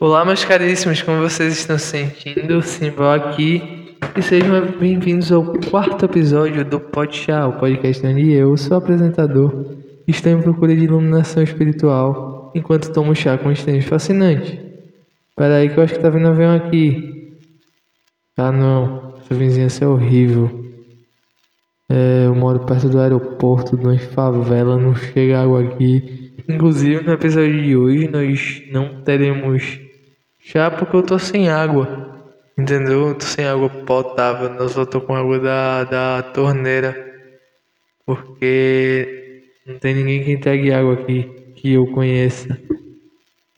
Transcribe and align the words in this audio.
Olá, 0.00 0.24
meus 0.24 0.44
caríssimos, 0.44 1.02
como 1.02 1.22
vocês 1.22 1.54
estão 1.54 1.76
se 1.76 1.86
sentindo? 1.86 2.62
Simbal 2.62 3.14
aqui 3.14 3.96
e 4.16 4.22
sejam 4.22 4.64
bem-vindos 4.78 5.32
ao 5.32 5.52
quarto 5.68 6.04
episódio 6.04 6.64
do 6.64 6.78
Podchá, 6.78 7.48
o 7.48 7.54
podcast 7.54 8.06
onde 8.06 8.30
eu, 8.30 8.56
seu 8.56 8.76
apresentador, 8.76 9.74
estou 10.06 10.30
em 10.30 10.40
procura 10.40 10.76
de 10.76 10.84
iluminação 10.84 11.42
espiritual 11.42 12.52
enquanto 12.54 12.92
tomo 12.92 13.12
chá 13.12 13.36
com 13.36 13.50
estenes 13.50 13.86
fascinantes. 13.86 14.56
Espera 15.30 15.56
aí 15.56 15.68
que 15.68 15.76
eu 15.76 15.82
acho 15.82 15.94
que 15.94 16.00
tá 16.00 16.10
vindo 16.10 16.28
avião 16.28 16.54
aqui. 16.54 17.36
Ah 18.36 18.52
não, 18.52 19.14
essa 19.20 19.34
vizinhança 19.34 19.84
é 19.84 19.88
horrível. 19.88 20.64
É, 21.88 22.26
eu 22.26 22.36
moro 22.36 22.60
perto 22.60 22.88
do 22.88 23.00
aeroporto, 23.00 23.76
de 23.76 23.84
uma 23.84 23.98
favela, 23.98 24.78
não 24.78 24.94
chega 24.94 25.42
água 25.42 25.60
aqui. 25.60 26.30
Inclusive 26.48 27.02
no 27.02 27.14
episódio 27.14 27.60
de 27.60 27.76
hoje 27.76 28.08
nós 28.08 28.62
não 28.70 29.02
teremos 29.02 29.87
já 30.52 30.70
porque 30.70 30.96
eu 30.96 31.02
tô 31.02 31.18
sem 31.18 31.50
água. 31.50 32.24
Entendeu? 32.58 33.08
Eu 33.08 33.14
tô 33.14 33.26
sem 33.26 33.46
água 33.46 33.68
potável. 33.68 34.48
Eu 34.58 34.68
só 34.68 34.86
tô 34.86 35.00
com 35.00 35.14
água 35.14 35.38
da, 35.38 35.84
da 35.84 36.22
torneira. 36.22 36.96
Porque 38.06 39.42
não 39.66 39.78
tem 39.78 39.94
ninguém 39.94 40.24
que 40.24 40.32
entregue 40.32 40.72
água 40.72 40.94
aqui 40.94 41.24
que 41.54 41.74
eu 41.74 41.86
conheça. 41.88 42.58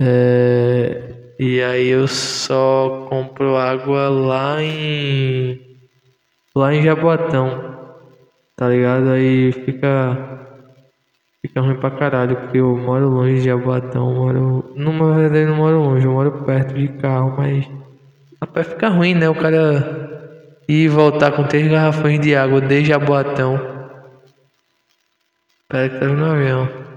É, 0.01 1.13
e 1.39 1.63
aí 1.63 1.89
eu 1.89 2.09
só 2.09 3.07
compro 3.09 3.57
água 3.57 4.09
lá 4.09 4.61
em. 4.61 5.61
Lá 6.55 6.75
em 6.75 6.83
Jaboatão. 6.83 7.95
Tá 8.57 8.69
ligado? 8.69 9.11
Aí 9.11 9.53
fica 9.53 10.30
Fica 11.43 11.61
ruim 11.61 11.77
pra 11.77 11.91
caralho, 11.91 12.37
porque 12.37 12.59
eu 12.59 12.77
moro 12.77 13.09
longe 13.09 13.37
de 13.37 13.45
Jaboatão, 13.45 14.13
moro. 14.13 14.73
Não, 14.77 14.93
na 14.93 15.17
verdade, 15.17 15.47
não 15.47 15.57
moro 15.57 15.81
longe, 15.81 16.07
eu 16.07 16.13
moro 16.13 16.45
perto 16.45 16.75
de 16.75 16.89
carro, 16.89 17.35
mas. 17.37 17.67
Rapaz, 18.41 18.67
fica 18.69 18.89
ruim, 18.89 19.15
né? 19.15 19.29
O 19.29 19.35
cara 19.35 20.21
ir 20.69 20.89
voltar 20.89 21.33
com 21.33 21.45
três 21.45 21.71
garrafões 21.71 22.21
de 22.21 22.35
água 22.35 22.61
desde 22.61 22.91
Jaboatão. 22.91 23.55
Espera 25.63 25.89
que 25.89 25.99
tá 25.99 26.07
um 26.07 26.25
avião. 26.25 26.90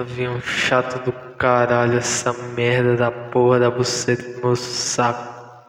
Avião 0.00 0.40
chato 0.40 1.04
do 1.04 1.12
caralho, 1.36 1.98
essa 1.98 2.32
merda 2.54 2.96
da 2.96 3.10
porra 3.10 3.58
da 3.58 3.70
buceta 3.70 4.22
do 4.22 4.46
meu 4.46 4.54
saco. 4.54 5.66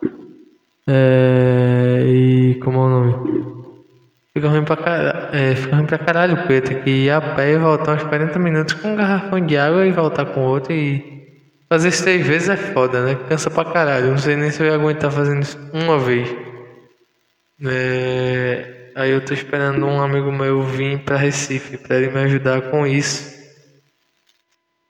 É. 0.87 2.03
E. 2.05 2.59
Como 2.63 2.77
é 2.77 2.81
o 2.81 2.89
nome? 2.89 3.49
Fica 4.33 4.47
ruim 4.49 4.63
pra 4.63 4.77
caralho. 4.77 5.35
É, 5.35 5.55
fica 5.55 5.75
ruim 5.75 5.85
pra 5.85 5.97
caralho, 5.97 6.47
tenho 6.47 6.83
que 6.83 6.89
ir 6.89 7.09
a 7.09 7.19
pé 7.19 7.53
e 7.53 7.57
voltar 7.57 7.95
uns 7.95 8.03
40 8.03 8.37
minutos 8.37 8.75
com 8.75 8.89
um 8.89 8.95
garrafão 8.95 9.43
de 9.43 9.57
água 9.57 9.85
e 9.85 9.91
voltar 9.91 10.25
com 10.25 10.41
outro 10.41 10.73
e. 10.73 11.17
Fazer 11.67 11.89
isso 11.89 12.03
três 12.03 12.25
vezes 12.25 12.49
é 12.49 12.57
foda, 12.57 13.03
né? 13.03 13.17
Cansa 13.27 13.49
pra 13.49 13.65
caralho. 13.65 14.11
Não 14.11 14.17
sei 14.17 14.35
nem 14.35 14.51
se 14.51 14.61
eu 14.61 14.67
ia 14.67 14.75
aguentar 14.75 15.11
fazendo 15.11 15.41
isso 15.41 15.57
uma 15.73 15.97
vez. 15.97 16.29
É... 17.65 18.91
Aí 18.95 19.11
eu 19.11 19.23
tô 19.23 19.33
esperando 19.33 19.85
um 19.85 20.01
amigo 20.01 20.31
meu 20.31 20.61
vir 20.61 20.99
pra 20.99 21.15
Recife 21.15 21.77
pra 21.77 21.97
ele 21.97 22.11
me 22.11 22.19
ajudar 22.21 22.61
com 22.69 22.85
isso. 22.85 23.38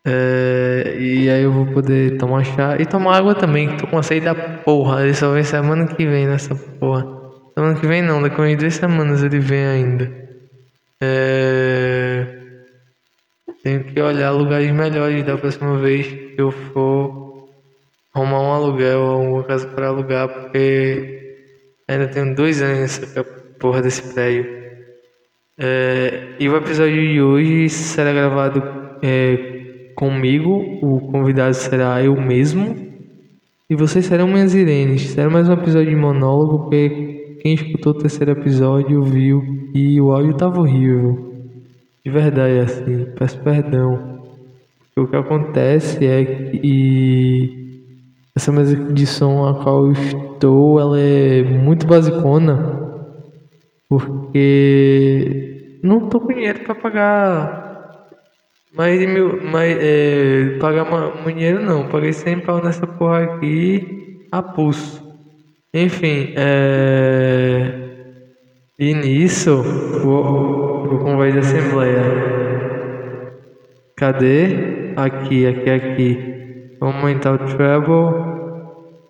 É, 0.05 0.95
e 0.97 1.30
aí 1.30 1.44
eu 1.44 1.52
vou 1.52 1.66
poder 1.67 2.17
tomar 2.17 2.44
chá 2.44 2.78
e 2.80 2.86
tomar 2.86 3.17
água 3.17 3.36
também. 3.36 3.75
Tô 3.78 3.88
com 3.88 4.02
sede 4.02 4.25
da 4.25 4.36
porra. 4.36 5.03
Ele 5.03 5.14
só 5.14 5.31
vem 5.33 5.44
semana 5.44 5.88
que 5.88 6.06
vem 6.06 6.28
nessa 6.28 6.56
porra. 6.56 7.06
Semana 7.53 7.80
que 7.80 7.86
vem 7.88 8.02
não, 8.02 8.22
daqui 8.22 8.41
a 8.41 8.56
duas 8.56 8.75
semanas 8.75 9.23
ele 9.23 9.39
vem 9.39 9.66
ainda. 9.66 10.30
É, 11.02 12.25
tenho 13.63 13.84
que 13.84 14.01
olhar 14.01 14.31
lugares 14.31 14.72
melhores 14.72 15.23
da 15.25 15.38
próxima 15.38 15.78
vez 15.78 16.07
que 16.07 16.35
eu 16.38 16.52
for 16.52 17.50
arrumar 18.13 18.41
um 18.41 18.53
aluguel 18.53 19.00
ou 19.00 19.12
alguma 19.12 19.44
casa 19.44 19.68
para 19.68 19.88
alugar, 19.88 20.28
porque 20.28 21.35
ainda 21.88 22.07
tenho 22.07 22.35
dois 22.35 22.62
anos 22.62 22.79
nessa 22.79 23.23
porra 23.59 23.81
desse 23.81 24.13
prédio. 24.13 24.46
É, 25.57 26.35
e 26.40 26.47
o 26.47 26.56
episódio 26.56 26.96
de 26.96 27.22
hoje 27.22 27.69
será 27.69 28.13
gravado 28.13 28.63
é, 29.02 29.59
Comigo, 29.99 30.79
o 30.81 31.01
convidado 31.11 31.53
será 31.53 32.01
eu 32.01 32.15
mesmo. 32.15 32.73
E 33.69 33.75
vocês 33.75 34.05
serão 34.05 34.29
minhas 34.29 34.55
irenes. 34.55 35.09
Será 35.09 35.29
mais 35.29 35.49
um 35.49 35.51
episódio 35.51 35.89
de 35.89 35.95
monólogo, 35.97 36.59
porque 36.59 37.37
quem 37.41 37.53
escutou 37.53 37.91
o 37.91 37.97
terceiro 37.97 38.31
episódio 38.31 39.03
viu 39.03 39.43
que 39.73 39.99
o 39.99 40.13
áudio 40.13 40.31
estava 40.31 40.61
horrível. 40.61 41.33
De 42.01 42.09
verdade, 42.09 42.59
assim. 42.59 43.07
Peço 43.17 43.39
perdão. 43.39 44.21
O 44.95 45.05
que 45.05 45.17
acontece 45.17 46.05
é 46.05 46.23
que 46.23 47.83
essa 48.33 48.53
mesa 48.53 48.77
de 48.77 49.05
som 49.05 49.49
a 49.49 49.61
qual 49.61 49.87
eu 49.87 49.91
estou, 49.91 50.79
ela 50.79 50.97
é 50.97 51.43
muito 51.43 51.85
basicona. 51.85 52.89
Porque 53.89 55.79
não 55.83 56.07
tô 56.07 56.21
com 56.21 56.33
dinheiro 56.33 56.61
para 56.61 56.75
pagar 56.75 57.69
mais 58.74 59.00
de 59.00 59.07
mil. 59.07 59.41
Mais, 59.44 59.78
é, 59.80 60.57
pagar 60.59 60.85
dinheiro 61.25 61.62
não. 61.62 61.88
Paguei 61.88 62.13
100 62.13 62.40
pau 62.41 62.63
nessa 62.63 62.85
porra 62.85 63.24
aqui 63.24 64.28
a 64.31 64.41
pulso. 64.41 65.03
Enfim, 65.74 66.34
é. 66.35 67.90
E 68.78 68.94
nisso, 68.94 69.62
vou, 70.02 70.88
vou 70.88 71.00
com 71.00 71.18
voz 71.18 71.34
de 71.34 71.40
assembleia. 71.40 72.02
Cadê? 73.96 74.94
Aqui, 74.96 75.46
aqui, 75.46 75.69
aqui. 75.69 76.78
Vamos 76.79 76.96
aumentar 76.96 77.34
o 77.34 77.38
treble. 77.40 78.29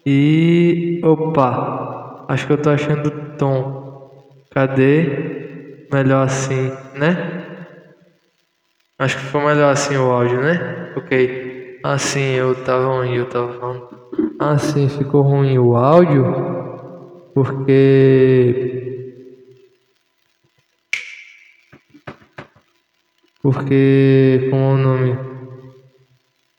E. 0.06 1.00
Opa! 1.03 2.25
Acho 2.28 2.48
que 2.48 2.53
eu 2.53 2.58
tô 2.58 2.72
achando 2.72 3.08
o 3.08 3.38
tom. 3.38 3.80
Cadê? 4.52 5.88
Melhor 5.92 6.25
assim, 6.25 6.72
né? 6.96 7.38
Acho 9.00 9.18
que 9.18 9.24
ficou 9.24 9.42
melhor 9.42 9.72
assim 9.72 9.96
o 9.96 10.12
áudio, 10.12 10.42
né? 10.42 10.92
Ok. 10.98 11.80
Assim, 11.82 12.34
eu 12.34 12.54
tava 12.66 12.86
onde 12.86 13.16
eu 13.16 13.30
tava 13.30 13.54
falando. 13.54 13.88
Assim, 14.38 14.90
ficou 14.90 15.22
ruim 15.22 15.58
o 15.58 15.78
áudio. 15.78 16.26
Porque. 17.34 18.90
Porque. 23.42 24.48
Como 24.50 24.62
é 24.62 24.74
o 24.74 24.78
nome? 24.78 25.18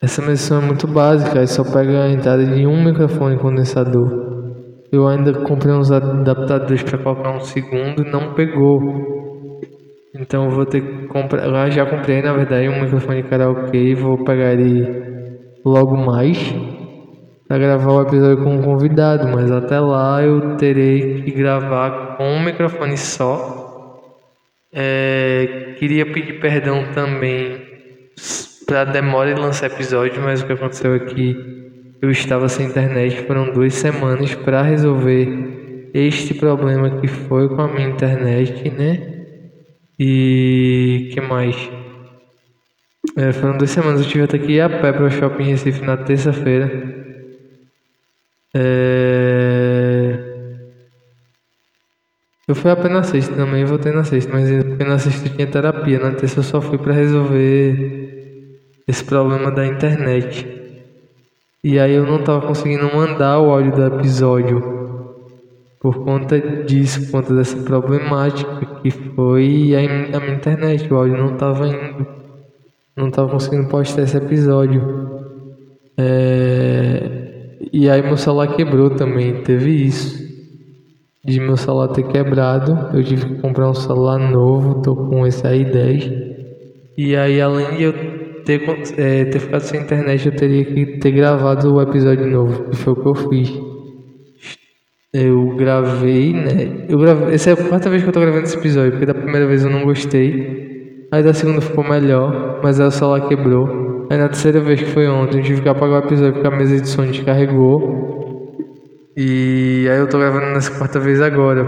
Essa 0.01 0.23
medição 0.23 0.63
é 0.63 0.65
muito 0.65 0.87
básica, 0.87 1.41
aí 1.41 1.47
só 1.47 1.63
pega 1.63 2.05
a 2.05 2.11
entrada 2.11 2.47
de 2.47 2.67
um 2.67 2.83
microfone 2.83 3.37
condensador. 3.37 4.09
Eu 4.91 5.07
ainda 5.07 5.43
comprei 5.43 5.75
uns 5.75 5.93
adaptadores 5.93 6.83
para 6.83 6.97
colocar 6.97 7.33
um 7.33 7.41
segundo 7.41 8.03
e 8.03 8.11
não 8.11 8.33
pegou. 8.33 9.30
Então 10.15 10.45
eu 10.45 10.51
vou 10.51 10.67
ter 10.67 10.81
que 10.81 11.07
comprar. 11.07 11.47
Lá 11.47 11.71
já 11.71 11.87
comprei 11.87 12.21
na 12.23 12.33
verdade 12.33 12.69
um 12.69 12.83
microfone 12.83 13.23
karaokê 13.23 13.95
vou 13.95 14.25
pegar 14.25 14.53
ele 14.53 15.11
logo 15.65 15.97
mais 15.97 16.37
para 17.47 17.59
gravar 17.59 17.93
o 17.93 18.03
episódio 18.03 18.45
com 18.45 18.55
um 18.55 18.63
convidado, 18.63 19.29
mas 19.29 19.51
até 19.51 19.79
lá 19.81 20.23
eu 20.23 20.57
terei 20.57 21.23
que 21.23 21.33
gravar 21.33 22.17
com 22.17 22.25
um 22.25 22.45
microfone 22.45 22.97
só. 22.97 23.59
É, 24.73 25.75
queria 25.77 26.07
pedir 26.07 26.39
perdão 26.39 26.93
também 26.95 27.61
para 28.67 28.85
demora 28.85 29.35
de 29.35 29.41
lançar 29.41 29.67
episódio, 29.67 30.23
mas 30.23 30.43
o 30.43 30.47
que 30.47 30.53
aconteceu 30.53 30.95
é 30.95 31.01
que 31.01 31.37
eu 32.01 32.09
estava 32.09 32.49
sem 32.49 32.67
internet, 32.67 33.27
foram 33.27 33.53
duas 33.53 33.75
semanas 33.75 34.33
para 34.35 34.63
resolver 34.63 35.91
este 35.93 36.35
problema 36.35 37.01
que 37.01 37.09
foi 37.09 37.49
com 37.49 37.63
a 37.63 37.69
minha 37.69 37.89
internet, 37.89 38.71
né? 38.71 39.10
E 40.03 41.11
que 41.13 41.21
mais? 41.21 41.55
É, 43.19 43.33
foram 43.35 43.59
duas 43.59 43.71
semanas. 43.71 44.01
Eu 44.01 44.07
tive 44.09 44.25
até 44.25 44.39
que 44.39 44.53
ir 44.53 44.63
a 44.63 44.71
pé 44.71 44.93
para 44.95 45.05
o 45.05 45.11
shopping 45.11 45.45
Recife 45.45 45.85
na 45.85 45.99
terça-feira. 45.99 46.71
É... 48.55 50.19
Eu 52.49 52.55
fui 52.55 52.71
apenas 52.71 52.93
na 52.93 53.03
sexta 53.03 53.35
também, 53.37 53.63
voltei 53.67 53.93
na 53.93 54.03
sexta, 54.03 54.33
mas 54.33 54.49
na 54.79 54.99
sexta 54.99 55.29
tinha 55.29 55.47
terapia, 55.47 56.01
na 56.01 56.13
terça 56.13 56.41
eu 56.41 56.45
só 56.45 56.63
fui 56.63 56.79
para 56.79 56.95
resolver 56.95 58.59
esse 58.89 59.05
problema 59.05 59.51
da 59.51 59.67
internet. 59.67 60.49
E 61.63 61.79
aí 61.79 61.93
eu 61.93 62.07
não 62.07 62.25
tava 62.25 62.47
conseguindo 62.47 62.91
mandar 62.97 63.39
o 63.39 63.51
áudio 63.53 63.73
do 63.73 63.87
episódio 63.87 64.80
por 65.81 66.05
conta 66.05 66.41
disso, 66.67 67.03
por 67.07 67.13
conta 67.13 67.35
dessa 67.35 67.59
problemática 67.65 68.67
que 68.83 68.91
foi 68.93 69.75
a, 69.77 69.81
a 70.19 70.21
minha 70.21 70.37
internet, 70.37 70.93
o 70.93 70.97
áudio 70.97 71.19
não 71.19 71.35
estava 71.35 71.69
indo, 71.69 72.07
não 72.97 73.09
estava 73.09 73.31
conseguindo 73.31 73.69
postar 73.69 74.03
esse 74.03 74.17
episódio. 74.19 74.83
É, 75.99 77.59
E 77.73 77.89
aí 77.91 78.03
meu 78.03 78.17
celular 78.17 78.49
quebrou 78.57 78.91
também, 78.91 79.43
teve 79.43 79.71
isso. 79.87 80.21
De 81.25 81.41
meu 81.41 81.57
celular 81.57 81.89
ter 81.89 82.05
quebrado, 82.05 82.89
eu 82.97 83.05
tive 83.05 83.27
que 83.27 83.35
comprar 83.43 83.71
um 83.71 83.75
celular 83.75 84.19
novo, 84.19 84.83
tô 84.83 84.97
com 84.97 85.27
esse 85.27 85.47
aí 85.47 85.65
10. 85.65 86.11
E 86.97 87.17
aí 87.17 87.41
além 87.41 87.77
de 87.77 87.83
eu 87.85 87.95
ter, 88.45 88.63
é, 88.99 89.25
ter 89.27 89.41
ficado 89.41 89.63
sem 89.63 89.81
internet, 89.81 90.27
eu 90.27 90.37
teria 90.37 90.65
que 90.65 90.99
ter 90.99 91.13
gravado 91.13 91.75
o 91.75 91.83
episódio 91.83 92.27
novo, 92.27 92.71
que 92.71 92.77
foi 92.77 92.93
o 92.95 92.97
que 92.97 93.07
eu 93.09 93.15
fiz. 93.15 93.63
Eu 95.13 95.57
gravei, 95.57 96.33
né? 96.33 96.87
Eu 96.89 96.97
gravei, 96.97 97.35
essa 97.35 97.51
é 97.51 97.53
a 97.55 97.57
quarta 97.57 97.91
vez 97.91 98.01
que 98.01 98.09
eu 98.09 98.13
tô 98.13 98.21
gravando 98.21 98.45
esse 98.45 98.57
episódio, 98.57 98.93
porque 98.93 99.07
da 99.07 99.15
primeira 99.15 99.45
vez 99.45 99.65
eu 99.65 99.71
não 99.71 99.85
gostei. 99.85 101.09
Aí 101.11 101.21
da 101.21 101.35
segunda 101.35 101.61
ficou 101.61 101.83
melhor, 101.83 102.61
mas 102.63 102.79
aí 102.79 102.87
o 102.87 102.91
celular 102.93 103.27
quebrou. 103.27 104.07
Aí 104.09 104.17
na 104.17 104.29
terceira 104.29 104.61
vez 104.61 104.81
que 104.81 104.91
foi 104.91 105.09
ontem, 105.09 105.39
eu 105.39 105.43
tive 105.45 105.63
que 105.63 105.69
apagar 105.69 106.03
o 106.03 106.07
episódio 106.07 106.35
porque 106.35 106.47
a 106.47 106.51
mesa 106.53 106.81
de 106.81 106.89
som 106.89 107.05
descarregou. 107.07 108.71
E 109.17 109.89
aí 109.91 109.99
eu 109.99 110.09
tô 110.09 110.17
gravando 110.17 110.47
nessa 110.47 110.71
quarta 110.79 111.01
vez 111.01 111.21
agora. 111.21 111.65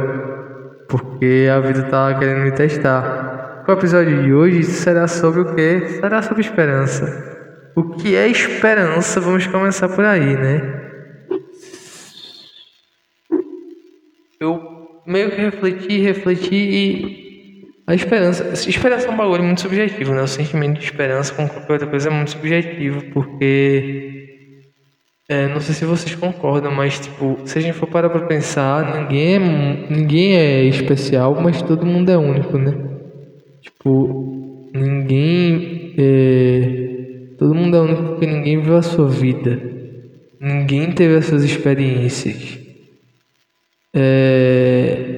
Porque 0.89 1.49
a 1.53 1.59
vida 1.59 1.83
tá 1.85 2.15
querendo 2.15 2.45
me 2.45 2.53
testar. 2.53 3.65
O 3.67 3.73
episódio 3.73 4.23
de 4.23 4.33
hoje 4.33 4.63
será 4.63 5.09
sobre 5.09 5.41
o 5.41 5.55
quê? 5.57 5.81
Será 6.01 6.23
sobre 6.23 6.43
esperança. 6.43 7.07
O 7.75 7.91
que 7.97 8.15
é 8.15 8.29
esperança? 8.29 9.21
Vamos 9.21 9.49
começar 9.49 9.89
por 9.89 10.05
aí, 10.05 10.37
né? 10.37 10.82
Eu 14.43 15.01
meio 15.07 15.31
que 15.31 15.41
refleti, 15.41 15.99
refleti 16.01 16.55
e. 16.55 17.23
A 17.87 17.95
esperança. 17.95 18.53
Esperança 18.69 19.09
é 19.09 19.11
um 19.11 19.17
bagulho 19.17 19.43
muito 19.43 19.61
subjetivo, 19.61 20.15
né? 20.15 20.23
O 20.23 20.29
sentimento 20.29 20.79
de 20.79 20.85
esperança 20.85 21.35
com 21.35 21.49
qualquer 21.49 21.73
outra 21.73 21.89
coisa 21.89 22.09
é 22.09 22.13
muito 22.13 22.31
subjetivo, 22.31 23.03
porque. 23.13 24.11
É, 25.29 25.49
não 25.49 25.61
sei 25.61 25.75
se 25.75 25.85
vocês 25.85 26.15
concordam, 26.15 26.73
mas, 26.73 27.01
tipo, 27.01 27.39
se 27.45 27.59
a 27.59 27.61
gente 27.61 27.75
for 27.75 27.89
parar 27.89 28.11
pra 28.11 28.27
pensar, 28.27 29.01
ninguém 29.01 29.35
é, 29.35 29.39
ninguém 29.91 30.37
é 30.37 30.65
especial, 30.65 31.41
mas 31.41 31.63
todo 31.63 31.87
mundo 31.87 32.11
é 32.11 32.19
único, 32.19 32.59
né? 32.59 32.73
Tipo, 33.61 34.71
ninguém. 34.75 35.95
É, 35.99 37.35
todo 37.39 37.55
mundo 37.55 37.77
é 37.77 37.81
único 37.81 38.03
porque 38.05 38.27
ninguém 38.27 38.61
viu 38.61 38.77
a 38.77 38.83
sua 38.83 39.09
vida. 39.09 39.61
Ninguém 40.41 40.93
teve 40.93 41.17
as 41.17 41.27
suas 41.27 41.45
experiências. 41.45 42.62
É... 43.95 45.13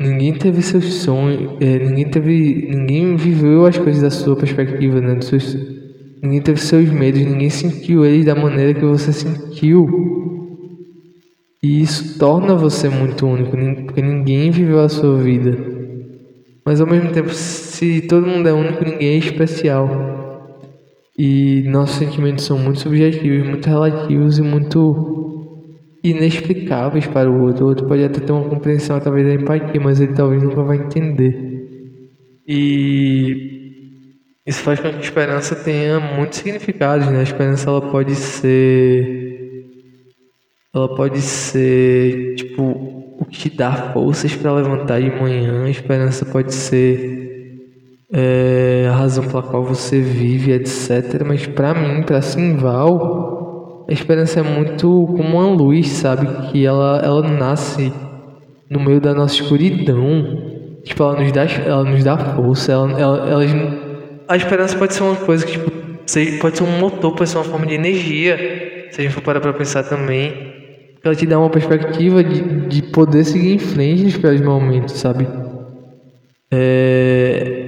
Ninguém 0.00 0.32
teve 0.34 0.62
seus 0.62 0.84
sonhos, 0.94 1.60
é, 1.60 1.76
ninguém 1.80 2.08
teve, 2.08 2.68
ninguém 2.70 3.16
viveu 3.16 3.66
as 3.66 3.76
coisas 3.76 4.00
da 4.00 4.10
sua 4.10 4.36
perspectiva, 4.36 5.00
né? 5.00 5.20
Seus, 5.20 5.56
ninguém 6.22 6.40
teve 6.40 6.60
seus 6.60 6.88
medos, 6.88 7.20
ninguém 7.20 7.50
sentiu 7.50 8.04
eles 8.04 8.24
da 8.24 8.34
maneira 8.36 8.74
que 8.74 8.84
você 8.84 9.12
sentiu. 9.12 9.88
E 11.60 11.80
isso 11.82 12.16
torna 12.16 12.54
você 12.54 12.88
muito 12.88 13.26
único, 13.26 13.50
porque 13.86 14.00
ninguém 14.00 14.52
viveu 14.52 14.78
a 14.78 14.88
sua 14.88 15.18
vida. 15.18 15.58
Mas 16.64 16.80
ao 16.80 16.86
mesmo 16.86 17.10
tempo, 17.10 17.30
se 17.30 18.02
todo 18.02 18.24
mundo 18.24 18.48
é 18.48 18.52
único, 18.52 18.84
ninguém 18.84 19.14
é 19.14 19.16
especial. 19.16 20.68
E 21.18 21.64
nossos 21.66 21.96
sentimentos 21.96 22.44
são 22.44 22.56
muito 22.56 22.78
subjetivos, 22.78 23.48
muito 23.48 23.68
relativos 23.68 24.38
e 24.38 24.42
muito 24.42 25.37
inexplicáveis 26.02 27.06
para 27.06 27.30
o 27.30 27.42
outro. 27.42 27.64
O 27.64 27.68
outro 27.68 27.86
pode 27.86 28.04
até 28.04 28.20
ter 28.20 28.32
uma 28.32 28.48
compreensão 28.48 28.96
através 28.96 29.26
da 29.26 29.34
empatia, 29.34 29.80
mas 29.80 30.00
ele 30.00 30.12
talvez 30.14 30.42
nunca 30.42 30.62
vai 30.62 30.76
entender. 30.78 31.58
E 32.46 33.58
isso 34.46 34.62
faz 34.62 34.80
com 34.80 34.88
que 34.88 34.96
a 34.96 35.00
esperança 35.00 35.54
tenha 35.54 36.00
muitos 36.00 36.38
significados, 36.38 37.06
né? 37.08 37.20
A 37.20 37.22
esperança 37.22 37.68
ela 37.68 37.82
pode 37.90 38.14
ser 38.14 39.18
ela 40.74 40.94
pode 40.94 41.20
ser 41.20 42.34
tipo 42.36 42.62
o 43.20 43.24
que 43.24 43.50
te 43.50 43.56
dá 43.56 43.92
forças 43.92 44.34
para 44.34 44.54
levantar 44.54 45.00
de 45.00 45.10
manhã. 45.10 45.64
A 45.64 45.70
esperança 45.70 46.24
pode 46.24 46.54
ser 46.54 47.18
é, 48.12 48.86
a 48.88 48.94
razão 48.94 49.26
pela 49.26 49.42
qual 49.42 49.64
você 49.64 50.00
vive, 50.00 50.52
etc. 50.52 51.24
Mas 51.26 51.46
para 51.46 51.74
mim, 51.74 52.02
para 52.02 52.22
Simval, 52.22 53.37
a 53.88 53.92
esperança 53.92 54.40
é 54.40 54.42
muito 54.42 54.82
como 54.82 55.38
uma 55.38 55.48
luz, 55.48 55.88
sabe? 55.88 56.26
Que 56.50 56.66
ela, 56.66 57.00
ela 57.02 57.26
nasce 57.26 57.90
no 58.68 58.78
meio 58.78 59.00
da 59.00 59.14
nossa 59.14 59.34
escuridão. 59.34 60.80
Tipo, 60.84 61.04
ela 61.04 61.20
nos 61.20 61.32
dá, 61.32 61.44
ela 61.44 61.84
nos 61.84 62.04
dá 62.04 62.18
força. 62.18 62.72
Ela, 62.72 63.00
ela, 63.00 63.30
ela, 63.30 63.44
a 64.28 64.36
esperança 64.36 64.76
pode 64.76 64.92
ser 64.92 65.02
uma 65.02 65.16
coisa 65.16 65.46
que, 65.46 65.52
tipo, 65.52 65.70
pode 66.38 66.58
ser 66.58 66.64
um 66.64 66.78
motor, 66.78 67.14
pode 67.14 67.30
ser 67.30 67.38
uma 67.38 67.44
forma 67.44 67.64
de 67.64 67.74
energia. 67.74 68.36
Se 68.90 69.00
a 69.00 69.04
gente 69.04 69.14
for 69.14 69.22
parar 69.22 69.40
pra 69.40 69.54
pensar 69.54 69.82
também. 69.84 70.48
Ela 71.02 71.14
te 71.14 71.24
dá 71.24 71.38
uma 71.38 71.48
perspectiva 71.48 72.22
de, 72.22 72.66
de 72.66 72.82
poder 72.82 73.24
seguir 73.24 73.54
em 73.54 73.58
frente 73.58 74.02
nos 74.02 74.18
piores 74.18 74.42
momentos, 74.42 74.98
sabe? 74.98 75.26
É... 76.50 77.64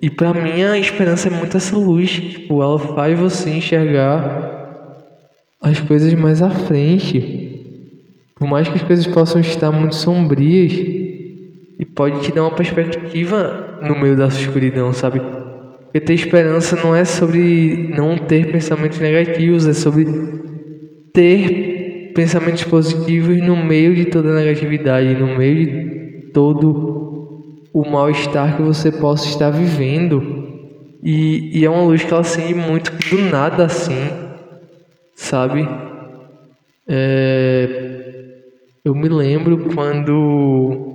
E 0.00 0.08
pra 0.10 0.32
mim 0.34 0.62
a 0.62 0.78
esperança 0.78 1.28
é 1.28 1.30
muito 1.32 1.56
essa 1.56 1.76
luz. 1.76 2.10
Tipo, 2.10 2.62
ela 2.62 2.78
faz 2.78 3.18
você 3.18 3.50
enxergar 3.50 4.61
as 5.62 5.80
coisas 5.80 6.12
mais 6.14 6.42
à 6.42 6.50
frente. 6.50 7.60
Por 8.34 8.48
mais 8.48 8.68
que 8.68 8.74
as 8.74 8.82
coisas 8.82 9.06
possam 9.06 9.40
estar 9.40 9.70
muito 9.70 9.94
sombrias, 9.94 10.72
e 11.78 11.84
pode 11.84 12.20
te 12.20 12.32
dar 12.32 12.42
uma 12.42 12.54
perspectiva 12.54 13.78
no 13.82 13.98
meio 13.98 14.16
da 14.16 14.26
escuridão, 14.26 14.92
sabe? 14.92 15.20
Porque 15.20 16.00
ter 16.00 16.14
esperança 16.14 16.76
não 16.76 16.94
é 16.94 17.04
sobre 17.04 17.92
não 17.96 18.16
ter 18.16 18.50
pensamentos 18.50 18.98
negativos, 18.98 19.66
é 19.66 19.72
sobre 19.72 20.06
ter 21.12 22.12
pensamentos 22.14 22.64
positivos 22.64 23.36
no 23.42 23.56
meio 23.56 23.94
de 23.94 24.06
toda 24.06 24.30
a 24.30 24.34
negatividade, 24.34 25.14
no 25.14 25.36
meio 25.36 25.66
de 25.66 26.30
todo 26.32 27.66
o 27.72 27.88
mal-estar 27.88 28.56
que 28.56 28.62
você 28.62 28.92
possa 28.92 29.26
estar 29.28 29.50
vivendo. 29.50 30.22
E, 31.02 31.58
e 31.58 31.64
é 31.64 31.70
uma 31.70 31.82
luz 31.82 32.04
que 32.04 32.12
ela 32.12 32.20
acende 32.20 32.54
muito 32.54 32.92
do 32.92 33.22
nada 33.22 33.64
assim 33.64 34.31
sabe? 35.22 35.66
É, 36.86 38.42
eu 38.84 38.94
me 38.94 39.08
lembro 39.08 39.72
quando 39.72 40.92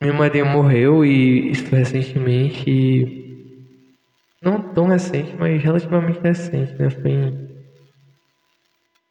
minha 0.00 0.14
madrinha 0.14 0.44
morreu 0.44 1.04
e 1.04 1.50
isso 1.50 1.66
foi 1.66 1.80
recentemente. 1.80 3.22
Não 4.40 4.60
tão 4.60 4.86
recente, 4.86 5.34
mas 5.38 5.62
relativamente 5.62 6.20
recente, 6.20 6.74
né? 6.74 6.90
Foi 6.90 7.10
em, 7.10 7.48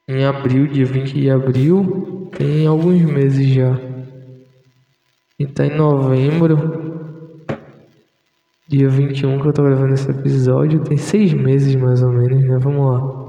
em 0.07 0.25
abril, 0.25 0.67
dia 0.67 0.85
20 0.85 1.13
de 1.13 1.29
abril. 1.29 2.29
Tem 2.37 2.65
alguns 2.65 3.01
meses 3.01 3.47
já. 3.47 3.77
E 5.37 5.45
tá 5.45 5.65
em 5.65 5.75
novembro. 5.75 6.93
Dia 8.67 8.87
21 8.87 9.41
que 9.41 9.47
eu 9.47 9.53
tô 9.53 9.63
gravando 9.63 9.93
esse 9.93 10.09
episódio. 10.09 10.83
Tem 10.83 10.97
seis 10.97 11.33
meses 11.33 11.75
mais 11.75 12.01
ou 12.01 12.11
menos, 12.11 12.43
né? 12.43 12.57
Vamos 12.57 12.85
lá 12.85 13.22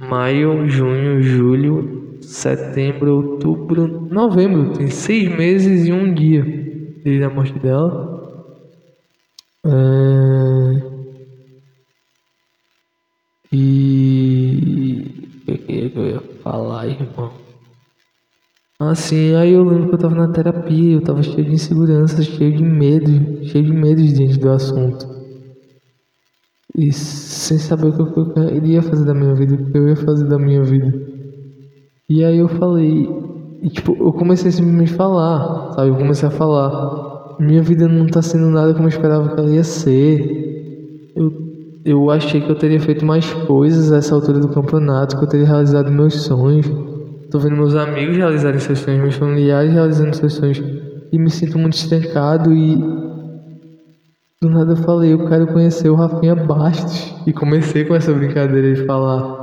maio, 0.00 0.68
junho, 0.68 1.22
julho, 1.22 2.18
setembro, 2.22 3.16
outubro, 3.16 3.86
novembro. 4.10 4.72
Tem 4.72 4.88
seis 4.88 5.28
meses 5.28 5.86
e 5.86 5.92
um 5.92 6.12
dia 6.14 6.42
desde 7.04 7.22
a 7.24 7.30
morte 7.30 7.58
dela. 7.58 8.08
É... 9.66 10.90
E 13.52 15.40
o 15.46 15.58
que 15.58 15.92
eu 15.96 16.06
ia 16.06 16.20
falar, 16.42 16.86
irmão? 16.86 17.32
Assim, 18.78 19.34
aí 19.34 19.52
eu 19.52 19.62
lembro 19.62 19.88
que 19.88 19.94
eu 19.96 19.98
tava 19.98 20.14
na 20.14 20.32
terapia, 20.32 20.94
eu 20.94 21.02
tava 21.02 21.22
cheio 21.22 21.44
de 21.44 21.52
insegurança, 21.52 22.22
cheio 22.22 22.56
de 22.56 22.62
medo, 22.62 23.44
cheio 23.44 23.64
de 23.64 23.72
medo 23.72 24.02
diante 24.02 24.38
do 24.38 24.50
assunto. 24.50 25.19
E 26.76 26.92
sem 26.92 27.58
saber 27.58 27.88
o 27.88 27.92
que 27.92 28.38
eu 28.38 28.54
iria 28.54 28.82
fazer 28.82 29.04
da 29.04 29.14
minha 29.14 29.34
vida, 29.34 29.54
o 29.54 29.70
que 29.70 29.76
eu 29.76 29.88
ia 29.88 29.96
fazer 29.96 30.26
da 30.26 30.38
minha 30.38 30.62
vida. 30.62 30.92
E 32.08 32.24
aí 32.24 32.38
eu 32.38 32.48
falei, 32.48 33.08
e 33.62 33.68
tipo, 33.68 33.96
eu 33.98 34.12
comecei 34.12 34.48
a 34.48 34.52
simplesmente 34.52 34.92
falar, 34.92 35.72
sabe? 35.72 35.90
Eu 35.90 35.96
comecei 35.96 36.28
a 36.28 36.30
falar. 36.30 37.36
Minha 37.38 37.62
vida 37.62 37.88
não 37.88 38.06
tá 38.06 38.22
sendo 38.22 38.50
nada 38.50 38.72
como 38.72 38.84
eu 38.84 38.88
esperava 38.88 39.34
que 39.34 39.40
ela 39.40 39.50
ia 39.50 39.64
ser. 39.64 41.12
Eu, 41.16 41.32
eu 41.84 42.10
achei 42.10 42.40
que 42.40 42.50
eu 42.50 42.56
teria 42.56 42.80
feito 42.80 43.04
mais 43.04 43.32
coisas 43.32 43.92
a 43.92 43.96
essa 43.96 44.14
altura 44.14 44.38
do 44.38 44.48
campeonato, 44.48 45.16
que 45.18 45.24
eu 45.24 45.28
teria 45.28 45.46
realizado 45.46 45.90
meus 45.90 46.22
sonhos. 46.22 46.70
Tô 47.30 47.38
vendo 47.38 47.56
meus 47.56 47.74
amigos 47.74 48.16
realizarem 48.16 48.58
seus 48.58 48.80
sonhos, 48.80 49.00
meus 49.00 49.14
familiares 49.14 49.72
realizando 49.72 50.14
seus 50.14 50.34
sonhos. 50.34 50.62
E 51.12 51.18
me 51.18 51.30
sinto 51.30 51.58
muito 51.58 51.74
estancado 51.74 52.52
e 52.52 52.76
do 54.40 54.48
nada 54.48 54.72
eu 54.72 54.76
falei, 54.76 55.12
eu 55.12 55.28
quero 55.28 55.46
conhecer 55.48 55.90
o 55.90 55.94
Rafinha 55.94 56.34
Bastos. 56.34 57.14
E 57.26 57.32
comecei 57.32 57.84
com 57.84 57.94
essa 57.94 58.10
brincadeira 58.10 58.74
de 58.74 58.86
falar 58.86 59.38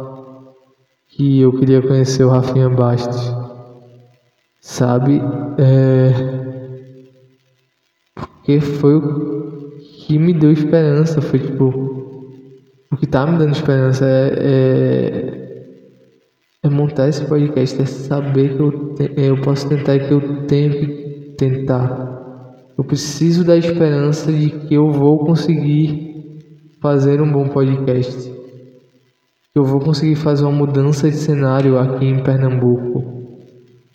que 1.07 1.39
eu 1.39 1.53
queria 1.53 1.83
conhecer 1.83 2.23
o 2.23 2.29
Rafinha 2.29 2.67
Bastos. 2.67 3.31
Sabe? 4.59 5.21
É... 5.59 6.37
Porque 8.15 8.59
foi 8.59 8.95
o 8.95 9.77
que 10.07 10.17
me 10.17 10.33
deu 10.33 10.51
esperança. 10.51 11.21
Foi 11.21 11.39
tipo. 11.39 11.65
o 12.91 12.97
que 12.97 13.05
tá 13.05 13.27
me 13.27 13.37
dando 13.37 13.53
esperança 13.53 14.03
é, 14.03 14.33
é, 14.39 15.67
é 16.63 16.69
montar 16.69 17.07
esse 17.07 17.23
podcast, 17.25 17.79
é 17.79 17.85
saber 17.85 18.55
que 18.55 18.61
eu, 18.61 18.95
te, 18.95 19.13
eu 19.15 19.39
posso 19.41 19.69
tentar 19.69 19.95
e 19.95 20.07
que 20.07 20.11
eu 20.11 20.47
tenho 20.47 20.71
que 20.71 21.35
tentar. 21.37 22.06
Eu 22.77 22.83
preciso 22.83 23.43
da 23.43 23.57
esperança 23.57 24.31
de 24.31 24.51
que 24.51 24.75
eu 24.75 24.91
vou 24.91 25.17
conseguir 25.25 26.37
fazer 26.79 27.19
um 27.19 27.31
bom 27.31 27.47
podcast. 27.47 28.29
Que 29.51 29.57
eu 29.59 29.65
vou 29.65 29.79
conseguir 29.79 30.15
fazer 30.15 30.43
uma 30.43 30.51
mudança 30.51 31.09
de 31.09 31.15
cenário 31.15 31.79
aqui 31.79 32.05
em 32.05 32.21
Pernambuco, 32.21 33.03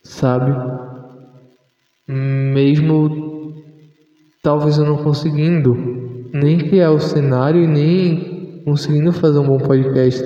sabe? 0.02 0.52
Mesmo 2.08 3.54
talvez 4.42 4.78
eu 4.78 4.84
não 4.84 4.96
conseguindo 4.96 5.76
nem 6.34 6.58
criar 6.58 6.90
o 6.90 6.98
cenário 6.98 7.62
e 7.62 7.66
nem 7.68 8.62
conseguindo 8.64 9.12
fazer 9.12 9.38
um 9.38 9.46
bom 9.46 9.58
podcast. 9.58 10.24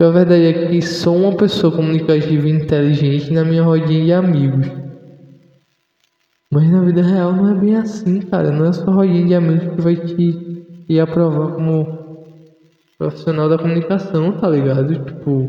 a 0.00 0.10
verdade 0.10 0.42
é 0.42 0.66
que 0.66 0.82
sou 0.82 1.16
uma 1.16 1.36
pessoa 1.36 1.72
comunicativa 1.72 2.48
e 2.48 2.50
inteligente 2.50 3.32
na 3.32 3.44
minha 3.44 3.62
rodinha 3.62 4.04
de 4.06 4.12
amigos. 4.12 4.89
Mas 6.52 6.68
na 6.68 6.82
vida 6.82 7.00
real 7.00 7.32
não 7.32 7.48
é 7.48 7.54
bem 7.54 7.76
assim, 7.76 8.20
cara. 8.22 8.50
Não 8.50 8.66
é 8.66 8.72
só 8.72 8.90
rodinha 8.90 9.24
de 9.24 9.34
amigos 9.34 9.72
que 9.72 9.80
vai 9.80 9.94
te, 9.94 10.84
te 10.84 10.98
aprovar 10.98 11.54
como 11.54 12.00
profissional 12.98 13.48
da 13.48 13.56
comunicação, 13.56 14.32
tá 14.32 14.50
ligado? 14.50 15.04
Tipo. 15.04 15.48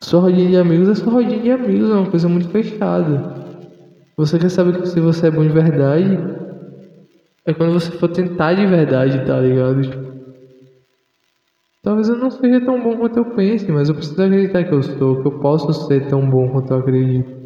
Só 0.00 0.18
rodinha 0.18 0.50
de 0.50 0.56
amigos 0.56 0.88
é 0.88 0.94
só 0.96 1.08
rodinha 1.08 1.40
de 1.40 1.50
amigos, 1.52 1.90
é 1.90 1.94
uma 1.94 2.10
coisa 2.10 2.28
muito 2.28 2.48
fechada. 2.48 3.44
Você 4.16 4.36
quer 4.36 4.50
saber 4.50 4.84
se 4.86 4.98
você 4.98 5.28
é 5.28 5.30
bom 5.30 5.42
de 5.42 5.52
verdade? 5.52 6.18
É 7.46 7.54
quando 7.54 7.72
você 7.72 7.92
for 7.92 8.08
tentar 8.08 8.54
de 8.54 8.66
verdade, 8.66 9.24
tá 9.24 9.38
ligado? 9.38 9.80
Talvez 11.84 12.08
eu 12.08 12.16
não 12.16 12.30
seja 12.30 12.60
tão 12.64 12.82
bom 12.82 12.96
quanto 12.96 13.18
eu 13.18 13.34
pense, 13.36 13.70
mas 13.70 13.88
eu 13.88 13.94
preciso 13.94 14.20
acreditar 14.20 14.64
que 14.64 14.74
eu 14.74 14.82
sou, 14.82 15.20
que 15.20 15.28
eu 15.28 15.38
posso 15.38 15.72
ser 15.86 16.08
tão 16.08 16.28
bom 16.28 16.50
quanto 16.50 16.72
eu 16.72 16.78
acredito. 16.78 17.43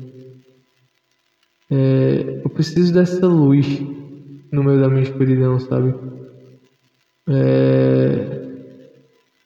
É, 1.70 2.40
eu 2.44 2.50
preciso 2.50 2.92
dessa 2.92 3.26
luz 3.26 3.80
no 4.50 4.64
meio 4.64 4.80
da 4.80 4.88
minha 4.88 5.02
escuridão, 5.02 5.58
sabe? 5.60 5.94
É, 7.28 8.48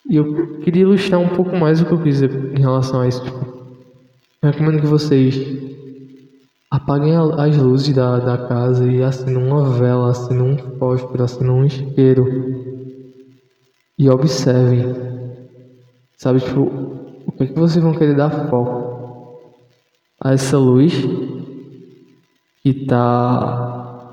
e 0.09 0.17
eu 0.17 0.59
queria 0.61 0.83
ilustrar 0.83 1.21
um 1.21 1.31
pouco 1.31 1.57
mais 1.57 1.81
o 1.81 1.87
que 1.87 1.93
eu 1.93 2.02
quis 2.02 2.23
em 2.23 2.61
relação 2.61 3.00
a 3.00 3.09
isso. 3.09 3.25
Tipo, 3.25 3.45
eu 4.43 4.50
recomendo 4.50 4.81
que 4.81 4.87
vocês 4.87 5.62
Apaguem 6.73 7.14
as 7.14 7.55
luzes 7.59 7.95
da, 7.95 8.19
da 8.19 8.49
casa 8.49 8.91
e 8.91 9.02
acendam 9.02 9.47
uma 9.47 9.69
vela, 9.79 10.11
acendam 10.11 10.52
um 10.52 10.79
fósforo, 10.79 11.23
acendam 11.23 11.57
um 11.57 11.67
isqueiro. 11.67 12.25
E 13.99 14.09
observem. 14.09 14.95
Sabe, 16.17 16.41
tipo, 16.41 16.62
o 17.26 17.33
que, 17.33 17.43
é 17.43 17.47
que 17.49 17.59
vocês 17.59 17.85
vão 17.85 17.93
querer 17.93 18.17
dar 18.17 18.49
foco? 18.49 19.38
A 20.19 20.33
essa 20.33 20.57
luz 20.57 20.95
que 22.62 22.87
tá 22.87 24.09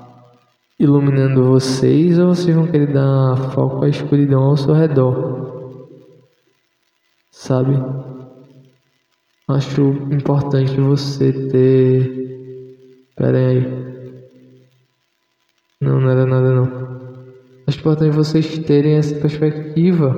iluminando 0.78 1.44
vocês 1.44 2.18
ou 2.18 2.34
vocês 2.34 2.54
vão 2.54 2.66
querer 2.66 2.92
dar 2.92 3.36
foco 3.52 3.84
à 3.84 3.88
escuridão 3.88 4.42
ao 4.42 4.56
seu 4.56 4.74
redor? 4.74 5.88
Sabe? 7.30 7.74
Acho 9.48 9.82
importante 10.10 10.80
você 10.80 11.32
ter 11.48 12.20
Pera 13.20 13.36
aí. 13.36 13.60
Não, 15.78 16.00
não 16.00 16.08
era 16.08 16.24
nada 16.24 16.54
não. 16.54 17.10
Acho 17.66 17.78
importante 17.78 18.16
vocês 18.16 18.58
terem 18.60 18.94
essa 18.94 19.14
perspectiva. 19.16 20.16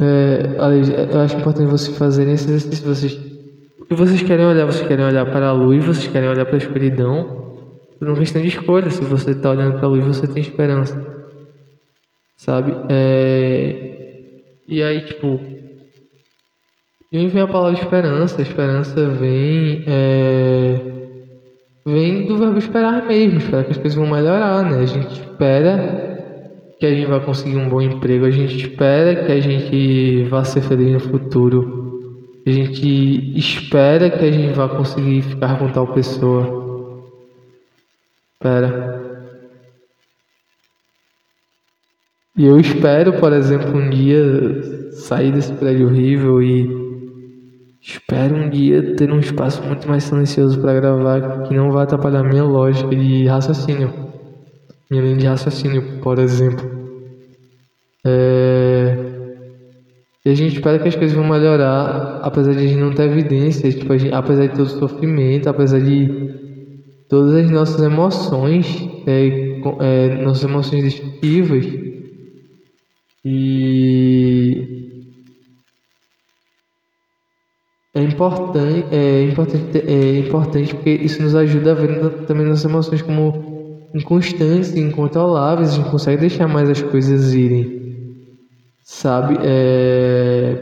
É, 0.00 0.56
eu 1.12 1.20
acho 1.20 1.36
importante 1.36 1.70
vocês 1.70 1.96
fazerem 1.96 2.34
esse 2.34 2.50
exercício. 2.50 2.84
Vocês, 2.84 3.37
que 3.88 3.94
vocês 3.94 4.22
querem 4.22 4.46
olhar? 4.46 4.66
Vocês 4.66 4.86
querem 4.86 5.04
olhar 5.04 5.26
para 5.26 5.48
a 5.48 5.52
luz, 5.52 5.84
vocês 5.84 6.08
querem 6.08 6.28
olhar 6.28 6.44
para 6.44 6.54
a 6.54 6.58
escuridão. 6.58 7.56
Por 7.98 8.08
uma 8.08 8.18
questão 8.18 8.42
de 8.42 8.48
escolha. 8.48 8.90
Se 8.90 9.02
você 9.02 9.32
está 9.32 9.50
olhando 9.50 9.78
para 9.78 9.86
a 9.86 9.90
luz, 9.90 10.04
você 10.04 10.26
tem 10.26 10.42
esperança. 10.42 11.04
Sabe? 12.36 12.72
É... 12.88 13.88
E 14.68 14.82
aí, 14.82 15.00
tipo, 15.00 15.40
e 17.10 17.26
vem 17.26 17.42
a 17.42 17.48
palavra 17.48 17.80
esperança. 17.80 18.38
A 18.38 18.42
esperança 18.42 19.08
vem. 19.08 19.82
É, 19.86 20.80
vem 21.86 22.26
do 22.26 22.36
verbo 22.36 22.58
esperar 22.58 23.06
mesmo, 23.06 23.38
esperar 23.38 23.64
que 23.64 23.70
as 23.70 23.78
coisas 23.78 23.98
vão 23.98 24.06
melhorar, 24.06 24.62
né? 24.62 24.80
A 24.80 24.86
gente 24.86 25.12
espera 25.12 26.18
que 26.78 26.84
a 26.84 26.94
gente 26.94 27.08
vai 27.08 27.20
conseguir 27.20 27.56
um 27.56 27.68
bom 27.68 27.80
emprego, 27.80 28.26
a 28.26 28.30
gente 28.30 28.56
espera 28.56 29.24
que 29.24 29.32
a 29.32 29.40
gente 29.40 30.24
vá 30.24 30.44
ser 30.44 30.60
feliz 30.60 30.92
no 30.92 31.00
futuro, 31.00 31.77
a 32.48 32.52
gente 32.52 33.38
espera 33.38 34.10
que 34.10 34.24
a 34.24 34.30
gente 34.30 34.54
vá 34.54 34.68
conseguir 34.68 35.22
ficar 35.22 35.58
com 35.58 35.68
tal 35.70 35.86
pessoa. 35.88 37.02
Espera. 38.34 38.98
E 42.36 42.46
eu 42.46 42.58
espero, 42.58 43.14
por 43.14 43.32
exemplo, 43.32 43.76
um 43.76 43.90
dia 43.90 44.92
sair 44.92 45.32
desse 45.32 45.52
prédio 45.54 45.88
horrível 45.88 46.42
e 46.42 46.88
Espero 47.80 48.36
um 48.36 48.50
dia 48.50 48.96
ter 48.96 49.10
um 49.10 49.18
espaço 49.20 49.62
muito 49.62 49.88
mais 49.88 50.04
silencioso 50.04 50.60
para 50.60 50.74
gravar 50.74 51.44
que 51.44 51.54
não 51.54 51.70
vai 51.70 51.84
atrapalhar 51.84 52.22
minha 52.22 52.44
lógica 52.44 52.94
de 52.94 53.26
raciocínio. 53.26 54.12
Minha 54.90 55.02
linha 55.04 55.16
de 55.16 55.26
raciocínio, 55.26 56.00
por 56.02 56.18
exemplo. 56.18 56.68
É... 58.04 59.17
E 60.28 60.30
a 60.30 60.34
gente 60.34 60.56
espera 60.56 60.78
que 60.78 60.86
as 60.86 60.94
coisas 60.94 61.16
vão 61.16 61.26
melhorar, 61.26 62.20
apesar 62.22 62.52
de 62.52 62.58
a 62.58 62.66
gente 62.66 62.76
não 62.76 62.92
ter 62.92 63.04
evidências, 63.04 63.74
tipo, 63.74 63.96
gente, 63.96 64.12
apesar 64.14 64.46
de 64.46 64.56
todo 64.56 64.66
o 64.66 64.78
sofrimento, 64.78 65.48
apesar 65.48 65.80
de 65.80 66.06
todas 67.08 67.34
as 67.34 67.50
nossas 67.50 67.80
emoções, 67.80 68.66
é, 69.06 69.62
é, 69.80 70.22
nossas 70.22 70.44
emoções 70.44 70.84
destrutivas. 70.84 71.64
E 73.24 74.98
é 77.94 78.02
importante, 78.02 78.94
é 78.94 79.22
importante, 79.22 79.78
é 79.78 80.18
importante 80.18 80.74
porque 80.74 80.90
isso 80.90 81.22
nos 81.22 81.34
ajuda 81.34 81.70
a 81.70 81.74
ver 81.74 82.26
também 82.26 82.44
nossas 82.44 82.70
emoções 82.70 83.00
como 83.00 83.88
inconstantes 83.94 84.76
incontroláveis. 84.76 85.70
A 85.70 85.76
gente 85.76 85.90
consegue 85.90 86.20
deixar 86.20 86.46
mais 86.46 86.68
as 86.68 86.82
coisas 86.82 87.32
irem, 87.32 87.87
sabe? 88.88 89.36
É... 89.42 90.56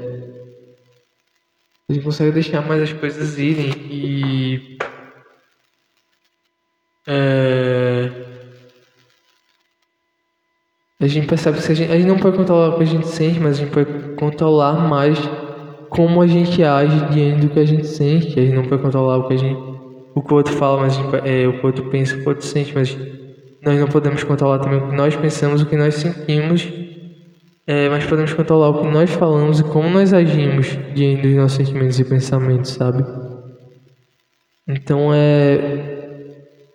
A 1.88 1.92
gente 1.92 2.04
consegue 2.04 2.32
deixar 2.32 2.66
mais 2.66 2.82
as 2.82 2.92
coisas 2.92 3.38
irem 3.38 3.70
e 3.88 4.78
é... 7.06 8.10
a 11.00 11.06
gente 11.06 11.28
percebe 11.28 11.62
que 11.62 11.70
a 11.70 11.74
gente, 11.74 11.92
a 11.92 11.96
gente 11.96 12.08
não 12.08 12.18
pode 12.18 12.36
controlar 12.36 12.70
o 12.70 12.78
que 12.78 12.82
a 12.82 12.86
gente 12.86 13.06
sente, 13.06 13.38
mas 13.38 13.58
a 13.58 13.60
gente 13.60 13.70
pode 13.70 14.16
controlar 14.16 14.88
mais 14.88 15.16
como 15.88 16.20
a 16.20 16.26
gente 16.26 16.64
age 16.64 17.06
diante 17.12 17.46
do 17.46 17.48
que 17.48 17.60
a 17.60 17.64
gente 17.64 17.86
sente. 17.86 18.40
A 18.40 18.42
gente 18.42 18.56
não 18.56 18.64
pode 18.64 18.82
controlar 18.82 19.18
o 19.18 19.28
que 19.28 19.34
a 19.34 19.36
gente, 19.36 19.56
o 20.16 20.20
que 20.20 20.32
o 20.32 20.36
outro 20.36 20.52
fala, 20.54 20.80
mas 20.80 20.94
gente, 20.94 21.14
é, 21.24 21.46
o 21.46 21.52
que 21.52 21.62
o 21.62 21.66
outro 21.66 21.88
pensa, 21.90 22.16
o 22.16 22.18
que 22.18 22.26
o 22.26 22.28
outro 22.30 22.44
sente, 22.44 22.74
mas 22.74 22.98
nós 23.62 23.78
não 23.78 23.86
podemos 23.86 24.24
controlar 24.24 24.58
também 24.58 24.80
o 24.80 24.88
que 24.88 24.96
nós 24.96 25.14
pensamos, 25.14 25.62
o 25.62 25.66
que 25.66 25.76
nós 25.76 25.94
sentimos, 25.94 26.68
é, 27.66 27.88
mas 27.88 28.04
podemos 28.04 28.32
controlar 28.32 28.70
o 28.70 28.82
que 28.82 28.88
nós 28.88 29.10
falamos 29.10 29.60
e 29.60 29.64
como 29.64 29.88
nós 29.88 30.12
agimos 30.12 30.68
diante 30.94 31.22
dos 31.22 31.34
nossos 31.34 31.56
sentimentos 31.56 31.98
e 31.98 32.04
pensamentos, 32.04 32.70
sabe? 32.70 33.04
Então 34.68 35.12
é 35.12 35.94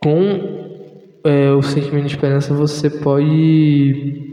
com 0.04 1.20
é, 1.24 1.52
o 1.52 1.62
sentimento 1.62 2.08
de 2.08 2.14
esperança 2.14 2.54
você 2.54 2.90
pode 2.90 4.30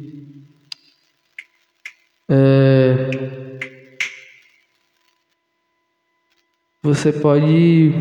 é, 2.31 3.29
Você 6.89 7.13
pode. 7.13 7.93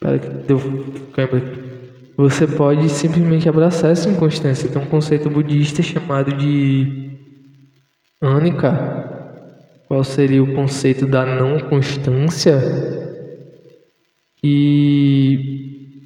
Pera 0.00 0.18
que 0.18 0.28
deu 0.46 0.58
aqui. 0.58 1.72
Você 2.16 2.46
pode 2.46 2.88
simplesmente 2.88 3.48
abraçar 3.48 3.92
essa 3.92 4.08
inconstância. 4.08 4.68
Tem 4.68 4.82
um 4.82 4.86
conceito 4.86 5.30
budista 5.30 5.82
chamado 5.82 6.32
de 6.32 7.01
Anika. 8.22 9.02
Qual 9.88 10.04
seria 10.04 10.42
o 10.42 10.54
conceito 10.54 11.06
da 11.06 11.26
não 11.26 11.58
constância? 11.58 12.54
E 14.42 16.02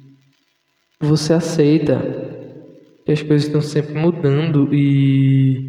você 0.99 1.33
aceita 1.33 2.01
que 3.05 3.11
as 3.11 3.21
coisas 3.21 3.45
estão 3.45 3.61
sempre 3.61 3.93
mudando 3.93 4.73
e 4.73 5.67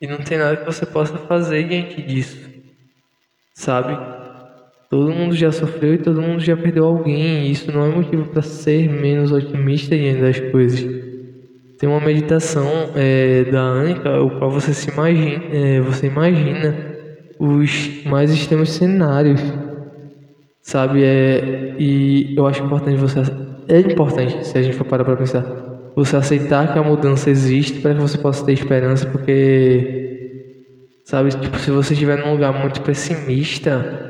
e 0.00 0.06
não 0.06 0.18
tem 0.18 0.38
nada 0.38 0.56
que 0.56 0.64
você 0.64 0.86
possa 0.86 1.18
fazer 1.18 1.66
diante 1.68 2.00
disso, 2.02 2.48
sabe? 3.54 3.98
Todo 4.88 5.12
mundo 5.12 5.34
já 5.34 5.50
sofreu 5.50 5.94
e 5.94 5.98
todo 5.98 6.22
mundo 6.22 6.40
já 6.40 6.56
perdeu 6.56 6.84
alguém. 6.86 7.46
E 7.46 7.50
isso 7.50 7.70
não 7.72 7.84
é 7.84 7.88
motivo 7.88 8.26
para 8.26 8.42
ser 8.42 8.88
menos 8.88 9.32
otimista 9.32 9.96
diante 9.96 10.20
das 10.20 10.38
coisas. 10.52 11.07
Tem 11.78 11.88
uma 11.88 12.00
meditação 12.00 12.66
é, 12.96 13.44
da 13.44 13.60
Anika, 13.60 14.20
o 14.20 14.38
qual 14.38 14.50
você 14.50 14.74
se 14.74 14.90
imagina, 14.90 15.44
é, 15.52 15.80
você 15.80 16.06
imagina 16.06 16.74
os 17.38 18.04
mais 18.04 18.32
extremos 18.32 18.70
cenários, 18.70 19.40
sabe? 20.60 21.04
É, 21.04 21.76
e 21.78 22.34
eu 22.36 22.46
acho 22.46 22.64
importante 22.64 22.96
você, 22.96 23.20
é 23.68 23.80
importante 23.80 24.44
se 24.46 24.58
a 24.58 24.62
gente 24.62 24.76
for 24.76 24.84
parar 24.84 25.04
para 25.04 25.16
pensar, 25.16 25.44
você 25.94 26.16
aceitar 26.16 26.72
que 26.72 26.78
a 26.78 26.82
mudança 26.82 27.30
existe 27.30 27.80
para 27.80 27.94
que 27.94 28.00
você 28.00 28.18
possa 28.18 28.44
ter 28.44 28.52
esperança, 28.52 29.06
porque, 29.06 30.64
sabe? 31.04 31.30
Tipo, 31.30 31.58
se 31.58 31.70
você 31.70 31.92
estiver 31.92 32.18
num 32.18 32.32
lugar 32.32 32.52
muito 32.52 32.82
pessimista 32.82 34.08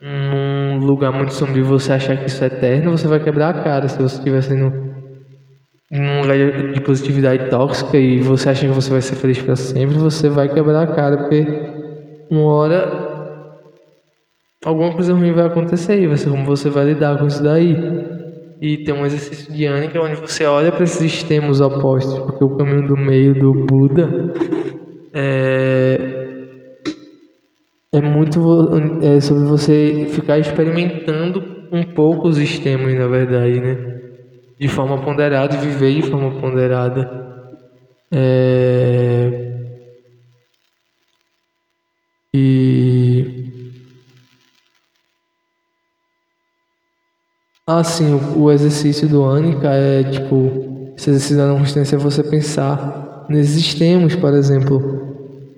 num 0.00 0.78
lugar 0.86 1.12
muito 1.12 1.34
sombrio 1.34 1.64
você 1.64 1.92
achar 1.92 2.16
que 2.16 2.26
isso 2.26 2.42
é 2.42 2.46
eterno, 2.46 2.96
você 2.96 3.08
vai 3.08 3.20
quebrar 3.20 3.50
a 3.50 3.62
cara. 3.62 3.88
Se 3.88 4.00
você 4.00 4.16
estiver 4.16 4.42
sendo 4.42 4.87
num 5.90 6.20
lugar 6.20 6.36
de 6.72 6.80
positividade 6.80 7.48
tóxica 7.48 7.96
e 7.96 8.18
você 8.20 8.50
acha 8.50 8.66
que 8.66 8.72
você 8.72 8.90
vai 8.90 9.00
ser 9.00 9.16
feliz 9.16 9.40
para 9.40 9.56
sempre, 9.56 9.96
você 9.96 10.28
vai 10.28 10.48
quebrar 10.52 10.82
a 10.82 10.86
cara, 10.86 11.16
porque 11.18 11.46
uma 12.30 12.52
hora 12.52 13.08
alguma 14.64 14.92
coisa 14.92 15.14
ruim 15.14 15.32
vai 15.32 15.46
acontecer 15.46 15.98
e 15.98 16.16
ser 16.16 16.30
como 16.30 16.44
você 16.44 16.68
vai 16.68 16.86
lidar 16.86 17.18
com 17.18 17.26
isso 17.26 17.42
daí. 17.42 17.76
E 18.60 18.78
tem 18.78 18.92
um 18.92 19.06
exercício 19.06 19.52
de 19.52 19.66
Anika 19.66 20.00
onde 20.00 20.16
você 20.16 20.44
olha 20.44 20.72
para 20.72 20.82
esses 20.82 21.00
extremos 21.00 21.60
opostos, 21.60 22.18
porque 22.18 22.44
o 22.44 22.56
caminho 22.56 22.88
do 22.88 22.96
meio 22.96 23.32
do 23.34 23.52
Buda 23.54 24.34
é 25.14 26.18
é 27.90 28.00
muito 28.02 28.40
é 29.02 29.20
sobre 29.20 29.44
você 29.44 30.08
ficar 30.10 30.38
experimentando 30.38 31.42
um 31.72 31.82
pouco 31.82 32.28
os 32.28 32.38
extremos, 32.38 32.92
na 32.94 33.06
verdade, 33.06 33.60
né? 33.60 33.97
De 34.58 34.68
forma 34.68 35.00
ponderada 35.00 35.54
e 35.54 35.58
viver 35.58 35.94
de 35.94 36.10
forma 36.10 36.40
ponderada. 36.40 37.28
É... 38.10 39.48
E. 42.34 43.46
Ah, 47.66 47.84
sim, 47.84 48.14
o, 48.14 48.44
o 48.44 48.50
exercício 48.50 49.08
do 49.08 49.24
Anika 49.24 49.68
é 49.68 50.04
tipo. 50.04 50.94
Esse 50.96 51.10
exercício 51.10 51.36
da 51.36 51.46
não 51.46 51.58
consciência 51.58 51.94
é 51.94 51.98
você 51.98 52.24
pensar 52.24 53.26
nesses 53.28 53.56
extremos, 53.56 54.16
por 54.16 54.34
exemplo. 54.34 55.06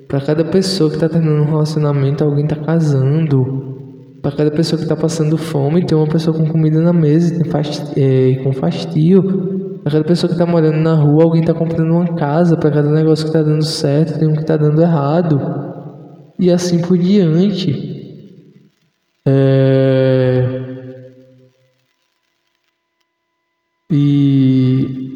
Para 0.07 0.21
cada 0.21 0.45
pessoa 0.45 0.90
que 0.90 0.97
está 0.97 1.09
terminando 1.09 1.42
um 1.42 1.50
relacionamento, 1.50 2.23
alguém 2.25 2.45
está 2.45 2.57
casando. 2.57 3.79
Para 4.22 4.36
cada 4.36 4.50
pessoa 4.50 4.76
que 4.76 4.84
está 4.84 4.94
passando 4.96 5.38
fome, 5.38 5.84
tem 5.84 5.96
uma 5.96 6.06
pessoa 6.06 6.36
com 6.36 6.46
comida 6.46 6.80
na 6.80 6.92
mesa 6.92 7.34
tem. 7.34 7.42
É, 7.96 8.34
com 8.42 8.52
fastio. 8.52 9.80
Para 9.82 9.92
cada 9.92 10.04
pessoa 10.04 10.28
que 10.28 10.34
está 10.34 10.44
morando 10.44 10.76
na 10.76 10.94
rua, 10.94 11.24
alguém 11.24 11.40
está 11.40 11.54
comprando 11.54 11.90
uma 11.90 12.14
casa. 12.14 12.56
Para 12.56 12.70
cada 12.70 12.90
negócio 12.90 13.24
que 13.24 13.30
está 13.30 13.42
dando 13.42 13.64
certo, 13.64 14.18
tem 14.18 14.28
um 14.28 14.34
que 14.34 14.42
está 14.42 14.58
dando 14.58 14.80
errado. 14.82 15.40
E 16.38 16.50
assim 16.50 16.80
por 16.82 16.98
diante. 16.98 17.90
É... 19.26 20.60
E... 23.90 25.10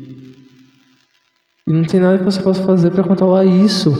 e 1.66 1.72
não 1.72 1.84
tem 1.84 2.00
nada 2.00 2.18
que 2.18 2.24
você 2.24 2.40
possa 2.40 2.62
fazer 2.62 2.90
para 2.90 3.04
controlar 3.04 3.44
isso. 3.44 3.92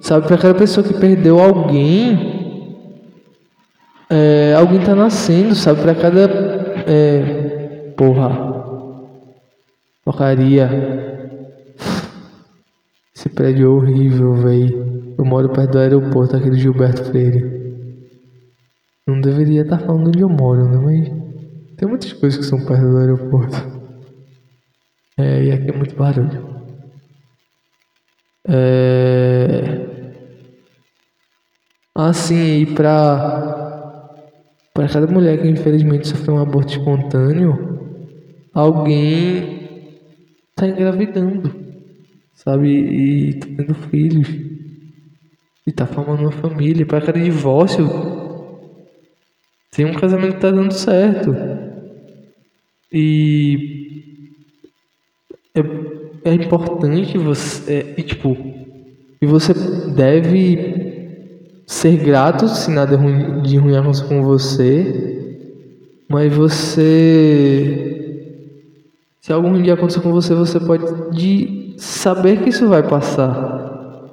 Sabe, 0.00 0.26
para 0.26 0.36
aquela 0.36 0.54
pessoa 0.54 0.86
que 0.86 0.94
perdeu 0.94 1.38
alguém, 1.38 2.39
é, 4.10 4.54
alguém 4.54 4.80
tá 4.80 4.94
nascendo, 4.94 5.54
sabe? 5.54 5.82
Para 5.82 5.94
cada. 5.94 6.22
É, 6.86 7.92
porra. 7.96 8.50
Porcaria. 10.04 10.68
Esse 13.14 13.28
prédio 13.28 13.66
é 13.66 13.68
horrível, 13.68 14.34
velho. 14.34 15.14
Eu 15.16 15.24
moro 15.24 15.50
perto 15.50 15.72
do 15.72 15.78
aeroporto, 15.78 16.36
aquele 16.36 16.58
Gilberto 16.58 17.04
Freire. 17.04 17.60
Não 19.06 19.20
deveria 19.20 19.62
estar 19.62 19.78
tá 19.78 19.86
falando 19.86 20.08
onde 20.08 20.20
eu 20.20 20.28
moro, 20.28 20.64
né? 20.68 20.78
Mas 20.78 21.76
tem 21.76 21.88
muitas 21.88 22.12
coisas 22.12 22.38
que 22.38 22.44
são 22.44 22.64
perto 22.64 22.90
do 22.90 22.98
aeroporto. 22.98 23.56
É, 25.16 25.44
e 25.44 25.52
aqui 25.52 25.70
é 25.70 25.72
muito 25.72 25.94
barulho. 25.94 26.50
É... 28.48 29.86
Assim, 31.94 32.62
e 32.62 32.66
para 32.66 33.49
para 34.72 34.88
cada 34.88 35.06
mulher 35.06 35.40
que 35.40 35.48
infelizmente 35.48 36.08
sofreu 36.08 36.34
um 36.36 36.42
aborto 36.42 36.72
espontâneo, 36.72 37.80
alguém 38.52 39.60
está 40.50 40.68
engravidando, 40.68 41.54
sabe? 42.34 42.68
E 42.68 43.34
tá 43.34 43.46
tendo 43.56 43.74
filhos. 43.74 44.28
E 45.66 45.72
tá 45.72 45.86
formando 45.86 46.22
uma 46.22 46.32
família. 46.32 46.86
Para 46.86 47.00
cada 47.00 47.20
divórcio, 47.20 47.88
tem 49.70 49.84
um 49.84 49.94
casamento 49.94 50.34
que 50.34 50.40
tá 50.40 50.50
dando 50.50 50.72
certo. 50.72 51.34
E 52.92 54.30
é, 55.54 56.30
é 56.30 56.34
importante 56.34 57.18
você. 57.18 57.72
É, 57.72 57.94
e 58.00 58.02
tipo, 58.02 58.36
e 59.20 59.26
você 59.26 59.52
deve 59.94 60.89
ser 61.70 61.96
grato 61.98 62.48
se 62.48 62.68
nada 62.68 62.98
de 63.42 63.56
ruim 63.56 63.76
acontece 63.76 64.04
com 64.04 64.24
você, 64.24 65.46
mas 66.08 66.34
você. 66.34 67.86
Se 69.20 69.32
algo 69.32 69.48
ruim 69.48 69.70
acontecer 69.70 70.00
com 70.00 70.10
você, 70.10 70.34
você 70.34 70.58
pode 70.58 70.84
de 71.12 71.76
saber 71.78 72.42
que 72.42 72.48
isso 72.48 72.66
vai 72.66 72.82
passar, 72.82 74.10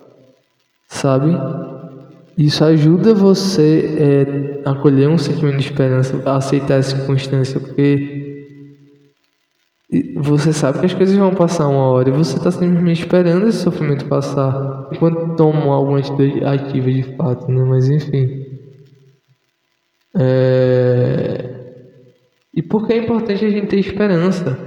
sabe? 0.88 1.36
Isso 2.38 2.63
ajuda 2.63 3.15
você 3.15 3.96
é, 3.98 4.62
a 4.63 4.74
acolher 4.74 5.10
um 5.10 5.17
sentimento 5.17 5.58
de 5.58 5.65
esperança, 5.65 6.22
a 6.28 6.36
aceitar 6.36 6.76
essa 6.76 6.96
circunstância, 6.96 7.60
porque 7.60 8.17
você 10.17 10.52
sabe 10.52 10.80
que 10.80 10.86
as 10.86 10.93
coisas 10.93 11.15
vão 11.15 11.34
passar 11.34 11.67
uma 11.69 11.89
hora 11.91 12.10
e 12.10 12.12
você 12.12 12.38
está 12.38 12.52
simplesmente 12.52 13.02
esperando 13.02 13.47
esse 13.47 13.60
sofrimento 13.60 14.06
passar 14.06 14.89
enquanto 14.91 15.36
toma 15.38 15.73
alguma 15.73 16.00
atitude 16.00 16.43
ativa 16.43 16.91
de 16.91 17.04
fato, 17.15 17.50
né? 17.50 17.63
Mas 17.63 17.89
enfim. 17.89 18.45
É... 20.13 21.58
E 22.54 22.62
por 22.62 22.86
que 22.86 22.93
é 22.93 22.97
importante 22.97 23.45
a 23.45 23.50
gente 23.50 23.67
ter 23.67 23.80
esperança? 23.80 24.58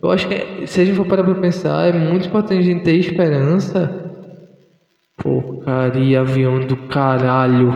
Eu 0.00 0.10
acho 0.10 0.28
que 0.28 0.66
se 0.66 0.80
a 0.80 0.84
gente 0.84 0.96
for 0.96 1.06
parar 1.06 1.24
para 1.24 1.34
pensar, 1.34 1.88
é 1.88 1.92
muito 1.92 2.28
importante 2.28 2.60
a 2.60 2.62
gente 2.62 2.84
ter 2.84 2.94
esperança. 2.94 4.12
Porcaria, 5.16 6.20
avião 6.20 6.60
do 6.60 6.76
caralho. 6.88 7.72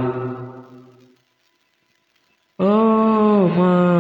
Oh, 2.59 3.49
mano. 3.49 3.94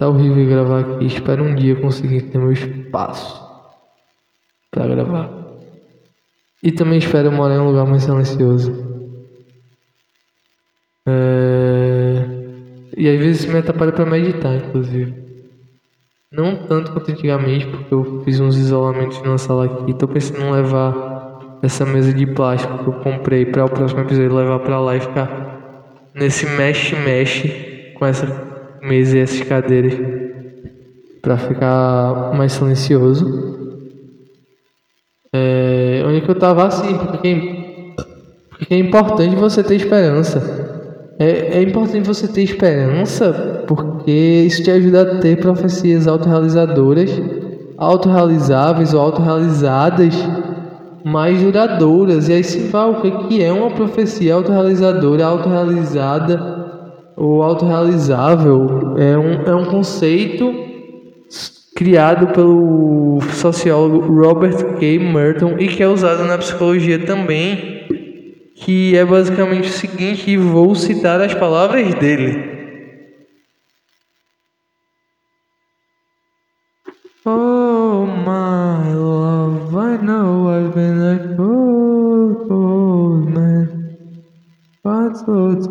Tá 0.00 0.08
horrível 0.08 0.48
gravar 0.48 0.80
aqui. 0.80 1.04
Espero 1.04 1.44
um 1.44 1.54
dia 1.54 1.76
conseguir 1.76 2.22
ter 2.22 2.38
meu 2.38 2.50
espaço 2.50 3.46
para 4.70 4.86
gravar. 4.86 5.30
E 6.62 6.72
também 6.72 6.96
espero 6.96 7.30
morar 7.30 7.56
em 7.56 7.58
um 7.58 7.66
lugar 7.66 7.84
mais 7.84 8.04
silencioso. 8.04 8.72
É... 11.06 12.24
E 12.96 13.10
às 13.10 13.18
vezes 13.18 13.44
me 13.44 13.58
atrapalha 13.58 13.92
para 13.92 14.06
meditar, 14.06 14.56
inclusive. 14.56 15.14
Não 16.32 16.66
tanto 16.66 16.92
quanto 16.92 17.10
antigamente, 17.10 17.66
porque 17.66 17.92
eu 17.92 18.22
fiz 18.24 18.40
uns 18.40 18.56
isolamentos 18.56 19.20
na 19.20 19.36
sala 19.36 19.66
aqui. 19.66 19.92
Tô 19.92 20.08
pensando 20.08 20.40
em 20.40 20.50
levar 20.50 21.58
essa 21.62 21.84
mesa 21.84 22.10
de 22.14 22.24
plástico 22.26 22.78
que 22.78 22.88
eu 22.88 22.94
comprei 22.94 23.44
para 23.44 23.66
o 23.66 23.68
próximo 23.68 24.00
episódio 24.00 24.34
levar 24.34 24.60
para 24.60 24.80
lá 24.80 24.96
e 24.96 25.00
ficar 25.00 26.08
nesse 26.14 26.46
mexe-mexe 26.46 27.92
com 27.98 28.06
essa 28.06 28.59
mesa 28.82 29.16
e 29.16 29.20
essas 29.20 29.42
cadeiras 29.42 29.94
para 31.20 31.36
ficar 31.36 32.32
mais 32.34 32.52
silencioso. 32.52 33.58
É, 35.32 36.02
onde 36.06 36.22
que 36.22 36.30
eu 36.30 36.38
tava 36.38 36.66
assim, 36.66 36.96
porque, 36.96 38.04
porque 38.50 38.74
é 38.74 38.78
importante 38.78 39.36
você 39.36 39.62
ter 39.62 39.76
esperança. 39.76 40.68
É, 41.18 41.58
é 41.58 41.62
importante 41.62 42.06
você 42.06 42.26
ter 42.26 42.42
esperança 42.42 43.64
porque 43.68 44.10
isso 44.10 44.62
te 44.64 44.70
ajuda 44.70 45.02
a 45.02 45.20
ter 45.20 45.38
profecias 45.38 46.08
autorrealizadoras, 46.08 47.10
autorrealizáveis 47.76 48.94
ou 48.94 49.00
autorrealizadas 49.00 50.14
mais 51.04 51.40
duradouras. 51.42 52.28
E 52.28 52.32
aí 52.32 52.42
se 52.42 52.68
fala 52.68 52.98
o 52.98 53.28
que 53.28 53.42
é 53.42 53.52
uma 53.52 53.70
profecia 53.70 54.34
autorrealizadora, 54.34 55.26
autorrealizada 55.26 56.59
o 57.20 57.42
autorrealizável 57.42 58.96
é 58.96 59.18
um, 59.18 59.42
é 59.42 59.54
um 59.54 59.66
conceito 59.66 60.54
criado 61.76 62.28
pelo 62.28 63.20
sociólogo 63.34 64.10
Robert 64.10 64.78
K. 64.78 64.98
Merton 64.98 65.56
e 65.58 65.68
que 65.68 65.82
é 65.82 65.86
usado 65.86 66.24
na 66.24 66.38
psicologia 66.38 66.98
também, 66.98 67.86
que 68.54 68.96
é 68.96 69.04
basicamente 69.04 69.68
o 69.68 69.72
seguinte, 69.72 70.30
e 70.30 70.38
vou 70.38 70.74
citar 70.74 71.20
as 71.20 71.34
palavras 71.34 71.94
dele. 71.94 72.59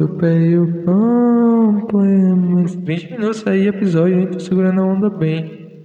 Pay 0.07 0.51
you 0.51 0.83
compliments. 0.85 2.75
20 2.75 3.11
minutos 3.11 3.45
aí, 3.45 3.67
episódio, 3.67 4.19
hein? 4.19 4.27
Tô 4.27 4.39
segurando 4.39 4.81
a 4.81 4.85
onda 4.85 5.09
bem. 5.09 5.83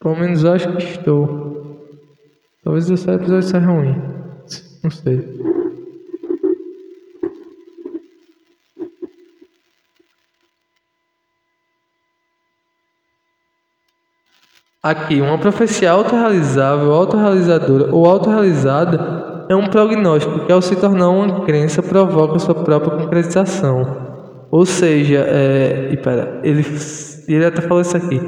Pelo 0.00 0.16
menos 0.16 0.44
acho 0.44 0.72
que 0.72 0.82
estou. 0.82 1.90
Talvez 2.64 2.88
esse 2.88 3.10
episódio 3.10 3.42
seja 3.42 3.66
ruim. 3.66 3.94
Não 4.82 4.90
sei. 4.90 5.36
Aqui, 14.82 15.20
uma 15.20 15.36
profecia 15.36 15.90
autorrealizável, 15.90 16.92
autorrealizadora 16.92 17.92
ou 17.92 18.06
autorrealizada 18.06 19.25
é 19.48 19.54
um 19.54 19.68
prognóstico 19.68 20.40
que, 20.40 20.52
ao 20.52 20.62
se 20.62 20.76
tornar 20.76 21.08
uma 21.10 21.44
crença, 21.44 21.82
provoca 21.82 22.38
sua 22.38 22.54
própria 22.54 22.98
concretização. 22.98 24.06
Ou 24.50 24.64
seja, 24.64 25.24
é, 25.28 25.90
e 25.92 25.96
pera, 25.96 26.40
ele, 26.42 26.64
ele 27.28 27.44
até 27.44 27.60
falou 27.60 27.80
isso 27.80 27.96
aqui. 27.96 28.20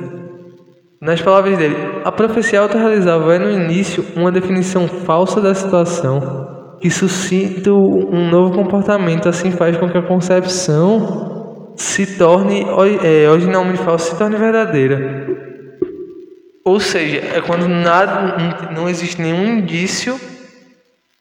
Nas 1.00 1.22
palavras 1.22 1.56
dele, 1.56 1.76
a 2.04 2.10
profecia 2.10 2.60
autorrealizável 2.60 3.30
é 3.30 3.38
no 3.38 3.50
início 3.50 4.04
uma 4.16 4.32
definição 4.32 4.88
falsa 4.88 5.40
da 5.40 5.54
situação 5.54 6.76
que 6.80 6.90
suscita 6.90 7.72
um 7.72 8.28
novo 8.28 8.54
comportamento, 8.54 9.28
assim 9.28 9.50
faz 9.50 9.76
com 9.76 9.88
que 9.88 9.98
a 9.98 10.02
concepção 10.02 11.72
se 11.76 12.18
torne 12.18 12.66
é, 13.04 13.28
originalmente 13.28 13.78
falsa 13.78 14.10
se 14.10 14.18
torne 14.18 14.36
verdadeira. 14.36 15.26
Ou 16.64 16.78
seja, 16.80 17.18
é 17.34 17.40
quando 17.40 17.66
nada, 17.68 18.36
não 18.74 18.88
existe 18.88 19.22
nenhum 19.22 19.58
indício 19.58 20.18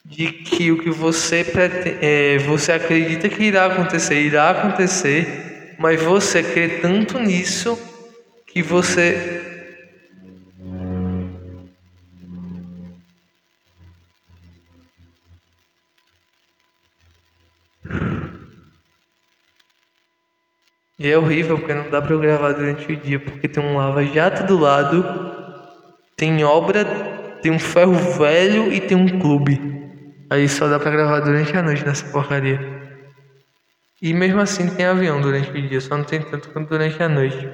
de 0.08 0.32
que 0.32 0.72
o 0.72 0.78
que 0.78 0.90
você, 0.90 1.44
é, 2.00 2.38
você 2.38 2.72
acredita 2.72 3.28
que 3.28 3.44
irá 3.44 3.66
acontecer, 3.66 4.20
irá 4.22 4.50
acontecer, 4.50 5.76
mas 5.78 6.02
você 6.02 6.42
crê 6.42 6.80
tanto 6.80 7.18
nisso 7.18 7.78
que 8.46 8.62
você 8.62 9.44
E 20.98 21.08
é 21.08 21.16
horrível 21.16 21.56
porque 21.56 21.72
não 21.72 21.88
dá 21.88 22.02
para 22.02 22.12
eu 22.12 22.18
gravar 22.18 22.52
durante 22.54 22.92
o 22.92 22.96
dia, 22.96 23.20
porque 23.20 23.46
tem 23.46 23.62
um 23.62 23.76
lava-jato 23.76 24.44
do 24.48 24.58
lado, 24.58 25.04
tem 26.16 26.42
obra, 26.42 26.84
tem 27.40 27.52
um 27.52 27.58
ferro 27.58 27.94
velho 27.94 28.72
e 28.72 28.80
tem 28.80 28.96
um 28.96 29.20
clube. 29.20 29.77
Aí 30.30 30.48
só 30.48 30.68
dá 30.68 30.78
para 30.78 30.90
gravar 30.90 31.20
durante 31.20 31.56
a 31.56 31.62
noite 31.62 31.84
nessa 31.84 32.06
porcaria. 32.10 32.60
E 34.00 34.12
mesmo 34.12 34.40
assim 34.40 34.68
tem 34.68 34.86
avião 34.86 35.20
durante 35.20 35.50
o 35.50 35.68
dia, 35.68 35.80
só 35.80 35.96
não 35.96 36.04
tem 36.04 36.20
tanto 36.22 36.50
quanto 36.50 36.68
durante 36.68 37.02
a 37.02 37.08
noite. 37.08 37.48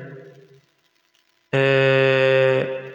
É... 1.53 2.93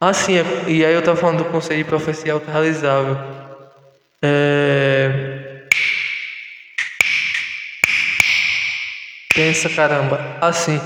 Ah, 0.00 0.12
sim, 0.12 0.34
e 0.66 0.84
aí 0.84 0.94
eu 0.94 1.02
tava 1.02 1.16
falando 1.16 1.44
do 1.44 1.50
conselho 1.50 1.82
de 1.82 1.88
profecia 1.88 2.32
autorrealizável. 2.32 3.16
É... 4.22 5.66
Pensa, 9.34 9.68
caramba, 9.68 10.38
assim. 10.40 10.80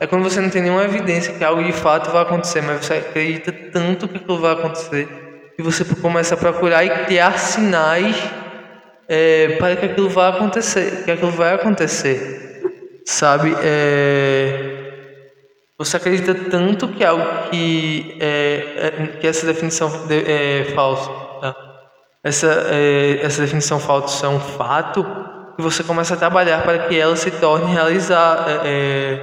É 0.00 0.06
quando 0.06 0.22
você 0.24 0.40
não 0.40 0.50
tem 0.50 0.62
nenhuma 0.62 0.84
evidência 0.84 1.34
que 1.34 1.44
algo 1.44 1.62
de 1.62 1.72
fato 1.72 2.10
vai 2.10 2.22
acontecer, 2.22 2.62
mas 2.62 2.84
você 2.84 2.94
acredita 2.94 3.52
tanto 3.52 4.08
que 4.08 4.16
aquilo 4.16 4.40
vai 4.40 4.52
acontecer, 4.52 5.29
que 5.60 5.64
você 5.64 5.84
começa 5.84 6.34
a 6.34 6.38
procurar 6.38 6.84
e 6.84 6.90
criar 7.04 7.38
sinais 7.38 8.16
é, 9.06 9.56
para 9.58 9.76
que 9.76 9.86
aquilo 9.86 10.08
vá 10.08 10.28
acontecer, 10.28 11.04
que 11.04 11.10
aquilo 11.10 11.30
vai 11.30 11.54
acontecer, 11.54 12.62
sabe? 13.04 13.54
É, 13.62 14.90
você 15.78 15.96
acredita 15.96 16.34
tanto 16.34 16.88
que 16.88 17.04
algo 17.04 17.50
que 17.50 18.16
é, 18.20 18.64
é 18.76 19.06
que 19.20 19.26
essa 19.26 19.46
definição 19.46 19.90
é 20.10 20.64
falsa, 20.74 21.10
tá? 21.40 21.54
essa 22.24 22.46
é, 22.70 23.20
essa 23.22 23.42
definição 23.42 23.78
falsa 23.78 24.26
é 24.26 24.28
um 24.28 24.40
fato 24.40 25.04
e 25.58 25.62
você 25.62 25.82
começa 25.82 26.14
a 26.14 26.16
trabalhar 26.16 26.62
para 26.62 26.78
que 26.86 26.98
ela 26.98 27.16
se 27.16 27.30
torne 27.32 27.70
realizar, 27.72 28.46
é, 28.64 29.20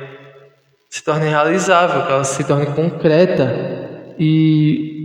se 0.89 1.03
torne 1.03 1.27
realizável, 1.27 2.05
que 2.05 2.11
ela 2.11 2.23
se 2.23 2.43
torne 2.43 2.67
concreta. 2.67 3.75
E 4.19 4.96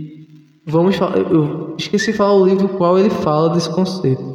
vamos 0.65 0.95
falar, 0.95 1.17
eu 1.17 1.75
esqueci 1.77 2.11
de 2.11 2.17
falar 2.17 2.33
o 2.33 2.45
livro 2.45 2.69
qual 2.69 2.97
ele 2.97 3.09
fala 3.09 3.49
desse 3.49 3.69
conceito. 3.69 4.33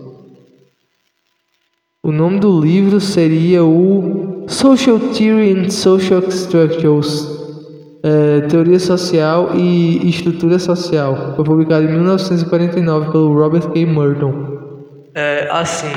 O 2.02 2.12
nome 2.12 2.38
do 2.38 2.60
livro 2.60 3.00
seria 3.00 3.64
o 3.64 4.44
Social 4.48 4.98
Theory 4.98 5.52
and 5.52 5.70
Social 5.70 6.20
Structures, 6.28 7.28
é, 8.02 8.40
Teoria 8.42 8.78
Social 8.78 9.50
e 9.56 10.08
Estrutura 10.08 10.58
Social. 10.58 11.34
Foi 11.36 11.44
publicado 11.44 11.84
em 11.84 11.92
1949 11.92 13.10
pelo 13.10 13.34
Robert 13.34 13.68
K. 13.72 13.84
Merton. 13.84 14.58
É, 15.14 15.48
assim, 15.50 15.92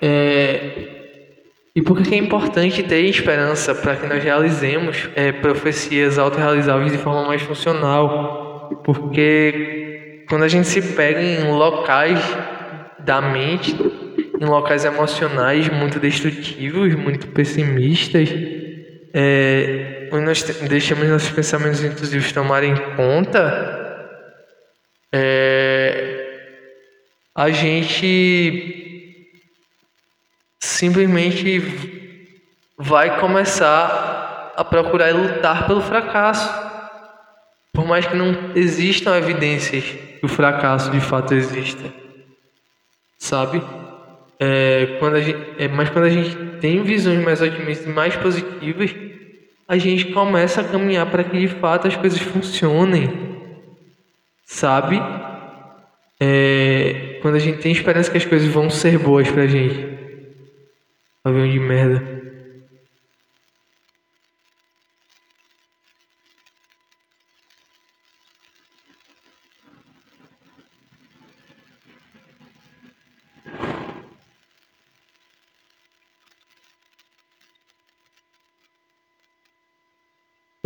é, 0.00 0.88
e 1.74 1.82
por 1.82 2.00
que 2.02 2.14
é 2.14 2.18
importante 2.18 2.82
ter 2.82 3.02
esperança 3.02 3.74
para 3.74 3.96
que 3.96 4.06
nós 4.06 4.22
realizemos 4.22 5.08
é, 5.14 5.32
profecias 5.32 6.18
autorrealizáveis 6.18 6.92
de 6.92 6.98
forma 6.98 7.26
mais 7.26 7.42
funcional? 7.42 8.47
Porque 8.76 10.24
quando 10.28 10.44
a 10.44 10.48
gente 10.48 10.68
se 10.68 10.82
pega 10.94 11.20
em 11.20 11.50
locais 11.50 12.20
da 12.98 13.20
mente, 13.20 13.74
em 14.40 14.44
locais 14.44 14.84
emocionais 14.84 15.68
muito 15.68 15.98
destrutivos, 15.98 16.94
muito 16.94 17.28
pessimistas, 17.28 18.28
é, 19.14 20.08
nós 20.12 20.42
deixamos 20.68 21.08
nossos 21.08 21.30
pensamentos 21.30 21.82
intrusivos 21.82 22.30
tomarem 22.32 22.74
conta, 22.94 23.76
é, 25.12 26.18
a 27.34 27.50
gente 27.50 29.18
simplesmente 30.60 31.62
vai 32.76 33.18
começar 33.20 34.52
a 34.56 34.64
procurar 34.64 35.14
lutar 35.14 35.66
pelo 35.66 35.80
fracasso. 35.80 36.67
Por 37.78 37.86
mais 37.86 38.04
que 38.04 38.16
não 38.16 38.34
existam 38.56 39.16
evidências 39.16 39.84
que 39.84 40.18
o 40.24 40.26
fracasso 40.26 40.90
de 40.90 40.98
fato 40.98 41.32
exista. 41.32 41.94
Sabe? 43.16 43.62
É, 44.36 44.96
quando 44.98 45.14
a 45.14 45.20
gente, 45.20 45.38
é, 45.56 45.68
mas 45.68 45.88
quando 45.88 46.06
a 46.06 46.10
gente 46.10 46.58
tem 46.58 46.82
visões 46.82 47.22
mais 47.22 47.40
otimistas 47.40 47.86
e 47.86 47.90
mais 47.90 48.16
positivas, 48.16 48.92
a 49.68 49.78
gente 49.78 50.06
começa 50.06 50.60
a 50.60 50.64
caminhar 50.64 51.08
para 51.08 51.22
que 51.22 51.38
de 51.38 51.46
fato 51.46 51.86
as 51.86 51.94
coisas 51.94 52.18
funcionem. 52.18 53.38
Sabe? 54.44 55.00
É, 56.18 57.20
quando 57.22 57.36
a 57.36 57.38
gente 57.38 57.58
tem 57.58 57.70
esperança 57.70 58.10
que 58.10 58.16
as 58.16 58.24
coisas 58.24 58.48
vão 58.48 58.68
ser 58.68 58.98
boas 58.98 59.30
pra 59.30 59.46
gente. 59.46 59.86
Avião 61.22 61.48
de 61.48 61.60
merda. 61.60 62.02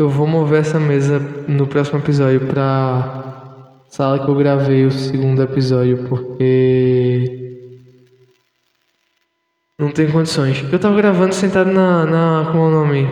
Eu 0.02 0.08
vou 0.08 0.26
mover 0.26 0.62
essa 0.62 0.80
mesa 0.80 1.20
no 1.46 1.64
próximo 1.64 2.00
episódio 2.00 2.48
pra 2.48 3.54
sala 3.88 4.18
que 4.18 4.28
eu 4.28 4.34
gravei 4.34 4.84
o 4.84 4.90
segundo 4.90 5.40
episódio, 5.40 6.08
porque 6.08 7.62
não 9.78 9.92
tem 9.92 10.10
condições. 10.10 10.60
Eu 10.72 10.78
tava 10.80 10.96
gravando 10.96 11.32
sentado 11.32 11.70
na. 11.70 12.04
na 12.04 12.50
como 12.50 12.64
é 12.64 12.66
o 12.66 12.70
nome? 12.72 13.08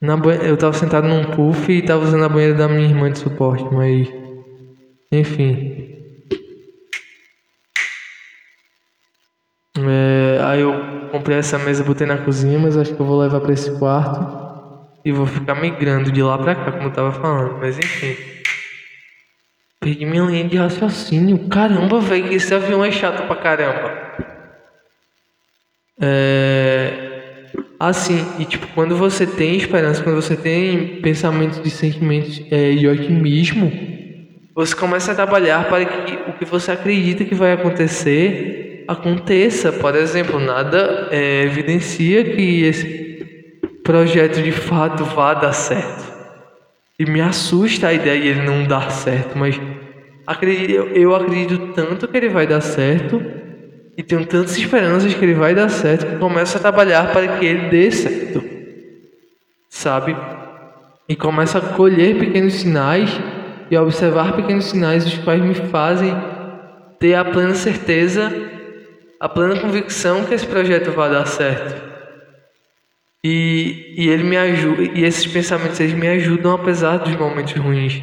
Na 0.00 0.16
Eu 0.42 0.56
tava 0.56 0.72
sentado 0.72 1.06
num 1.06 1.24
puff 1.36 1.70
e 1.70 1.82
tava 1.82 2.02
usando 2.02 2.24
a 2.24 2.28
banheira 2.30 2.54
da 2.54 2.66
minha 2.66 2.88
irmã 2.88 3.12
de 3.12 3.18
suporte, 3.18 3.64
mas. 3.70 4.08
Enfim. 5.12 5.86
Aí 10.46 10.62
eu 10.62 10.72
comprei 11.12 11.36
essa 11.36 11.58
mesa, 11.58 11.84
botei 11.84 12.06
na 12.06 12.16
cozinha, 12.16 12.58
mas 12.58 12.74
acho 12.74 12.94
que 12.94 13.00
eu 13.00 13.04
vou 13.04 13.18
levar 13.20 13.40
para 13.42 13.52
esse 13.52 13.70
quarto 13.78 14.49
e 15.04 15.12
vou 15.12 15.26
ficar 15.26 15.54
migrando 15.54 16.10
de 16.12 16.22
lá 16.22 16.36
pra 16.38 16.54
cá, 16.54 16.72
como 16.72 16.84
eu 16.84 16.92
tava 16.92 17.12
falando. 17.12 17.58
Mas 17.58 17.78
enfim. 17.78 18.16
Perdi 19.80 20.04
minha 20.04 20.24
linha 20.24 20.44
de 20.44 20.56
raciocínio. 20.56 21.48
Caramba, 21.48 22.00
velho, 22.00 22.28
que 22.28 22.34
esse 22.34 22.54
avião 22.54 22.84
é 22.84 22.90
chato 22.90 23.26
pra 23.26 23.36
caramba. 23.36 24.10
É. 26.00 27.08
Assim, 27.78 28.26
e 28.38 28.44
tipo, 28.44 28.66
quando 28.74 28.94
você 28.94 29.26
tem 29.26 29.56
esperança, 29.56 30.02
quando 30.02 30.16
você 30.16 30.36
tem 30.36 31.00
pensamentos 31.00 31.62
de 31.62 31.70
sentimentos 31.70 32.42
é, 32.50 32.72
e 32.72 32.86
otimismo, 32.86 33.72
você 34.54 34.76
começa 34.76 35.12
a 35.12 35.14
trabalhar 35.14 35.66
para 35.66 35.86
que 35.86 36.18
o 36.28 36.34
que 36.34 36.44
você 36.44 36.72
acredita 36.72 37.24
que 37.24 37.34
vai 37.34 37.52
acontecer 37.52 38.84
aconteça. 38.86 39.72
Por 39.72 39.96
exemplo, 39.96 40.38
nada 40.38 41.08
é, 41.10 41.44
evidencia 41.44 42.22
que 42.22 42.64
esse 42.64 43.09
projeto 43.90 44.40
de 44.40 44.52
fato 44.52 45.04
vá 45.04 45.34
dar 45.34 45.52
certo. 45.52 46.12
E 46.96 47.04
me 47.04 47.20
assusta 47.20 47.88
a 47.88 47.92
ideia 47.92 48.20
de 48.20 48.28
ele 48.28 48.42
não 48.42 48.64
dar 48.64 48.88
certo, 48.92 49.36
mas 49.36 49.60
acredito, 50.24 50.72
eu 50.94 51.12
acredito 51.12 51.72
tanto 51.74 52.06
que 52.06 52.16
ele 52.16 52.28
vai 52.28 52.46
dar 52.46 52.60
certo 52.60 53.20
e 53.96 54.02
tenho 54.02 54.24
tantas 54.24 54.56
esperanças 54.56 55.12
que 55.12 55.24
ele 55.24 55.34
vai 55.34 55.56
dar 55.56 55.68
certo 55.68 56.06
que 56.06 56.16
começo 56.18 56.56
a 56.56 56.60
trabalhar 56.60 57.12
para 57.12 57.36
que 57.36 57.44
ele 57.44 57.68
dê 57.68 57.90
certo. 57.90 58.44
Sabe? 59.68 60.16
E 61.08 61.16
começo 61.16 61.58
a 61.58 61.60
colher 61.60 62.16
pequenos 62.16 62.54
sinais 62.54 63.10
e 63.68 63.74
a 63.74 63.82
observar 63.82 64.36
pequenos 64.36 64.66
sinais 64.66 65.04
os 65.04 65.18
quais 65.18 65.42
me 65.42 65.54
fazem 65.54 66.14
ter 67.00 67.14
a 67.14 67.24
plena 67.24 67.54
certeza, 67.56 68.30
a 69.18 69.28
plena 69.28 69.58
convicção 69.58 70.24
que 70.24 70.34
esse 70.34 70.46
projeto 70.46 70.92
vai 70.92 71.10
dar 71.10 71.26
certo. 71.26 71.89
E, 73.24 73.94
e 73.98 74.08
ele 74.08 74.24
me 74.24 74.36
ajuda, 74.36 74.82
e 74.82 75.04
esses 75.04 75.26
pensamentos 75.26 75.78
eles 75.80 75.94
me 75.94 76.08
ajudam 76.08 76.52
apesar 76.52 76.98
dos 76.98 77.14
momentos 77.16 77.54
ruins. 77.54 78.02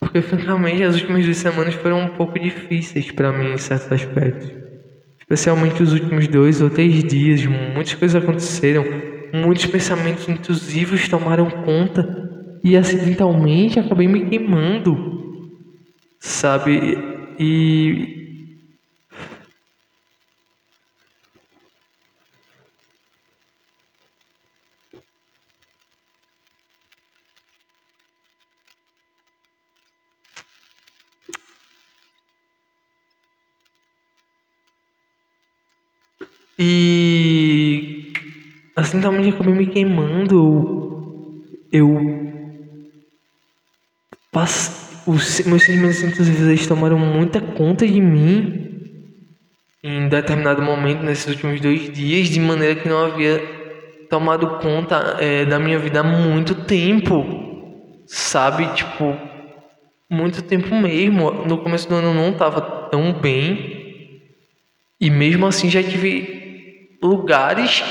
Porque 0.00 0.22
francamente 0.22 0.82
as 0.82 0.94
últimas 0.94 1.24
duas 1.24 1.36
semanas 1.38 1.74
foram 1.74 2.00
um 2.00 2.08
pouco 2.08 2.38
difíceis 2.38 3.10
para 3.10 3.32
mim 3.32 3.52
em 3.52 3.58
certos 3.58 3.90
aspectos. 3.90 4.52
Especialmente 5.20 5.82
os 5.82 5.92
últimos 5.92 6.28
dois 6.28 6.60
ou 6.60 6.70
três 6.70 7.04
dias, 7.04 7.44
muitas 7.46 7.94
coisas 7.94 8.22
aconteceram, 8.22 8.84
muitos 9.32 9.66
pensamentos 9.66 10.28
intrusivos 10.28 11.08
tomaram 11.08 11.50
conta 11.50 12.08
e 12.64 12.76
acidentalmente 12.76 13.78
acabei 13.78 14.08
me 14.08 14.28
queimando, 14.28 14.96
sabe? 16.20 16.98
E 17.38 18.17
E 36.58 38.12
assim 38.74 39.00
também 39.00 39.30
acabei 39.30 39.54
me 39.54 39.66
queimando. 39.66 41.44
Eu. 41.70 42.28
Pass... 44.32 44.86
Os 45.06 45.40
meus 45.46 45.62
sentimentos 45.62 46.02
intrusivos 46.02 46.66
tomaram 46.66 46.98
muita 46.98 47.40
conta 47.40 47.86
de 47.86 47.98
mim 47.98 48.68
em 49.82 50.06
determinado 50.08 50.60
momento 50.60 51.02
nesses 51.02 51.26
últimos 51.28 51.60
dois 51.62 51.90
dias, 51.90 52.28
de 52.28 52.38
maneira 52.38 52.74
que 52.74 52.88
não 52.88 53.06
havia 53.06 53.40
tomado 54.10 54.58
conta 54.58 55.16
é, 55.18 55.46
da 55.46 55.58
minha 55.58 55.78
vida 55.78 56.00
há 56.00 56.02
muito 56.02 56.54
tempo, 56.54 57.24
sabe? 58.06 58.66
Tipo, 58.74 59.16
muito 60.10 60.42
tempo 60.42 60.74
mesmo. 60.74 61.30
No 61.46 61.58
começo 61.58 61.88
do 61.88 61.94
ano 61.94 62.08
eu 62.08 62.14
não 62.14 62.30
estava 62.30 62.60
tão 62.90 63.12
bem 63.12 64.22
e 65.00 65.10
mesmo 65.10 65.46
assim 65.46 65.70
já 65.70 65.82
tive 65.82 66.47
lugares 67.02 67.82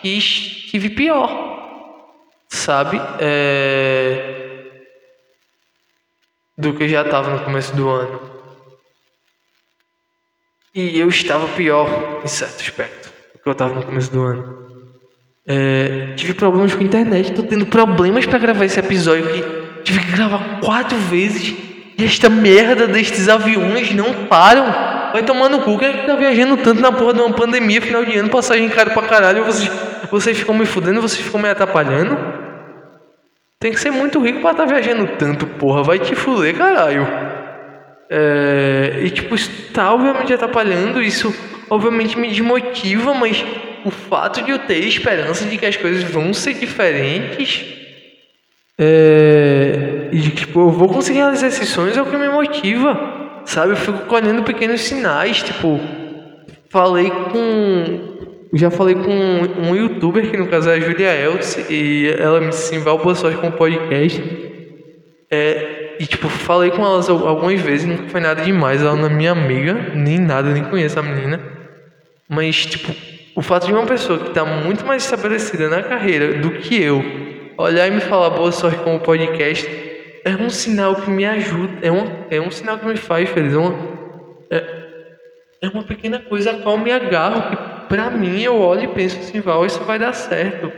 que 0.00 0.16
estive 0.16 0.90
pior, 0.90 1.30
sabe? 2.48 3.00
É... 3.20 4.82
Do 6.56 6.74
que 6.74 6.88
já 6.88 7.02
estava 7.02 7.30
no 7.30 7.44
começo 7.44 7.74
do 7.74 7.88
ano. 7.88 8.20
E 10.74 10.98
eu 10.98 11.08
estava 11.08 11.48
pior 11.48 12.20
em 12.22 12.26
certo 12.26 12.60
aspecto 12.60 13.12
do 13.32 13.42
que 13.42 13.48
eu 13.48 13.52
estava 13.52 13.74
no 13.74 13.82
começo 13.82 14.12
do 14.12 14.22
ano. 14.22 14.64
É... 15.46 16.14
Tive 16.16 16.34
problemas 16.34 16.74
com 16.74 16.80
a 16.80 16.84
internet, 16.84 17.30
estou 17.30 17.44
tendo 17.44 17.66
problemas 17.66 18.26
para 18.26 18.38
gravar 18.38 18.64
esse 18.64 18.78
episódio 18.78 19.32
que 19.32 19.82
tive 19.84 20.00
que 20.00 20.12
gravar 20.12 20.60
quatro 20.60 20.96
vezes 20.96 21.54
e 21.96 22.04
esta 22.04 22.28
merda 22.28 22.86
destes 22.86 23.28
aviões 23.28 23.92
não 23.92 24.26
param. 24.26 24.93
Vai 25.14 25.22
tomar 25.22 25.48
no 25.48 25.60
cu, 25.60 25.78
quem 25.78 25.90
é 25.90 25.92
que 25.92 26.06
tá 26.08 26.16
viajando 26.16 26.56
tanto 26.56 26.80
na 26.80 26.90
porra 26.90 27.14
de 27.14 27.20
uma 27.20 27.32
pandemia, 27.32 27.80
final 27.80 28.04
de 28.04 28.18
ano, 28.18 28.28
passagem 28.28 28.68
cara 28.68 28.90
pra 28.90 29.04
caralho, 29.04 29.44
vocês, 29.44 29.70
vocês 30.10 30.36
ficam 30.36 30.56
me 30.56 30.66
fudendo, 30.66 31.00
vocês 31.00 31.24
ficam 31.24 31.40
me 31.40 31.48
atrapalhando? 31.48 32.18
Tem 33.60 33.70
que 33.70 33.78
ser 33.78 33.92
muito 33.92 34.18
rico 34.18 34.40
pra 34.40 34.54
tá 34.54 34.64
viajando 34.64 35.06
tanto, 35.16 35.46
porra, 35.46 35.84
vai 35.84 36.00
te 36.00 36.16
fuder, 36.16 36.56
caralho. 36.56 37.06
É, 38.10 39.02
e 39.04 39.10
tipo, 39.10 39.36
isso 39.36 39.52
tá 39.72 39.94
obviamente 39.94 40.34
atrapalhando, 40.34 41.00
isso 41.00 41.32
obviamente 41.70 42.18
me 42.18 42.26
desmotiva, 42.26 43.14
mas 43.14 43.44
o 43.84 43.92
fato 43.92 44.42
de 44.42 44.50
eu 44.50 44.58
ter 44.58 44.80
esperança 44.80 45.44
de 45.44 45.56
que 45.56 45.64
as 45.64 45.76
coisas 45.76 46.02
vão 46.02 46.34
ser 46.34 46.54
diferentes 46.54 47.64
é, 48.76 50.08
e 50.10 50.18
de 50.18 50.30
que 50.30 50.36
tipo, 50.38 50.58
eu 50.58 50.70
vou 50.70 50.88
conseguir 50.88 51.18
realizar 51.18 51.46
esses 51.46 51.68
sonhos 51.68 51.96
é 51.96 52.02
o 52.02 52.06
que 52.06 52.16
me 52.16 52.28
motiva. 52.28 53.13
Sabe, 53.44 53.72
eu 53.72 53.76
fico 53.76 54.06
colhendo 54.06 54.42
pequenos 54.42 54.80
sinais, 54.80 55.42
tipo, 55.42 55.80
falei 56.70 57.10
com. 57.10 58.14
Já 58.52 58.70
falei 58.70 58.94
com 58.94 59.10
um 59.10 59.74
youtuber, 59.74 60.30
que 60.30 60.36
no 60.36 60.46
caso 60.46 60.70
é 60.70 60.74
a 60.74 60.80
Julia 60.80 61.12
Eltz, 61.12 61.68
e 61.68 62.14
ela 62.18 62.40
me 62.40 62.50
disse 62.50 62.74
assim, 62.74 62.84
boa 62.84 63.14
sorte 63.14 63.36
com 63.38 63.50
podcast. 63.50 64.22
É, 65.28 65.96
e 65.98 66.06
tipo, 66.06 66.28
falei 66.28 66.70
com 66.70 66.84
elas 66.84 67.08
algumas 67.08 67.60
vezes, 67.60 67.86
não 67.86 68.08
foi 68.08 68.20
nada 68.20 68.42
demais, 68.42 68.80
ela 68.80 68.94
não 68.94 69.06
é 69.06 69.12
minha 69.12 69.32
amiga, 69.32 69.74
nem 69.94 70.20
nada, 70.20 70.50
nem 70.50 70.62
conheço 70.62 70.98
a 71.00 71.02
menina. 71.02 71.40
Mas, 72.28 72.64
tipo, 72.64 72.94
o 73.34 73.42
fato 73.42 73.66
de 73.66 73.72
uma 73.72 73.84
pessoa 73.86 74.18
que 74.18 74.28
está 74.28 74.44
muito 74.44 74.86
mais 74.86 75.02
estabelecida 75.02 75.68
na 75.68 75.82
carreira 75.82 76.34
do 76.34 76.52
que 76.52 76.80
eu 76.80 77.04
olhar 77.58 77.88
e 77.88 77.90
me 77.90 78.00
falar 78.00 78.30
boa 78.30 78.52
sorte 78.52 78.78
com 78.78 78.94
o 78.94 79.00
podcast 79.00 79.68
é 80.24 80.34
um 80.34 80.48
sinal 80.48 80.96
que 80.96 81.10
me 81.10 81.24
ajuda, 81.24 81.72
é 81.82 81.92
um, 81.92 82.06
é 82.30 82.40
um 82.40 82.50
sinal 82.50 82.78
que 82.78 82.86
me 82.86 82.96
faz 82.96 83.28
feliz, 83.28 83.52
é 83.52 83.58
uma, 83.58 83.74
é, 84.50 84.84
é 85.60 85.68
uma 85.68 85.82
pequena 85.82 86.18
coisa 86.18 86.52
a 86.52 86.58
qual 86.62 86.78
me 86.78 86.90
agarro, 86.90 87.50
que 87.50 87.88
pra 87.88 88.10
mim 88.10 88.40
eu 88.40 88.58
olho 88.58 88.84
e 88.84 88.88
penso 88.88 89.18
assim, 89.18 89.40
Val, 89.40 89.66
isso 89.66 89.80
vai 89.84 89.98
dar 89.98 90.14
certo. 90.14 90.72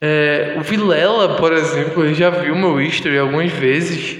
É, 0.00 0.54
o 0.56 0.62
Vilela, 0.62 1.36
por 1.36 1.52
exemplo, 1.52 2.04
ele 2.04 2.14
já 2.14 2.30
viu 2.30 2.54
meu 2.54 2.80
history 2.80 3.18
algumas 3.18 3.50
vezes, 3.50 4.16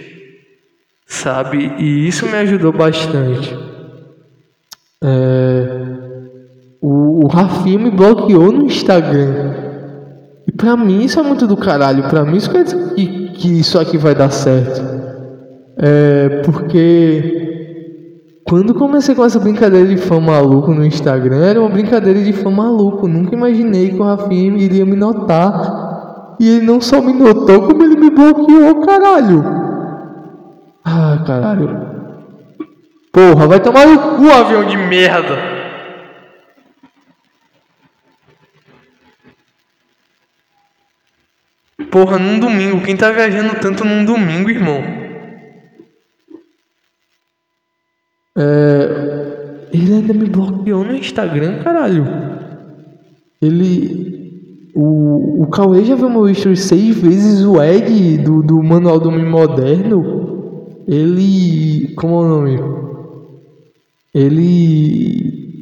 sabe? 1.07 1.72
E 1.78 2.09
isso 2.09 2.26
me 2.26 2.37
ajudou 2.38 2.72
bastante. 2.72 3.57
É, 5.00 5.88
o, 6.81 7.24
o 7.24 7.28
Rafinha 7.28 7.78
me 7.78 7.90
bloqueou 7.90 8.50
no 8.50 8.66
Instagram. 8.66 9.54
E 10.48 10.52
pra 10.52 10.76
mim 10.76 11.04
isso 11.04 11.20
é 11.20 11.22
muito 11.22 11.46
do 11.46 11.57
caralho. 11.57 12.09
Pra 12.09 12.24
mim 12.24 12.38
isso 12.38 12.50
quer 12.50 12.64
dizer 12.64 12.94
que 12.94 13.28
que 13.38 13.48
isso 13.61 13.79
aqui 13.79 13.96
vai 13.96 14.14
dar 14.14 14.31
certo. 14.31 14.83
É 15.79 16.42
porque 16.44 17.38
quando 18.44 18.74
comecei 18.74 19.14
com 19.14 19.24
essa 19.24 19.38
brincadeira 19.38 19.87
de 19.87 19.96
fã 19.96 20.18
maluco 20.18 20.74
no 20.74 20.85
Instagram, 20.85 21.44
era 21.44 21.61
uma 21.61 21.68
brincadeira 21.68 22.20
de 22.20 22.33
fã 22.33 22.51
maluco. 22.51 23.07
Nunca 23.07 23.35
imaginei 23.35 23.90
que 23.90 24.01
o 24.01 24.05
Rafinha 24.05 24.59
iria 24.59 24.85
me 24.85 24.96
notar. 24.96 26.37
E 26.40 26.48
ele 26.48 26.66
não 26.66 26.81
só 26.81 27.01
me 27.01 27.12
notou, 27.12 27.62
como 27.62 27.83
ele 27.83 27.96
me 27.96 28.11
bloqueou, 28.11 28.81
caralho. 28.87 29.44
Ah, 30.85 31.22
caralho. 31.27 31.88
Porra, 33.12 33.46
vai 33.46 33.61
tomar 33.61 33.87
no 33.87 33.98
cu, 33.98 34.31
avião 34.31 34.64
de 34.64 34.77
merda. 34.77 35.58
Porra, 41.90 42.18
num 42.18 42.38
domingo. 42.38 42.83
Quem 42.83 42.96
tá 42.96 43.11
viajando 43.11 43.61
tanto 43.61 43.85
num 43.85 44.05
domingo, 44.05 44.51
irmão? 44.51 44.83
É... 48.37 49.68
Ele 49.72 49.94
ainda 49.94 50.14
me 50.14 50.27
bloqueou 50.27 50.85
no 50.85 50.94
Instagram, 50.94 51.62
caralho. 51.62 52.07
Ele. 53.40 54.18
O, 54.74 55.42
o 55.42 55.46
Cauê 55.48 55.85
já 55.85 55.94
viu 55.94 56.09
meu 56.09 56.29
history 56.29 56.57
seis 56.57 56.96
vezes. 56.98 57.44
O 57.44 57.62
Ed 57.62 58.18
do, 58.18 58.42
do 58.42 58.62
Manual 58.62 59.01
do 59.01 59.09
Homem 59.09 59.24
Moderno. 59.24 60.85
Ele. 60.87 61.94
Como 61.94 62.14
é 62.14 62.18
o 62.18 62.29
nome? 62.29 62.59
Ele. 64.14 65.61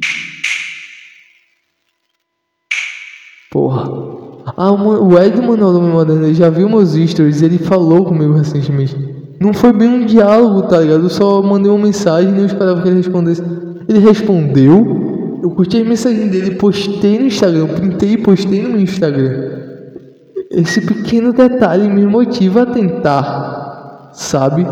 Ah, 4.55 4.71
o 4.71 5.19
Ed 5.19 5.41
Manuel 5.41 5.73
do 5.73 5.81
Moderno, 5.81 6.25
ele 6.25 6.33
já 6.33 6.49
viu 6.49 6.69
meus 6.69 6.93
stories, 6.93 7.41
ele 7.41 7.57
falou 7.57 8.05
comigo 8.05 8.33
recentemente. 8.33 8.95
Não 9.39 9.53
foi 9.53 9.73
bem 9.73 9.89
um 9.89 10.05
diálogo, 10.05 10.63
tá 10.63 10.79
ligado? 10.79 11.03
Eu 11.03 11.09
só 11.09 11.41
mandei 11.41 11.69
uma 11.71 11.85
mensagem 11.85 12.29
e 12.29 12.33
não 12.33 12.45
esperava 12.45 12.81
que 12.81 12.87
ele 12.87 12.97
respondesse. 12.97 13.43
Ele 13.87 13.99
respondeu, 13.99 15.39
eu 15.43 15.51
curti 15.51 15.81
a 15.81 15.85
mensagem 15.85 16.27
dele, 16.27 16.55
postei 16.55 17.19
no 17.19 17.25
Instagram, 17.25 17.67
printei 17.67 18.13
e 18.13 18.17
postei 18.17 18.61
no 18.63 18.69
meu 18.69 18.81
Instagram. 18.81 19.57
Esse 20.49 20.81
pequeno 20.81 21.33
detalhe 21.33 21.87
me 21.89 22.05
motiva 22.05 22.63
a 22.63 22.65
tentar, 22.65 24.11
sabe? 24.13 24.65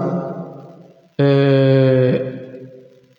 É... 1.20 2.34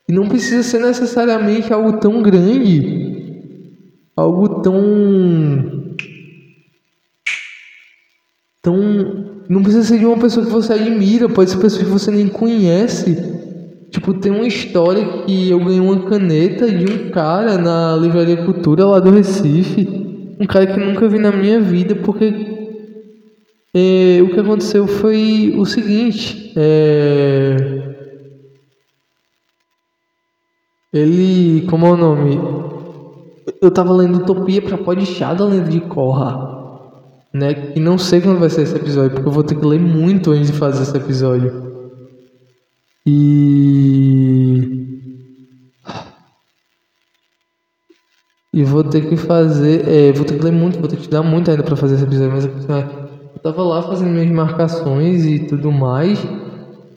E 0.09 0.13
não 0.13 0.29
precisa 0.29 0.63
ser 0.63 0.81
necessariamente 0.81 1.73
algo 1.73 1.95
tão 1.95 2.23
grande, 2.23 3.53
algo 4.17 4.61
tão. 4.61 5.86
Tão. 8.67 9.47
Não 9.49 9.63
precisa 9.63 9.85
ser 9.85 10.01
de 10.01 10.05
uma 10.05 10.19
pessoa 10.19 10.45
que 10.45 10.51
você 10.51 10.73
admira, 10.73 11.29
pode 11.29 11.51
ser 11.51 11.59
pessoa 11.59 11.85
que 11.85 11.91
você 11.91 12.11
nem 12.11 12.27
conhece. 12.27 13.17
Tipo, 13.93 14.13
tem 14.15 14.33
uma 14.33 14.47
história 14.47 15.23
que 15.23 15.49
eu 15.49 15.61
ganhei 15.61 15.79
uma 15.79 16.01
caneta 16.11 16.69
de 16.69 16.85
um 16.85 17.11
cara 17.11 17.57
na 17.57 17.97
Livraria 17.97 18.45
Cultura 18.45 18.85
lá 18.85 18.99
do 18.99 19.11
Recife. 19.11 19.87
Um 20.41 20.47
cara 20.47 20.67
que 20.67 20.81
nunca 20.81 21.09
vi 21.09 21.21
na 21.21 21.31
minha 21.31 21.61
vida, 21.61 21.95
porque 21.95 22.35
é, 23.73 24.21
o 24.21 24.31
que 24.31 24.41
aconteceu 24.41 24.89
foi 24.89 25.55
o 25.57 25.65
seguinte. 25.65 26.53
É, 26.57 27.57
ele, 30.93 31.67
como 31.71 31.87
é 31.87 31.91
o 31.93 31.97
nome? 31.97 32.41
Eu 33.63 33.71
tava 33.71 33.93
lendo 33.93 34.19
Utopia 34.19 34.61
pra 34.61 34.77
Podchá 34.77 35.33
da 35.33 35.45
Lenda 35.45 35.71
de 35.71 35.81
Korra, 35.81 36.56
né? 37.37 37.73
E 37.75 37.81
não 37.81 37.99
sei 37.99 38.21
quando 38.21 38.39
vai 38.39 38.51
ser 38.51 38.63
esse 38.63 38.75
episódio, 38.75 39.11
porque 39.11 39.29
eu 39.29 39.33
vou 39.33 39.45
ter 39.45 39.55
que 39.55 39.67
ler 39.67 39.79
muito 39.79 40.33
antes 40.33 40.51
de 40.51 40.59
fazer 40.59 40.83
esse 40.83 40.97
episódio. 40.97 41.67
E 43.07 44.87
e 48.53 48.65
vou 48.65 48.83
ter 48.83 49.07
que 49.07 49.17
fazer, 49.19 49.87
é, 49.87 50.13
vou 50.13 50.25
ter 50.25 50.39
que 50.39 50.45
ler 50.45 50.53
muito, 50.53 50.79
vou 50.79 50.89
ter 50.89 50.97
que 50.97 51.03
estudar 51.03 51.23
muito 51.23 51.51
ainda 51.51 51.63
para 51.63 51.77
fazer 51.77 51.97
esse 51.97 52.05
episódio, 52.05 52.33
mas 52.33 52.45
eu 52.47 53.41
tava 53.43 53.63
lá 53.63 53.83
fazendo 53.83 54.09
minhas 54.09 54.31
marcações 54.31 55.27
e 55.27 55.41
tudo 55.41 55.71
mais. 55.71 56.19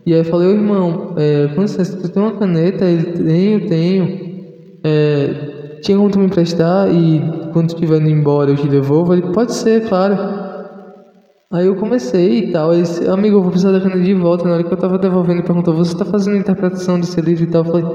E 0.06 0.14
aí 0.14 0.20
eu 0.20 0.26
falei, 0.26 0.48
ô 0.48 0.52
irmão, 0.52 1.16
é, 1.18 1.50
com 1.54 1.62
licença, 1.62 1.98
tu 1.98 2.08
tem 2.08 2.24
uma 2.24 2.38
caneta? 2.38 2.86
Ele, 2.86 3.04
tenho, 3.12 3.68
tenho. 3.68 4.40
É, 4.86 5.59
tinha 5.82 5.98
como 5.98 6.10
tu 6.10 6.20
me 6.20 6.26
emprestar 6.26 6.94
e 6.94 7.22
quando 7.52 7.70
estiver 7.70 8.00
indo 8.00 8.10
embora 8.10 8.52
eu 8.52 8.56
te 8.56 8.68
devolvo? 8.68 9.14
Ele, 9.14 9.22
pode 9.34 9.54
ser, 9.54 9.88
claro. 9.88 10.18
Aí 11.52 11.66
eu 11.66 11.76
comecei 11.76 12.46
e 12.46 12.52
tal, 12.52 12.74
ele 12.74 12.84
disse, 12.84 13.08
amigo, 13.08 13.38
eu 13.38 13.42
vou 13.42 13.50
precisar 13.50 13.72
da 13.72 13.82
caneta 13.82 14.02
de 14.02 14.14
volta. 14.14 14.48
Na 14.48 14.54
hora 14.54 14.64
que 14.64 14.72
eu 14.72 14.78
tava 14.78 15.00
devolvendo, 15.00 15.40
ele 15.40 15.48
perguntou, 15.48 15.74
você 15.74 15.98
tá 15.98 16.06
fazendo 16.06 16.38
interpretação 16.38 17.00
desse 17.00 17.20
livro 17.22 17.44
e 17.44 17.48
tal? 17.48 17.66
Eu 17.66 17.72
falei, 17.72 17.86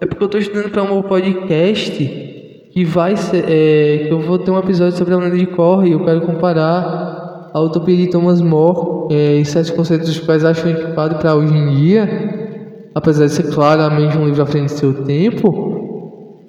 é 0.00 0.06
porque 0.06 0.24
eu 0.24 0.28
tô 0.28 0.38
estudando 0.38 0.70
para 0.70 0.82
um 0.82 1.02
podcast 1.02 2.26
que 2.72 2.84
vai 2.84 3.16
ser, 3.16 3.44
é, 3.48 4.06
que 4.06 4.12
eu 4.12 4.20
vou 4.20 4.38
ter 4.38 4.50
um 4.50 4.58
episódio 4.58 4.98
sobre 4.98 5.14
a 5.14 5.18
lenda 5.18 5.36
de 5.36 5.46
Corre 5.46 5.88
e 5.88 5.92
eu 5.92 6.04
quero 6.04 6.20
comparar 6.22 7.50
a 7.54 7.60
utopia 7.60 7.96
de 7.96 8.08
Thomas 8.08 8.42
More 8.42 9.14
é, 9.14 9.36
e 9.36 9.44
sete 9.44 9.72
conceitos 9.72 10.08
dos 10.08 10.18
quais 10.20 10.44
acho 10.44 10.68
equipado 10.68 11.14
para 11.16 11.34
hoje 11.34 11.54
em 11.54 11.74
dia, 11.74 12.90
apesar 12.94 13.26
de 13.26 13.32
ser 13.32 13.54
claramente 13.54 14.18
um 14.18 14.26
livro 14.26 14.42
à 14.42 14.46
frente 14.46 14.74
do 14.74 14.78
seu 14.78 15.04
tempo, 15.04 15.75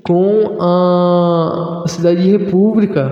com 0.07 0.57
a, 0.59 1.83
Cidade 1.87 2.23
de 2.23 2.31
República 2.31 3.09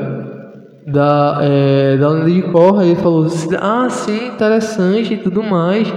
da, 0.88 1.40
é, 1.42 1.98
da 1.98 2.10
Lenda 2.10 2.32
de 2.32 2.42
Corra. 2.44 2.86
Ele 2.86 2.96
falou: 2.96 3.28
Ah, 3.60 3.88
sim, 3.90 4.28
interessante 4.28 5.14
e 5.14 5.18
tudo 5.18 5.44
mais. 5.44 5.92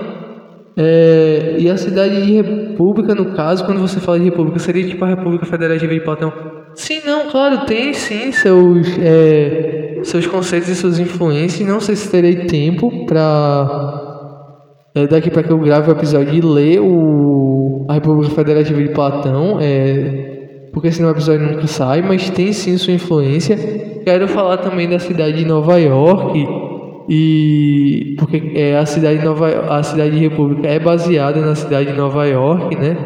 É, 0.77 1.57
e 1.59 1.69
a 1.69 1.77
cidade 1.77 2.23
de 2.23 2.33
república, 2.35 3.15
no 3.15 3.35
caso, 3.35 3.65
quando 3.65 3.81
você 3.81 3.99
fala 3.99 4.19
de 4.19 4.27
república, 4.27 4.61
seria 4.61 4.87
tipo 4.87 5.05
a 5.05 5.09
República 5.09 5.45
Federativa 5.45 5.93
de 5.93 6.01
Platão. 6.01 6.33
Sim, 6.75 7.01
não, 7.05 7.29
claro, 7.29 7.67
tem 7.67 7.93
sim 7.93 8.31
seus, 8.31 8.87
é, 9.01 9.99
seus 10.05 10.27
conceitos 10.29 10.69
e 10.69 10.77
suas 10.77 11.01
influências. 11.01 11.69
Não 11.69 11.81
sei 11.81 11.97
se 11.97 12.09
terei 12.09 12.47
tempo 12.47 13.07
para 13.07 14.09
é, 14.95 15.07
daqui 15.07 15.31
para 15.31 15.43
que 15.43 15.51
eu 15.51 15.59
grave 15.59 15.91
o 15.91 15.93
episódio 15.93 16.35
e 16.35 16.41
ler 16.41 16.81
o, 16.81 17.87
a 17.89 17.95
República 17.95 18.35
Federativa 18.35 18.81
de 18.83 18.89
Platão, 18.89 19.59
é, 19.61 20.28
porque 20.79 20.93
senão 20.93 21.09
o 21.09 21.13
episódio 21.13 21.45
nunca 21.45 21.67
sai, 21.67 22.03
mas 22.03 22.31
tem 22.31 22.53
sim 22.53 22.79
sua 22.79 22.93
influência. 22.93 23.57
Quero 24.05 24.29
falar 24.29 24.59
também 24.59 24.89
da 24.89 25.01
cidade 25.01 25.39
de 25.39 25.45
Nova 25.45 25.77
York 25.77 26.47
e 27.09 28.15
porque 28.17 28.53
é, 28.55 28.79
a 28.79 28.87
cidade 28.87 29.19
de 29.19 29.25
Nova 29.25 29.75
a 29.77 29.83
cidade 29.83 30.13
de 30.13 30.21
República 30.21 30.69
é 30.69 30.79
baseada 30.79 31.41
na 31.41 31.57
cidade 31.57 31.91
de 31.91 31.99
Nova 31.99 32.25
York, 32.27 32.77
né? 32.77 32.97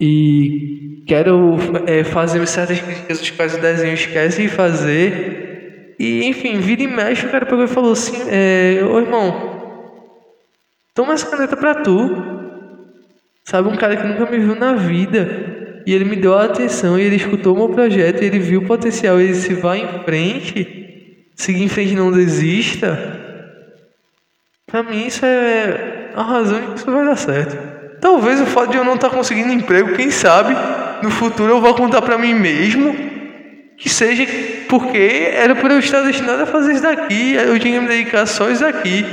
E 0.00 1.04
quero 1.06 1.58
é, 1.86 2.02
fazer 2.02 2.46
certas 2.46 2.80
críticas 2.80 3.20
dos 3.20 3.28
quais 3.28 3.54
o 3.54 3.60
desenho 3.60 3.92
esquece 3.92 4.40
de 4.40 4.48
fazer. 4.48 5.96
E 5.98 6.24
enfim, 6.24 6.60
vira 6.60 6.82
e 6.82 6.86
mexe, 6.86 7.26
o 7.26 7.30
cara 7.30 7.44
pegou 7.44 7.64
e 7.64 7.68
falou 7.68 7.92
assim: 7.92 8.22
é, 8.30 8.80
Ô 8.82 8.98
irmão, 9.00 9.84
toma 10.94 11.12
essa 11.12 11.26
caneta 11.26 11.58
pra 11.58 11.74
tu. 11.74 12.08
Sabe, 13.44 13.68
um 13.68 13.76
cara 13.76 13.98
que 13.98 14.06
nunca 14.06 14.24
me 14.24 14.38
viu 14.38 14.54
na 14.54 14.72
vida. 14.72 15.53
E 15.86 15.92
ele 15.92 16.04
me 16.04 16.16
deu 16.16 16.34
a 16.34 16.44
atenção, 16.44 16.98
e 16.98 17.02
ele 17.02 17.16
escutou 17.16 17.54
o 17.54 17.58
meu 17.58 17.68
projeto, 17.68 18.22
e 18.22 18.26
ele 18.26 18.38
viu 18.38 18.60
o 18.60 18.66
potencial, 18.66 19.20
ele 19.20 19.34
se 19.34 19.54
vai 19.54 19.80
em 19.80 20.04
frente 20.04 20.84
seguir 21.34 21.64
em 21.64 21.68
frente 21.68 21.94
não 21.94 22.12
desista, 22.12 23.20
para 24.66 24.82
mim 24.82 25.06
isso 25.06 25.24
é 25.24 26.10
a 26.14 26.22
razão 26.22 26.60
de 26.60 26.66
que 26.68 26.78
isso 26.78 26.90
vai 26.90 27.04
dar 27.04 27.16
certo. 27.16 27.74
Talvez 28.00 28.40
o 28.40 28.46
fato 28.46 28.70
de 28.70 28.76
eu 28.76 28.84
não 28.84 28.94
estar 28.94 29.10
tá 29.10 29.16
conseguindo 29.16 29.52
emprego, 29.52 29.94
quem 29.94 30.10
sabe, 30.10 30.54
no 31.02 31.10
futuro 31.10 31.52
eu 31.52 31.60
vou 31.60 31.74
contar 31.74 32.02
para 32.02 32.18
mim 32.18 32.34
mesmo 32.34 32.94
que 33.76 33.88
seja 33.88 34.26
porque 34.68 35.30
era 35.32 35.54
para 35.54 35.74
eu 35.74 35.78
estar 35.78 36.02
destinado 36.02 36.42
a 36.42 36.46
fazer 36.46 36.72
isso 36.72 36.82
daqui, 36.82 37.34
eu 37.34 37.58
tinha 37.58 37.74
que 37.74 37.80
me 37.80 37.88
dedicar 37.88 38.26
só 38.26 38.48
isso 38.50 38.62
daqui. 38.62 39.04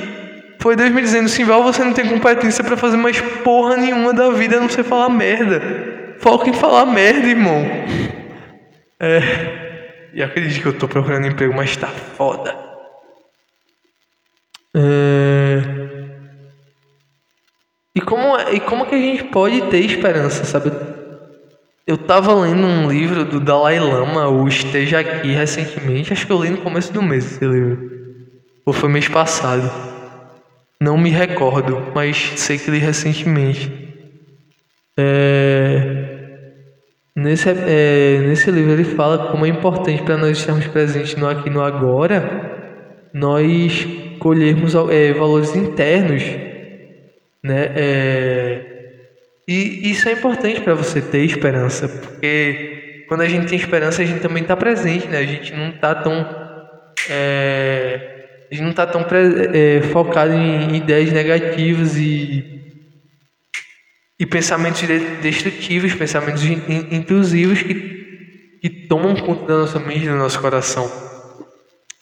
Foi 0.60 0.76
Deus 0.76 0.92
me 0.92 1.02
dizendo, 1.02 1.28
Simval, 1.28 1.64
você 1.64 1.84
não 1.84 1.92
tem 1.92 2.08
competência 2.08 2.64
para 2.64 2.78
fazer 2.78 2.96
mais 2.96 3.20
porra 3.20 3.76
nenhuma 3.76 4.14
da 4.14 4.30
vida, 4.30 4.58
a 4.58 4.60
não 4.60 4.70
sei 4.70 4.84
falar 4.84 5.10
merda. 5.10 5.60
Foca 6.22 6.48
em 6.48 6.54
falar 6.54 6.86
merda, 6.86 7.28
irmão. 7.28 7.66
É. 9.00 10.12
E 10.14 10.22
acredite 10.22 10.62
que 10.62 10.68
eu 10.68 10.78
tô 10.78 10.88
procurando 10.88 11.26
emprego, 11.26 11.54
mas 11.54 11.76
tá 11.76 11.88
foda. 11.88 12.56
É... 14.76 15.62
E 17.96 18.02
como, 18.02 18.38
e 18.52 18.60
como 18.60 18.86
que 18.86 18.94
a 18.94 19.00
gente 19.00 19.24
pode 19.26 19.62
ter 19.64 19.80
esperança, 19.80 20.46
sabe? 20.46 20.72
Eu 21.88 21.98
tava 21.98 22.36
lendo 22.36 22.68
um 22.68 22.88
livro 22.88 23.26
do 23.26 23.40
Dalai 23.40 23.80
Lama, 23.80 24.28
o 24.28 24.48
Esteja 24.48 25.00
Aqui, 25.00 25.32
recentemente. 25.32 26.14
Acho 26.14 26.28
que 26.28 26.32
eu 26.32 26.44
li 26.44 26.52
no 26.52 26.60
começo 26.60 26.94
do 26.94 27.02
mês 27.02 27.26
esse 27.26 27.44
livro. 27.44 27.90
Ou 28.64 28.72
foi 28.72 28.90
mês 28.90 29.08
passado. 29.08 29.70
Não 30.80 31.00
me 31.00 31.10
recordo, 31.10 31.92
mas 31.96 32.34
sei 32.38 32.60
que 32.60 32.70
li 32.70 32.78
recentemente. 32.78 33.90
É... 34.96 36.11
Nesse, 37.22 37.50
é, 37.50 38.20
nesse 38.28 38.50
livro 38.50 38.72
ele 38.72 38.84
fala 38.84 39.32
como 39.32 39.46
é 39.46 39.50
importante 39.50 40.02
para 40.02 40.18
nós 40.18 40.38
estarmos 40.38 40.66
presentes 40.68 41.16
no 41.16 41.28
aqui 41.28 41.50
no 41.50 41.62
agora, 41.62 43.10
nós 43.14 43.88
colhermos 44.20 44.74
é, 44.90 45.14
valores 45.14 45.56
internos, 45.56 46.24
né? 47.44 47.72
É, 47.76 48.62
e 49.48 49.92
isso 49.92 50.10
é 50.10 50.14
importante 50.14 50.62
para 50.62 50.74
você 50.74 51.02
ter 51.02 51.24
esperança, 51.24 51.88
porque 51.88 53.06
quando 53.08 53.22
a 53.22 53.28
gente 53.28 53.48
tem 53.48 53.58
esperança 53.58 54.02
a 54.02 54.06
gente 54.06 54.22
também 54.22 54.42
está 54.42 54.56
presente, 54.56 55.08
né? 55.08 55.20
A 55.20 55.26
gente 55.26 55.54
não 55.54 55.70
está 55.70 55.94
tão 55.94 56.26
é, 57.10 58.46
a 58.52 58.56
gente 58.56 58.64
não 58.64 58.72
está 58.72 58.88
tão 58.88 59.06
é, 59.54 59.82
focado 59.92 60.34
em 60.34 60.76
ideias 60.76 61.12
negativas 61.12 61.98
e 61.98 62.61
e 64.22 64.26
pensamentos 64.28 64.84
destrutivos, 65.20 65.96
pensamentos 65.96 66.44
intrusivos 66.44 67.64
que, 67.64 68.60
que 68.62 68.70
tomam 68.88 69.16
conta 69.16 69.48
da 69.48 69.58
nossa 69.62 69.80
mente 69.80 70.08
do 70.08 70.16
nosso 70.16 70.40
coração. 70.40 70.88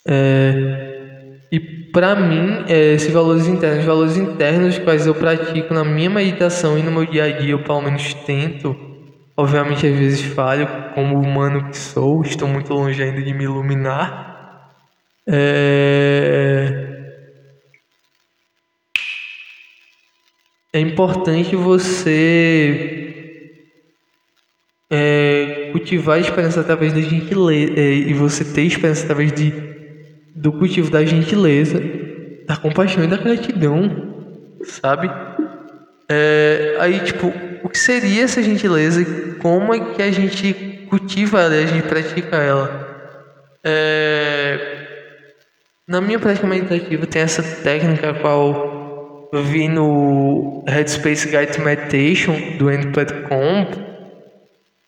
É, 0.05 1.37
e 1.49 1.61
para 1.93 2.17
mim, 2.17 2.65
é, 2.67 2.95
esses 2.95 3.09
valores 3.13 3.47
internos, 3.47 3.85
valores 3.85 4.17
internos 4.17 4.77
quais 4.79 5.07
eu 5.07 5.15
pratico 5.15 5.73
na 5.73 5.85
minha 5.85 6.09
meditação 6.09 6.77
e 6.77 6.83
no 6.83 6.91
meu 6.91 7.05
dia 7.05 7.23
a 7.23 7.31
dia, 7.31 7.51
eu 7.51 7.63
pelo 7.63 7.83
menos 7.83 8.13
tento. 8.13 8.75
Obviamente, 9.37 9.87
às 9.87 9.97
vezes 9.97 10.19
falho, 10.19 10.67
como 10.93 11.17
humano 11.17 11.69
que 11.69 11.77
sou, 11.77 12.21
estou 12.23 12.49
muito 12.49 12.73
longe 12.73 13.01
ainda 13.01 13.21
de 13.21 13.33
me 13.33 13.45
iluminar. 13.45 14.73
É, 15.25 16.98
é 20.71 20.79
importante 20.79 21.55
você 21.55 22.99
é, 24.89 25.69
cultivar 25.71 26.17
a 26.17 26.19
esperança 26.19 26.61
através 26.61 26.93
da 26.93 27.01
gentileza 27.01 27.73
é, 27.75 27.93
e 27.93 28.13
você 28.13 28.43
ter 28.43 28.63
esperança 28.63 29.03
através 29.03 29.31
de, 29.31 29.53
do 30.35 30.51
cultivo 30.53 30.91
da 30.91 31.03
gentileza, 31.03 31.81
da 32.45 32.55
compaixão 32.55 33.03
e 33.03 33.07
da 33.07 33.17
gratidão, 33.17 34.27
sabe? 34.63 35.09
É, 36.07 36.77
aí, 36.79 36.99
tipo, 37.01 37.33
o 37.63 37.69
que 37.69 37.77
seria 37.77 38.23
essa 38.23 38.41
gentileza 38.41 39.01
e 39.01 39.35
como 39.35 39.73
é 39.73 39.93
que 39.93 40.01
a 40.01 40.11
gente 40.11 40.85
cultiva 40.89 41.41
ela 41.41 41.55
e 41.55 41.63
a 41.63 41.67
gente 41.67 41.87
pratica 41.87 42.37
ela? 42.37 42.87
É, 43.63 44.87
na 45.87 45.99
minha 45.99 46.19
prática 46.19 46.47
meditativa 46.47 47.05
tem 47.05 47.21
essa 47.21 47.43
técnica 47.43 48.11
a 48.11 48.13
qual 48.13 48.78
eu 49.31 49.43
vi 49.43 49.67
no 49.67 50.63
Headspace 50.67 51.29
Guide 51.29 51.59
Meditation 51.59 52.57
do 52.57 52.67
Andy 52.67 52.87
Comp, 53.27 53.75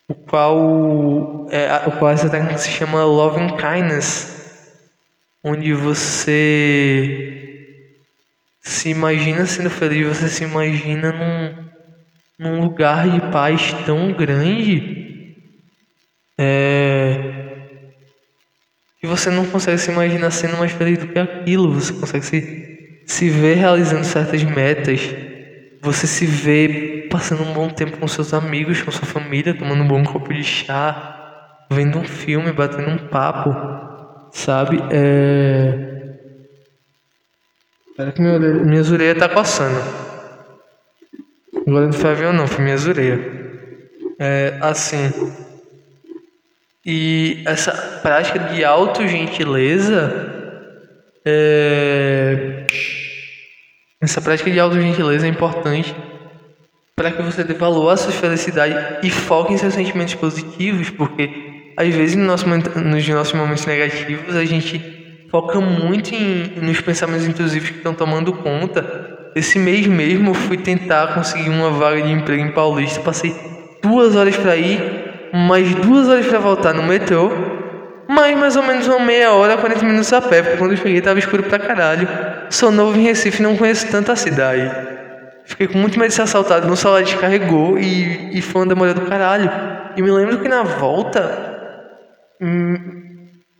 o 0.07 0.15
qual, 0.15 1.47
é, 1.51 1.87
o 1.87 1.91
qual 1.91 2.11
essa 2.11 2.29
técnica 2.29 2.57
se 2.57 2.69
chama 2.69 3.03
Loving 3.03 3.55
Kindness, 3.55 4.73
onde 5.43 5.73
você 5.73 7.41
se 8.61 8.89
imagina 8.89 9.45
sendo 9.45 9.69
feliz, 9.69 10.07
você 10.07 10.27
se 10.27 10.43
imagina 10.43 11.11
num, 11.11 11.69
num 12.39 12.61
lugar 12.61 13.09
de 13.09 13.21
paz 13.31 13.73
tão 13.85 14.11
grande 14.11 15.35
é, 16.37 17.41
que 18.99 19.07
você 19.07 19.29
não 19.29 19.45
consegue 19.45 19.77
se 19.77 19.91
imaginar 19.91 20.31
sendo 20.31 20.57
mais 20.57 20.71
feliz 20.71 20.97
do 20.97 21.07
que 21.07 21.19
aquilo. 21.19 21.73
Você 21.73 21.93
consegue 21.93 22.25
se, 22.25 22.70
se 23.11 23.29
ver 23.29 23.55
realizando 23.55 24.03
certas 24.03 24.43
metas, 24.43 25.01
você 25.81 26.07
se 26.07 26.25
vê 26.25 27.07
passando 27.11 27.43
um 27.43 27.53
bom 27.53 27.69
tempo 27.69 27.97
com 27.97 28.07
seus 28.07 28.33
amigos, 28.33 28.81
com 28.81 28.91
sua 28.91 29.05
família, 29.05 29.53
tomando 29.53 29.83
um 29.83 29.87
bom 29.87 30.03
copo 30.03 30.33
de 30.33 30.43
chá, 30.43 31.65
vendo 31.69 31.99
um 31.99 32.05
filme, 32.05 32.51
batendo 32.51 32.89
um 32.89 32.97
papo, 32.97 33.53
sabe? 34.31 34.79
É 34.91 35.91
Espera 38.01 38.13
que 38.13 38.21
minha, 38.21 38.33
orelha, 38.33 38.63
minha 38.63 38.83
zureia 38.83 39.13
tá 39.13 39.29
coçando. 39.29 39.79
Agora 41.67 41.85
não 41.85 41.93
foi 41.93 42.11
avião 42.11 42.33
não, 42.33 42.47
foi 42.47 42.63
minha 42.63 42.77
zureia. 42.77 43.19
É, 44.17 44.57
assim. 44.61 45.11
E 46.83 47.43
essa 47.45 47.71
prática 48.01 48.39
de 48.39 48.63
autogentileza 48.63 50.11
é, 51.23 52.50
essa 54.01 54.19
prática 54.19 54.49
de 54.49 54.59
autogentileza 54.59 55.27
é 55.27 55.29
importante 55.29 55.95
para 56.95 57.11
que 57.11 57.21
você 57.21 57.43
dê 57.43 57.53
valor 57.53 57.89
à 57.89 57.97
sua 57.97 58.11
felicidade 58.11 58.75
e 59.03 59.09
foque 59.09 59.53
em 59.53 59.57
seus 59.57 59.73
sentimentos 59.73 60.15
positivos, 60.15 60.89
porque 60.89 61.73
às 61.77 61.93
vezes 61.93 62.15
no 62.15 62.25
nosso, 62.25 62.47
nos 62.47 63.07
nossos 63.07 63.33
momentos 63.33 63.65
negativos 63.65 64.35
a 64.35 64.43
gente 64.43 65.27
foca 65.29 65.61
muito 65.61 66.13
em, 66.13 66.59
nos 66.61 66.81
pensamentos 66.81 67.27
intrusivos 67.27 67.69
que 67.69 67.77
estão 67.77 67.93
tomando 67.93 68.33
conta. 68.33 69.31
Esse 69.35 69.57
mês 69.57 69.87
mesmo 69.87 70.31
eu 70.31 70.33
fui 70.33 70.57
tentar 70.57 71.13
conseguir 71.13 71.49
uma 71.49 71.69
vaga 71.69 72.01
de 72.01 72.11
emprego 72.11 72.43
em 72.43 72.51
Paulista, 72.51 72.99
passei 72.99 73.33
duas 73.81 74.15
horas 74.15 74.35
para 74.35 74.57
ir, 74.57 75.29
mais 75.33 75.73
duas 75.75 76.09
horas 76.09 76.25
para 76.25 76.39
voltar 76.39 76.73
no 76.73 76.83
metrô, 76.83 77.31
mais 78.09 78.37
mais 78.37 78.55
ou 78.55 78.63
menos 78.63 78.87
uma 78.87 78.99
meia 78.99 79.31
hora, 79.31 79.57
40 79.57 79.85
minutos 79.85 80.11
a 80.11 80.21
pé, 80.21 80.41
porque 80.41 80.57
quando 80.57 80.71
eu 80.71 80.77
cheguei 80.77 81.01
tava 81.01 81.19
escuro 81.19 81.43
pra 81.43 81.57
caralho. 81.57 82.07
Sou 82.51 82.69
novo 82.69 82.99
em 82.99 83.03
Recife, 83.03 83.41
não 83.41 83.55
conheço 83.55 83.89
tanta 83.89 84.13
cidade. 84.13 84.69
Fiquei 85.45 85.67
com 85.67 85.77
muito 85.77 85.97
medo 85.97 86.09
de 86.09 86.15
ser 86.15 86.23
assaltado, 86.23 86.67
meu 86.67 86.75
celular 86.75 87.01
descarregou 87.01 87.79
e, 87.79 88.37
e 88.37 88.41
foi 88.41 88.61
uma 88.61 88.67
demora 88.67 88.93
do 88.93 89.01
caralho. 89.01 89.49
E 89.95 90.01
me 90.01 90.11
lembro 90.11 90.37
que 90.39 90.49
na 90.49 90.61
volta, 90.61 91.79
hum, 92.41 92.75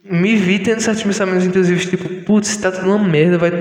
me 0.03 0.35
vi 0.35 0.59
tendo 0.59 0.81
certos 0.81 1.03
pensamentos 1.03 1.45
intrusivos, 1.45 1.85
tipo, 1.85 2.07
putz, 2.25 2.57
tá 2.57 2.69
tudo 2.69 2.93
uma 2.93 2.99
merda, 2.99 3.37
vai 3.37 3.51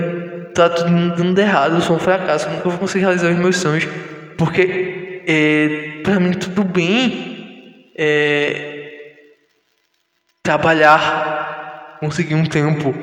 tá 0.53 0.69
tudo 0.69 1.15
dando 1.15 1.39
errado, 1.39 1.75
eu 1.75 1.81
sou 1.81 1.95
um 1.95 1.99
fracasso, 1.99 2.49
nunca 2.49 2.67
vou 2.67 2.77
conseguir 2.77 3.05
realizar 3.05 3.31
os 3.31 3.37
meus 3.37 3.55
sonhos, 3.55 3.87
porque 4.37 5.23
é, 5.25 6.01
pra 6.03 6.19
mim 6.19 6.33
tudo 6.33 6.65
bem 6.65 7.93
é, 7.97 8.91
trabalhar, 10.43 11.97
conseguir 12.01 12.35
um 12.35 12.45
tempo 12.45 12.93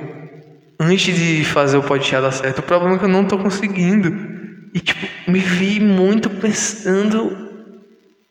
antes 0.78 1.14
de 1.14 1.44
fazer 1.44 1.76
o 1.76 1.82
podcast 1.82 2.22
dar 2.22 2.32
certo. 2.32 2.58
O 2.58 2.62
problema 2.62 2.96
é 2.96 2.98
que 2.98 3.04
eu 3.04 3.08
não 3.08 3.24
tô 3.24 3.38
conseguindo. 3.38 4.08
E 4.74 4.80
tipo, 4.80 5.06
me 5.30 5.38
vi 5.38 5.80
muito 5.80 6.30
pensando 6.30 7.48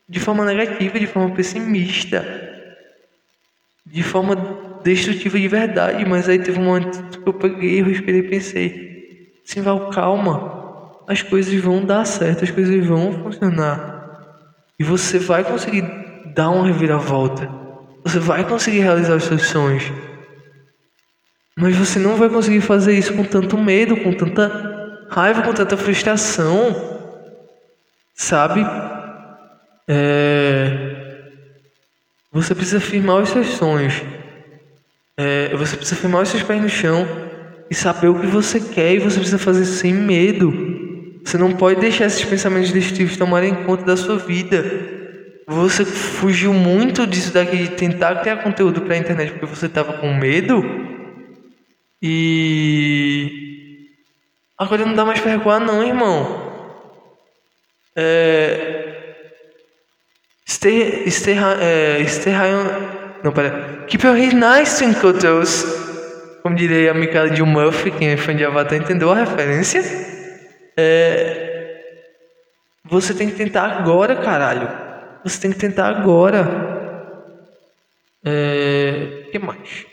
de 0.08 0.20
forma 0.20 0.44
negativa, 0.44 0.98
de 0.98 1.06
forma 1.06 1.34
pessimista, 1.34 2.24
de 3.84 4.02
forma 4.02 4.36
destrutiva 4.82 5.38
de 5.38 5.48
verdade, 5.48 6.04
mas 6.06 6.28
aí 6.28 6.38
teve 6.38 6.58
um 6.58 6.64
momento 6.64 7.20
que 7.20 7.28
eu 7.28 7.34
peguei, 7.34 7.80
eu 7.80 7.84
respirei 7.84 8.20
e 8.20 8.28
pensei, 8.28 9.32
sim, 9.44 9.60
Val, 9.60 9.90
calma, 9.90 11.02
as 11.06 11.22
coisas 11.22 11.54
vão 11.60 11.84
dar 11.84 12.04
certo, 12.04 12.44
as 12.44 12.50
coisas 12.50 12.86
vão 12.86 13.12
funcionar. 13.12 13.98
E 14.78 14.84
você 14.84 15.18
vai 15.18 15.44
conseguir 15.44 15.82
dar 16.34 16.50
uma 16.50 16.66
reviravolta. 16.66 17.50
Você 18.04 18.18
vai 18.18 18.44
conseguir 18.44 18.80
realizar 18.80 19.16
os 19.16 19.24
seus 19.24 19.48
sonhos. 19.48 19.84
Mas 21.60 21.76
você 21.76 21.98
não 21.98 22.14
vai 22.14 22.28
conseguir 22.28 22.60
fazer 22.60 22.96
isso 22.96 23.12
com 23.12 23.24
tanto 23.24 23.58
medo, 23.58 23.96
com 23.96 24.12
tanta 24.12 25.06
raiva, 25.10 25.42
com 25.42 25.52
tanta 25.52 25.76
frustração. 25.76 27.00
Sabe? 28.14 28.64
É... 29.88 31.26
Você 32.30 32.54
precisa 32.54 32.78
firmar 32.78 33.16
os 33.16 33.30
seus 33.30 33.48
sonhos. 33.48 33.94
É, 35.16 35.48
você 35.56 35.76
precisa 35.76 36.00
firmar 36.00 36.22
os 36.22 36.28
seus 36.28 36.44
pés 36.44 36.62
no 36.62 36.68
chão 36.68 37.04
e 37.68 37.74
saber 37.74 38.06
o 38.06 38.20
que 38.20 38.26
você 38.28 38.60
quer 38.60 38.94
e 38.94 38.98
você 39.00 39.16
precisa 39.16 39.38
fazer 39.38 39.64
sem 39.64 39.92
medo. 39.92 40.52
Você 41.24 41.36
não 41.36 41.52
pode 41.52 41.80
deixar 41.80 42.06
esses 42.06 42.24
pensamentos 42.24 42.70
destrutivos 42.70 43.16
tomarem 43.16 43.64
conta 43.64 43.84
da 43.84 43.96
sua 43.96 44.16
vida. 44.16 44.64
Você 45.48 45.84
fugiu 45.84 46.54
muito 46.54 47.04
disso 47.04 47.32
daqui 47.32 47.56
de 47.56 47.68
tentar 47.70 48.20
criar 48.20 48.36
conteúdo 48.36 48.82
para 48.82 48.94
a 48.94 48.98
internet 48.98 49.32
porque 49.32 49.46
você 49.46 49.66
estava 49.66 49.94
com 49.94 50.14
medo. 50.14 50.62
E 52.00 53.88
agora 54.56 54.84
não 54.86 54.94
dá 54.94 55.04
mais 55.04 55.20
para 55.20 55.32
recuar 55.32 55.60
não, 55.60 55.82
irmão. 55.82 56.48
É... 57.96 58.78
Stay, 60.46 61.10
stay, 61.10 61.36
é, 61.60 62.04
stay 62.06 62.32
high 62.32 62.54
on, 62.54 62.98
não, 63.22 63.32
pera. 63.32 63.84
Keep 63.88 64.06
your 64.06 64.16
head 64.16 64.34
nice, 64.34 64.78
twinkle 64.78 65.12
toes. 65.12 65.64
Como 66.42 66.54
diria 66.54 66.92
a 66.92 66.94
Michaela 66.94 67.30
de 67.30 67.42
Murphy, 67.42 67.90
quem 67.90 68.10
é 68.10 68.16
fã 68.16 68.34
de 68.34 68.44
Avatar 68.44 68.78
entendeu 68.78 69.10
a 69.10 69.16
referência. 69.16 69.82
É... 70.76 71.48
Você 72.84 73.12
tem 73.12 73.28
que 73.28 73.36
tentar 73.36 73.66
agora, 73.66 74.16
caralho. 74.16 74.68
Você 75.24 75.40
tem 75.40 75.52
que 75.52 75.58
tentar 75.58 75.88
agora. 75.88 76.46
É... 78.24 79.24
O 79.26 79.30
que 79.30 79.38
mais? 79.38 79.87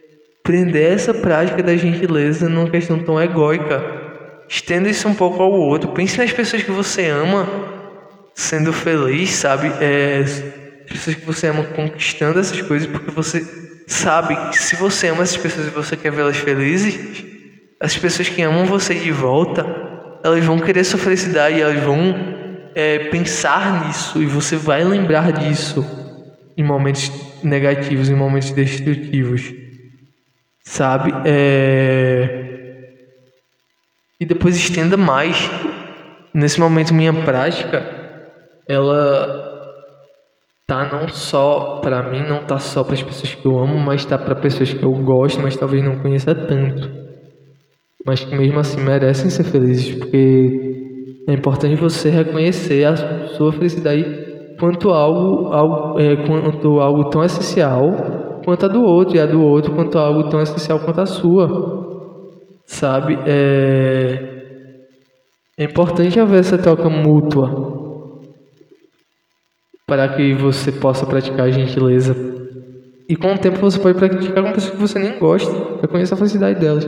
prender 0.43 0.93
essa 0.93 1.13
prática 1.13 1.61
da 1.63 1.75
gentileza 1.75 2.47
numa 2.49 2.69
questão 2.69 2.99
tão 2.99 3.21
egóica 3.21 4.03
estenda 4.47 4.89
isso 4.89 5.07
um 5.07 5.13
pouco 5.13 5.41
ao 5.41 5.51
outro. 5.51 5.91
Pense 5.91 6.17
nas 6.17 6.31
pessoas 6.31 6.63
que 6.63 6.71
você 6.71 7.07
ama 7.07 7.47
sendo 8.33 8.71
feliz, 8.73 9.31
sabe? 9.31 9.71
É, 9.79 10.19
as 10.19 10.91
pessoas 10.91 11.15
que 11.15 11.25
você 11.25 11.47
ama 11.47 11.63
conquistando 11.63 12.39
essas 12.39 12.61
coisas, 12.61 12.87
porque 12.87 13.11
você 13.11 13.45
sabe 13.87 14.35
que 14.49 14.57
se 14.57 14.75
você 14.75 15.07
ama 15.07 15.23
essas 15.23 15.37
pessoas 15.37 15.67
e 15.67 15.71
você 15.71 15.95
quer 15.95 16.11
vê-las 16.11 16.37
felizes, 16.37 17.23
as 17.79 17.97
pessoas 17.97 18.29
que 18.29 18.41
amam 18.41 18.65
você 18.65 18.93
de 18.93 19.11
volta, 19.11 19.65
elas 20.23 20.43
vão 20.43 20.59
querer 20.59 20.83
sua 20.83 20.99
felicidade, 20.99 21.61
elas 21.61 21.81
vão 21.81 22.44
é, 22.75 22.99
pensar 23.09 23.87
nisso 23.87 24.21
e 24.21 24.25
você 24.25 24.57
vai 24.57 24.83
lembrar 24.83 25.31
disso 25.31 25.83
em 26.57 26.63
momentos 26.63 27.11
negativos, 27.43 28.09
em 28.09 28.15
momentos 28.15 28.51
destrutivos, 28.51 29.53
sabe? 30.63 31.11
É 31.25 32.45
e 34.19 34.25
depois 34.25 34.55
estenda 34.55 34.95
mais. 34.97 35.49
Nesse 36.33 36.59
momento, 36.59 36.93
minha 36.93 37.13
prática, 37.13 37.85
ela 38.67 39.53
tá 40.67 40.85
não 40.91 41.07
só 41.07 41.79
para 41.81 42.03
mim, 42.03 42.21
não 42.27 42.43
tá 42.43 42.57
só 42.57 42.83
para 42.83 42.95
as 42.95 43.03
pessoas 43.03 43.35
que 43.35 43.45
eu 43.45 43.57
amo, 43.57 43.77
mas 43.77 44.03
tá 44.03 44.17
para 44.17 44.35
pessoas 44.35 44.73
que 44.73 44.83
eu 44.83 44.91
gosto, 44.93 45.39
mas 45.41 45.55
talvez 45.55 45.83
não 45.83 45.99
conheça 45.99 46.33
tanto. 46.33 46.89
Mas 48.05 48.23
que 48.23 48.35
mesmo 48.35 48.59
assim 48.59 48.81
merecem 48.81 49.29
ser 49.29 49.43
felizes, 49.43 49.95
porque 49.95 50.64
é 51.27 51.33
importante 51.33 51.75
você 51.75 52.09
reconhecer 52.09 52.85
a 52.85 53.27
sua 53.29 53.51
felicidade 53.51 54.03
quanto 54.59 54.89
algo, 54.91 55.51
algo 55.51 55.99
é, 55.99 56.15
quanto 56.15 56.79
algo 56.79 57.05
tão 57.05 57.23
essencial 57.23 58.41
quanto 58.45 58.65
a 58.65 58.69
do 58.69 58.83
outro, 58.83 59.15
e 59.15 59.19
a 59.19 59.25
do 59.25 59.41
outro 59.41 59.73
quanto 59.73 59.97
algo 59.97 60.29
tão 60.29 60.39
essencial 60.39 60.79
quanto 60.79 61.01
a 61.01 61.05
sua. 61.07 61.83
Sabe? 62.67 63.17
É, 63.25 64.35
é 65.57 65.63
importante 65.63 66.19
haver 66.19 66.39
essa 66.39 66.57
troca 66.57 66.89
mútua. 66.89 67.73
para 69.87 70.07
que 70.09 70.33
você 70.33 70.71
possa 70.71 71.05
praticar 71.05 71.47
a 71.47 71.51
gentileza. 71.51 72.15
E 73.07 73.15
com 73.15 73.33
o 73.33 73.37
tempo 73.37 73.59
você 73.59 73.79
pode 73.79 73.97
praticar 73.97 74.43
com 74.43 74.51
pessoas 74.51 74.73
que 74.73 74.81
você 74.81 74.99
nem 74.99 75.19
gosta, 75.19 75.51
reconheça 75.81 76.15
a 76.15 76.17
felicidade 76.17 76.59
delas. 76.59 76.87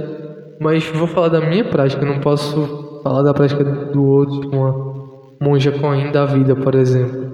Mas 0.59 0.83
vou 0.87 1.07
falar 1.07 1.27
da 1.27 1.39
minha 1.41 1.63
prática, 1.63 2.03
não 2.03 2.19
posso 2.19 2.86
falar 3.07 3.23
da 3.23 3.33
prática 3.33 3.63
do 3.63 4.03
outro, 4.03 4.41
tipo 4.41 4.55
uma 4.55 5.37
monja 5.41 5.71
Coen 5.71 6.11
da 6.11 6.25
vida, 6.25 6.55
por 6.55 6.75
exemplo. 6.75 7.27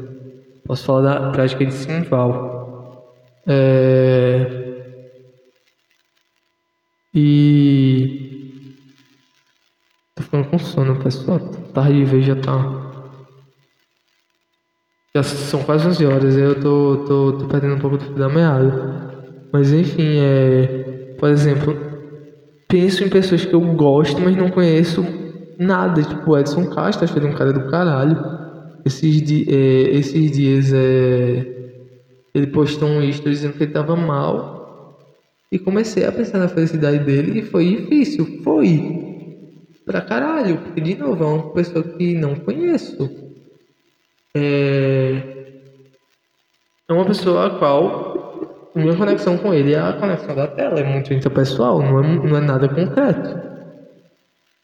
Posso 0.66 0.86
falar 0.86 1.02
da 1.02 1.32
prática 1.32 1.66
de 1.66 1.74
Simval. 1.74 3.12
É... 3.48 4.64
E. 7.14 8.54
Tô 10.16 10.24
ficando 10.24 10.48
com 10.50 10.60
sono, 10.60 10.96
pessoal. 10.98 11.40
Tarde 11.74 11.94
de 11.94 12.06
ver 12.06 12.22
já 12.22 12.36
tá. 12.36 12.82
Já 15.16 15.24
são 15.24 15.64
quase 15.64 15.88
11 15.88 16.06
horas, 16.06 16.36
eu 16.36 16.60
tô, 16.60 17.06
tô, 17.08 17.34
tô 17.34 17.46
perdendo 17.46 17.76
um 17.76 17.80
pouco 17.80 17.98
do 17.98 18.06
fio 18.06 18.16
da 18.16 18.30
meada. 18.30 19.12
Mas 19.52 19.72
enfim, 19.72 20.18
é. 20.20 21.16
Por 21.20 21.30
exemplo, 21.30 21.76
penso 22.68 23.04
em 23.04 23.10
pessoas 23.10 23.46
que 23.46 23.54
eu 23.54 23.62
gosto, 23.76 24.20
mas 24.20 24.36
não 24.36 24.50
conheço 24.50 25.23
nada. 25.66 26.02
Tipo, 26.04 26.38
Edson 26.38 26.68
Castro, 26.68 27.04
acho 27.04 27.14
que 27.14 27.20
ele 27.20 27.28
é 27.28 27.30
um 27.30 27.36
cara 27.36 27.54
do 27.54 27.70
caralho. 27.70 28.18
Esses, 28.86 29.22
di 29.22 29.46
é, 29.50 29.98
esses 29.98 30.32
dias 30.32 30.74
é, 30.74 31.46
ele 32.34 32.48
postou 32.48 32.88
um 32.88 33.02
history 33.02 33.32
dizendo 33.32 33.54
que 33.54 33.64
ele 33.64 33.72
tava 33.72 33.96
mal. 33.96 34.98
E 35.52 35.60
comecei 35.60 36.06
a 36.06 36.12
pensar 36.12 36.40
na 36.40 36.48
felicidade 36.48 37.00
dele 37.00 37.40
e 37.40 37.44
foi 37.44 37.76
difícil. 37.76 38.42
Foi. 38.44 39.02
Pra 39.86 40.02
caralho. 40.02 40.58
Porque, 40.58 40.82
de 40.82 40.96
novo, 40.96 41.24
é 41.24 41.28
uma 41.28 41.54
pessoa 41.54 41.84
que 41.84 42.14
não 42.16 42.36
conheço. 42.36 43.10
É, 44.36 45.22
é 46.90 46.94
uma 46.94 47.06
pessoa 47.06 47.46
a 47.46 47.50
qual 47.60 48.14
minha 48.76 48.96
conexão 48.96 49.38
com 49.38 49.54
ele 49.54 49.74
é 49.74 49.80
a 49.80 49.94
conexão 49.94 50.36
da 50.36 50.48
tela, 50.48 50.80
é 50.80 50.84
muito 50.84 51.14
interpessoal, 51.14 51.80
não 51.80 52.00
é, 52.00 52.28
não 52.28 52.38
é 52.38 52.42
nada 52.42 52.68
concreto. 52.68 53.53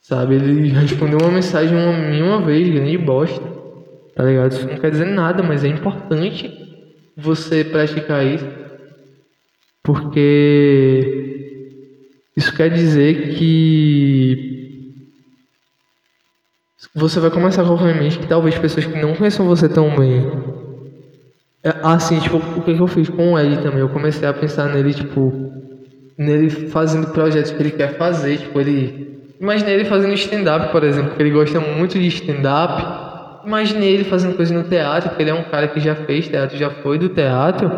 Sabe, 0.10 0.34
ele 0.34 0.70
respondeu 0.70 1.20
uma 1.20 1.30
mensagem 1.30 1.78
uma, 1.78 1.92
uma 2.26 2.42
vez, 2.44 2.68
grande 2.68 2.98
bosta, 2.98 3.40
tá 4.16 4.24
ligado? 4.24 4.54
Isso 4.54 4.68
não 4.68 4.76
quer 4.80 4.90
dizer 4.90 5.06
nada, 5.06 5.44
mas 5.44 5.64
é 5.64 5.68
importante 5.68 6.52
você 7.16 7.64
praticar 7.64 8.26
isso, 8.26 8.48
porque 9.84 11.30
isso 12.36 12.52
quer 12.56 12.72
dizer 12.72 13.36
que 13.36 14.96
você 16.96 17.20
vai 17.20 17.30
começar 17.30 17.62
a 17.62 17.66
colocar 17.66 17.92
em 17.92 18.00
mente 18.00 18.18
que 18.18 18.26
talvez 18.26 18.58
pessoas 18.58 18.88
que 18.88 19.00
não 19.00 19.14
conheçam 19.14 19.46
você 19.46 19.70
tão 19.70 19.96
bem. 19.96 20.26
É, 21.64 21.70
assim, 21.84 22.20
tipo, 22.20 22.38
o 22.38 22.64
que 22.64 22.72
eu 22.72 22.88
fiz 22.88 23.10
com 23.10 23.34
o 23.34 23.40
Ed 23.40 23.62
também? 23.62 23.82
Eu 23.82 23.90
comecei 23.90 24.28
a 24.28 24.34
pensar 24.34 24.74
nele, 24.74 24.92
tipo, 24.92 25.54
nele 26.18 26.50
fazendo 26.50 27.12
projetos 27.12 27.52
que 27.52 27.62
ele 27.62 27.70
quer 27.70 27.96
fazer, 27.96 28.40
tipo, 28.40 28.60
ele. 28.60 29.19
Imaginei 29.40 29.76
ele 29.76 29.86
fazendo 29.86 30.14
stand-up, 30.14 30.72
por 30.72 30.84
exemplo, 30.84 31.10
porque 31.10 31.24
ele 31.24 31.32
gosta 31.32 31.60
muito 31.60 31.98
de 31.98 32.08
stand-up. 32.08 33.48
Imaginei 33.48 33.94
ele 33.94 34.04
fazendo 34.04 34.36
coisa 34.36 34.54
no 34.54 34.64
teatro, 34.66 35.10
porque 35.10 35.24
ele 35.24 35.30
é 35.30 35.34
um 35.34 35.44
cara 35.44 35.68
que 35.70 35.80
já 35.80 35.96
fez 35.96 36.28
teatro, 36.28 36.58
já 36.58 36.70
foi 36.70 37.00
do 37.00 37.10
teatro. 37.10 37.72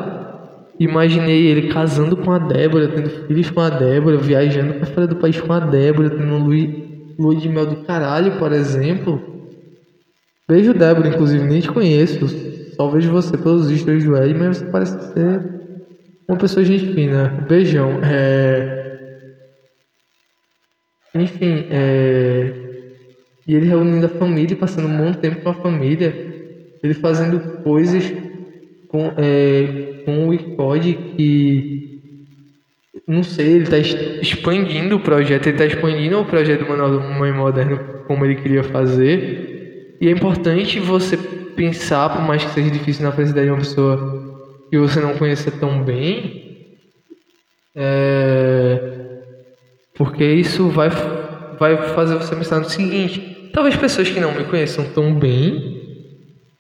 Imaginei 0.80 1.46
ele 1.48 1.72
casando 1.72 2.18
com 2.18 2.32
a 2.32 2.40
Débora, 2.40 2.88
tendo 2.88 3.10
filhos 3.28 3.50
com 3.52 3.62
a 3.62 3.70
Débora, 3.70 4.18
viajando 4.18 4.74
para 4.74 4.88
fora 4.88 5.08
do 5.08 5.18
país 5.18 5.40
com 5.40 5.54
a 5.54 5.60
Débora, 5.60 6.10
tendo 6.10 6.38
Luiz 6.38 6.92
lua 7.20 7.36
de 7.36 7.48
mel 7.48 7.68
do 7.68 7.76
caralho, 7.84 8.40
por 8.40 8.52
exemplo. 8.52 9.22
Beijo, 10.50 10.74
Débora, 10.74 11.10
inclusive, 11.10 11.44
nem 11.46 11.62
te 11.62 11.72
conheço. 11.72 12.28
Só 12.76 12.88
vejo 12.90 13.12
você 13.12 13.38
pelos 13.38 13.70
stories 13.70 14.04
do 14.04 14.18
Ed, 14.18 14.34
mas 14.34 14.58
você 14.58 14.66
parece 14.66 15.14
ser 15.14 15.62
uma 16.28 16.38
pessoa 16.38 16.66
gente 16.66 16.94
fina. 16.94 17.46
Beijão. 17.48 18.00
É... 18.04 18.81
Enfim, 21.16 21.68
é... 21.70 22.54
E 23.48 23.56
ele 23.56 23.66
reunindo 23.66 24.06
a 24.06 24.10
família, 24.10 24.56
passando 24.56 24.88
um 24.88 24.98
bom 24.98 25.14
tempo 25.14 25.42
com 25.42 25.50
a 25.50 25.54
família. 25.54 26.14
Ele 26.82 26.94
fazendo 26.94 27.62
coisas 27.64 28.12
com, 28.88 29.14
é... 29.18 30.04
com 30.06 30.28
o 30.28 30.34
ICOD 30.34 30.94
que 31.16 31.82
não 33.08 33.24
sei, 33.24 33.54
ele 33.54 33.64
está 33.64 33.78
expandindo 33.78 34.96
o 34.96 35.00
projeto, 35.00 35.48
ele 35.48 35.56
está 35.56 35.66
expandindo 35.66 36.20
o 36.20 36.26
projeto 36.26 36.64
do 36.64 36.70
Manual 36.70 36.92
do 36.92 37.02
Mãe 37.02 37.32
Moderno 37.32 37.80
como 38.08 38.26
ele 38.26 38.36
queria 38.36 38.64
fazer. 38.64 39.98
E 40.00 40.08
é 40.08 40.12
importante 40.12 40.80
você 40.80 41.18
pensar, 41.18 42.10
por 42.10 42.22
mais 42.22 42.44
que 42.44 42.52
seja 42.52 42.70
difícil 42.70 43.04
na 43.04 43.12
felicidade 43.12 43.46
de 43.46 43.52
uma 43.52 43.60
pessoa 43.60 44.68
que 44.70 44.78
você 44.78 45.00
não 45.00 45.18
conheça 45.18 45.52
tão 45.52 45.84
bem, 45.84 46.78
é... 47.76 49.01
porque 50.04 50.26
isso 50.26 50.70
vai, 50.70 50.90
vai 51.60 51.78
fazer 51.94 52.16
você 52.16 52.36
pensar 52.36 52.60
no 52.60 52.66
seguinte: 52.66 53.52
talvez 53.54 53.76
pessoas 53.76 54.10
que 54.10 54.20
não 54.20 54.34
me 54.34 54.44
conheçam 54.46 54.84
tão 54.96 55.14
bem, 55.14 55.80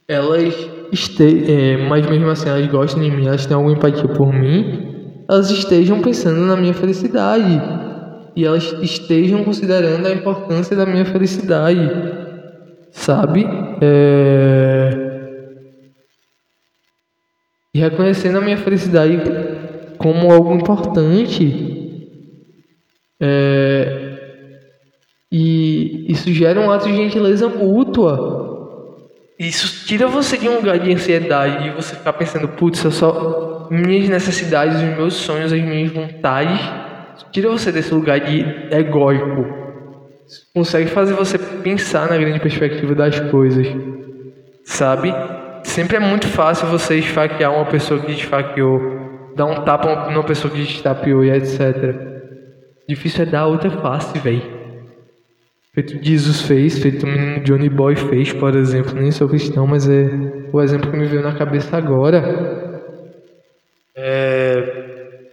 elas 0.07 0.53
estejam, 0.91 1.45
é, 1.47 1.77
mas 1.87 2.07
mesmo 2.07 2.29
assim 2.29 2.49
elas 2.49 2.67
gostam 2.67 3.01
de 3.01 3.09
mim, 3.09 3.25
elas 3.25 3.47
têm 3.47 3.55
alguma 3.55 3.73
empatia 3.73 4.07
por 4.07 4.31
mim 4.31 4.91
elas 5.31 5.49
estejam 5.49 6.01
pensando 6.01 6.41
na 6.41 6.57
minha 6.57 6.73
felicidade 6.73 7.61
e 8.35 8.45
elas 8.45 8.75
estejam 8.81 9.45
considerando 9.45 10.05
a 10.05 10.11
importância 10.11 10.75
da 10.75 10.85
minha 10.85 11.05
felicidade, 11.05 11.89
sabe? 12.91 13.47
É... 13.81 15.11
E 17.73 17.79
reconhecendo 17.79 18.39
a 18.39 18.41
minha 18.41 18.57
felicidade 18.57 19.21
como 19.97 20.29
algo 20.29 20.53
importante. 20.53 21.70
É... 23.21 24.09
E 25.31 26.11
isso 26.11 26.33
gera 26.33 26.59
um 26.59 26.71
ato 26.71 26.87
de 26.87 26.95
gentileza 26.95 27.47
mútua 27.47 28.41
isso 29.41 29.87
tira 29.87 30.07
você 30.07 30.37
de 30.37 30.47
um 30.47 30.57
lugar 30.57 30.77
de 30.77 30.93
ansiedade, 30.93 31.63
de 31.63 31.71
você 31.71 31.95
ficar 31.95 32.13
pensando, 32.13 32.47
putz, 32.47 32.83
eu 32.83 32.91
só. 32.91 33.67
Minhas 33.71 34.07
necessidades, 34.07 34.75
os 34.75 34.95
meus 34.95 35.15
sonhos, 35.15 35.51
as 35.51 35.59
minhas 35.59 35.91
vontades. 35.91 36.61
Tira 37.31 37.49
você 37.49 37.71
desse 37.71 37.91
lugar 37.91 38.19
de 38.19 38.45
egóico. 38.69 39.47
Consegue 40.53 40.91
fazer 40.91 41.15
você 41.15 41.39
pensar 41.39 42.07
na 42.07 42.17
grande 42.17 42.39
perspectiva 42.39 42.93
das 42.93 43.19
coisas. 43.31 43.65
Sabe? 44.63 45.11
Sempre 45.63 45.97
é 45.97 45.99
muito 45.99 46.27
fácil 46.27 46.67
você 46.67 46.99
esfaquear 46.99 47.51
uma 47.51 47.65
pessoa 47.65 47.99
que 47.99 48.11
esfaqueou, 48.11 48.79
dar 49.35 49.45
um 49.47 49.63
tapa 49.63 50.11
numa 50.11 50.23
pessoa 50.23 50.53
que 50.53 50.61
estapeou 50.61 51.25
e 51.25 51.31
etc. 51.31 52.10
Difícil 52.87 53.23
é 53.23 53.25
dar 53.25 53.47
outra 53.47 53.69
face, 53.69 54.17
velho. 54.19 54.61
Feito 55.73 56.03
Jesus 56.03 56.41
fez, 56.41 56.79
feito 56.79 57.05
Johnny 57.43 57.69
Boy 57.69 57.95
fez, 57.95 58.33
por 58.33 58.55
exemplo. 58.55 58.93
Nem 58.93 59.11
sou 59.11 59.29
cristão, 59.29 59.65
mas 59.65 59.87
é 59.87 60.09
o 60.51 60.61
exemplo 60.61 60.91
que 60.91 60.97
me 60.97 61.05
veio 61.05 61.21
na 61.21 61.33
cabeça 61.33 61.77
agora. 61.77 62.81
É... 63.95 65.29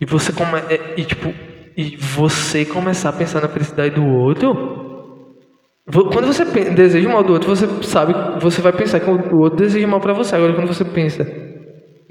E 0.00 0.04
você 0.04 0.32
come... 0.32 0.58
É, 0.68 0.94
e 0.96 1.04
tipo, 1.04 1.32
e 1.76 1.96
você 1.96 2.64
começar 2.64 3.10
a 3.10 3.12
pensar 3.12 3.40
na 3.40 3.48
felicidade 3.48 3.94
do 3.94 4.04
outro. 4.04 4.80
Quando 6.12 6.26
você 6.26 6.44
deseja 6.44 7.08
mal 7.08 7.22
do 7.22 7.32
outro, 7.32 7.48
você 7.48 7.66
sabe, 7.82 8.14
você 8.40 8.60
vai 8.60 8.72
pensar 8.72 8.98
que 9.00 9.08
o 9.08 9.38
outro 9.38 9.58
deseja 9.58 9.86
mal 9.86 10.00
para 10.00 10.12
você. 10.12 10.34
Agora, 10.34 10.54
quando 10.54 10.68
você 10.68 10.84
pensa 10.84 11.24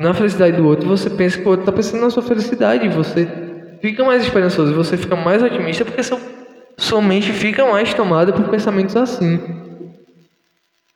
na 0.01 0.13
felicidade 0.13 0.57
do 0.57 0.67
outro, 0.67 0.89
você 0.89 1.09
pensa 1.09 1.37
que 1.37 1.45
o 1.45 1.49
outro 1.49 1.61
está 1.61 1.71
pensando 1.71 2.01
na 2.01 2.09
sua 2.09 2.23
felicidade. 2.23 2.89
Você 2.89 3.27
fica 3.81 4.03
mais 4.03 4.23
esperançoso, 4.23 4.73
você 4.73 4.97
fica 4.97 5.15
mais 5.15 5.43
otimista 5.43 5.85
porque 5.85 6.01
seu, 6.01 6.19
sua 6.75 7.01
mente 7.01 7.31
fica 7.31 7.65
mais 7.65 7.93
tomada 7.93 8.33
por 8.33 8.49
pensamentos 8.49 8.95
assim. 8.95 9.39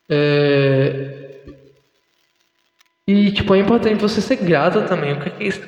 É... 0.08 1.12
E 3.06 3.30
tipo, 3.30 3.54
é 3.54 3.58
importante 3.60 4.02
você 4.02 4.20
ser 4.20 4.36
grato 4.36 4.82
também. 4.82 5.12
O 5.12 5.20
que 5.20 5.44
é 5.44 5.46
isso? 5.46 5.62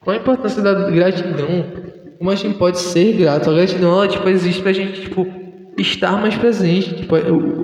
Qual 0.00 0.16
a 0.16 0.20
importância 0.20 0.62
da 0.62 0.88
gratidão? 0.88 1.66
Como 2.18 2.30
a 2.30 2.36
gente 2.36 2.56
pode 2.56 2.78
ser 2.78 3.14
grato? 3.14 3.50
A 3.50 3.54
gratidão 3.54 3.92
ela, 3.92 4.08
tipo, 4.08 4.28
existe 4.28 4.62
pra 4.62 4.72
gente 4.72 5.00
tipo, 5.00 5.26
estar 5.76 6.12
mais 6.20 6.36
presente. 6.36 6.94
Tipo, 6.94 7.16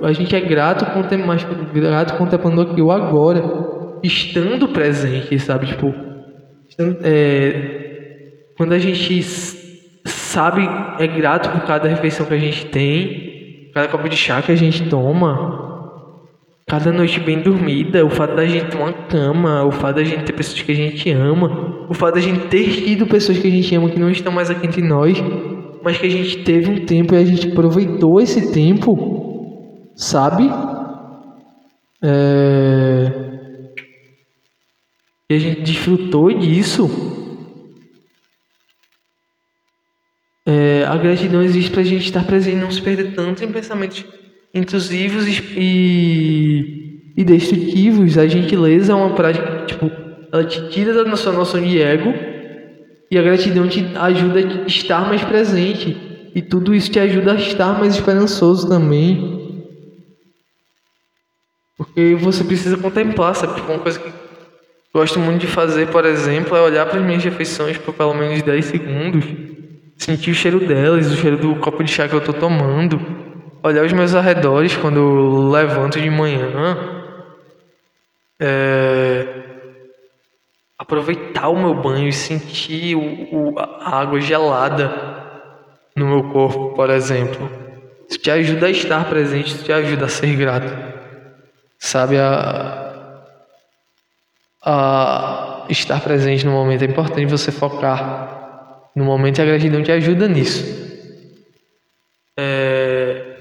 a 0.05 0.13
gente 0.13 0.35
é 0.35 0.41
grato, 0.41 0.85
mais 1.25 1.45
grato 1.73 2.19
contemplando 2.19 2.63
aqui 2.63 2.83
o 2.83 2.91
agora, 2.91 3.41
estando 4.03 4.69
presente, 4.69 5.39
sabe? 5.39 5.67
Tipo, 5.67 5.95
é, 7.03 8.53
quando 8.57 8.73
a 8.73 8.79
gente 8.79 9.23
sabe, 10.05 10.69
é 10.99 11.07
grato 11.07 11.51
por 11.51 11.63
cada 11.67 11.89
refeição 11.89 12.27
que 12.27 12.35
a 12.35 12.39
gente 12.39 12.67
tem, 12.67 13.71
cada 13.75 13.89
copo 13.89 14.09
de 14.09 14.17
chá 14.17 14.43
que 14.43 14.53
a 14.53 14.57
gente 14.57 14.89
toma, 14.89 15.73
cada 16.67 16.93
noite 16.93 17.21
bem 17.21 17.41
dormida, 17.41 18.05
o 18.05 18.11
fato 18.11 18.35
da 18.35 18.47
gente 18.47 18.71
ter 18.71 18.79
uma 18.79 18.93
cama, 18.93 19.65
o 19.65 19.71
fato 19.71 19.97
da 19.97 20.05
gente 20.05 20.25
ter 20.25 20.33
pessoas 20.33 20.63
que 20.63 20.73
a 20.73 20.75
gente 20.75 21.11
ama, 21.11 21.87
o 21.89 21.95
fato 21.95 22.15
da 22.15 22.21
gente 22.21 22.47
ter 22.49 22.71
tido 22.71 23.07
pessoas 23.07 23.39
que 23.39 23.49
a 23.49 23.51
gente 23.51 23.75
ama 23.75 23.91
que 23.91 23.99
não 23.99 24.11
estão 24.11 24.33
mais 24.33 24.51
aqui 24.51 24.67
entre 24.67 24.83
nós, 24.83 25.23
mas 25.83 25.99
que 25.99 26.07
a 26.07 26.11
gente 26.11 26.39
teve 26.45 26.71
um 26.71 26.87
tempo 26.87 27.15
e 27.15 27.19
a 27.19 27.25
gente 27.25 27.49
aproveitou 27.51 28.21
esse 28.21 28.53
tempo, 28.53 29.93
sabe? 29.97 30.49
É... 32.03 33.33
E 35.33 35.37
a 35.37 35.39
gente 35.39 35.63
desfrutou 35.63 36.31
disso. 36.31 36.91
É, 40.45 40.85
a 40.87 40.95
gratidão 40.99 41.43
existe 41.43 41.71
para 41.71 41.81
a 41.81 41.85
gente 41.85 42.05
estar 42.05 42.23
presente 42.27 42.59
e 42.59 42.61
não 42.61 42.71
se 42.71 42.83
perder 42.83 43.15
tanto 43.15 43.43
em 43.43 43.51
pensamentos 43.51 44.05
intrusivos 44.53 45.27
e, 45.57 47.15
e 47.17 47.25
destrutivos. 47.25 48.19
A 48.19 48.27
gentileza 48.27 48.93
é 48.93 48.95
uma 48.95 49.15
prática 49.15 49.65
tipo, 49.65 49.91
ela 50.31 50.45
te 50.45 50.69
tira 50.69 50.93
da 50.93 51.05
nossa 51.05 51.33
noção 51.33 51.63
de 51.63 51.81
ego 51.81 52.13
e 53.11 53.17
a 53.17 53.23
gratidão 53.23 53.67
te 53.67 53.87
ajuda 53.97 54.41
a 54.41 54.67
estar 54.67 55.09
mais 55.09 55.25
presente. 55.25 55.97
E 56.35 56.43
tudo 56.43 56.75
isso 56.75 56.91
te 56.91 56.99
ajuda 56.99 57.33
a 57.33 57.37
estar 57.37 57.79
mais 57.79 57.95
esperançoso 57.95 58.69
também. 58.69 59.65
Porque 61.79 62.15
você 62.17 62.45
precisa 62.45 62.77
contemplar, 62.77 63.35
sabe? 63.35 63.55
Tipo, 63.55 63.73
uma 63.73 63.79
coisa 63.79 63.99
que 63.99 64.22
gosto 64.95 65.19
muito 65.19 65.41
de 65.41 65.47
fazer, 65.47 65.89
por 65.89 66.05
exemplo, 66.05 66.57
é 66.57 66.61
olhar 66.61 66.87
para 66.87 66.99
as 66.99 67.05
minhas 67.05 67.25
refeições 67.25 67.79
por 67.79 67.95
pelo 67.95 68.15
menos 68.15 68.43
10 68.43 68.65
segundos, 68.65 69.25
sentir 69.97 70.31
o 70.31 70.35
cheiro 70.35 70.61
delas, 70.61 71.11
o 71.11 71.17
cheiro 71.17 71.37
do 71.37 71.57
copo 71.57 71.83
de 71.83 71.91
chá 71.91 72.09
que 72.09 72.15
eu 72.15 72.19
estou 72.19 72.35
tomando, 72.35 73.01
olhar 73.63 73.85
os 73.85 73.93
meus 73.93 74.15
arredores 74.15 74.77
quando 74.77 74.97
eu 74.97 75.51
levanto 75.51 76.01
de 76.01 76.11
manhã, 76.11 76.77
é... 78.39 79.27
aproveitar 80.79 81.49
o 81.49 81.57
meu 81.57 81.75
banho 81.75 82.09
e 82.09 82.13
sentir 82.13 82.97
o, 82.97 83.53
o, 83.53 83.59
a 83.59 84.01
água 84.01 84.21
gelada 84.21 84.93
no 85.97 86.07
meu 86.07 86.25
corpo, 86.31 86.75
por 86.75 86.91
exemplo. 86.91 87.51
Isso 88.09 88.19
te 88.19 88.31
ajuda 88.31 88.67
a 88.67 88.71
estar 88.71 89.09
presente, 89.09 89.55
isso 89.55 89.65
te 89.65 89.73
ajuda 89.73 90.05
a 90.05 90.09
ser 90.09 90.35
grato 90.37 90.93
sabe 91.83 92.17
a, 92.17 92.82
a 94.65 95.67
estar 95.69 96.01
presente 96.01 96.47
no 96.47 96.53
momento 96.53 96.83
é 96.83 96.87
importante 96.87 97.27
você 97.27 97.51
focar 97.51 98.91
no 98.95 99.05
momento 99.05 99.39
e 99.39 99.43
a 99.43 99.45
gratidão 99.45 99.83
te 99.83 99.91
ajuda 99.91 100.29
nisso. 100.29 100.83
É... 102.39 103.37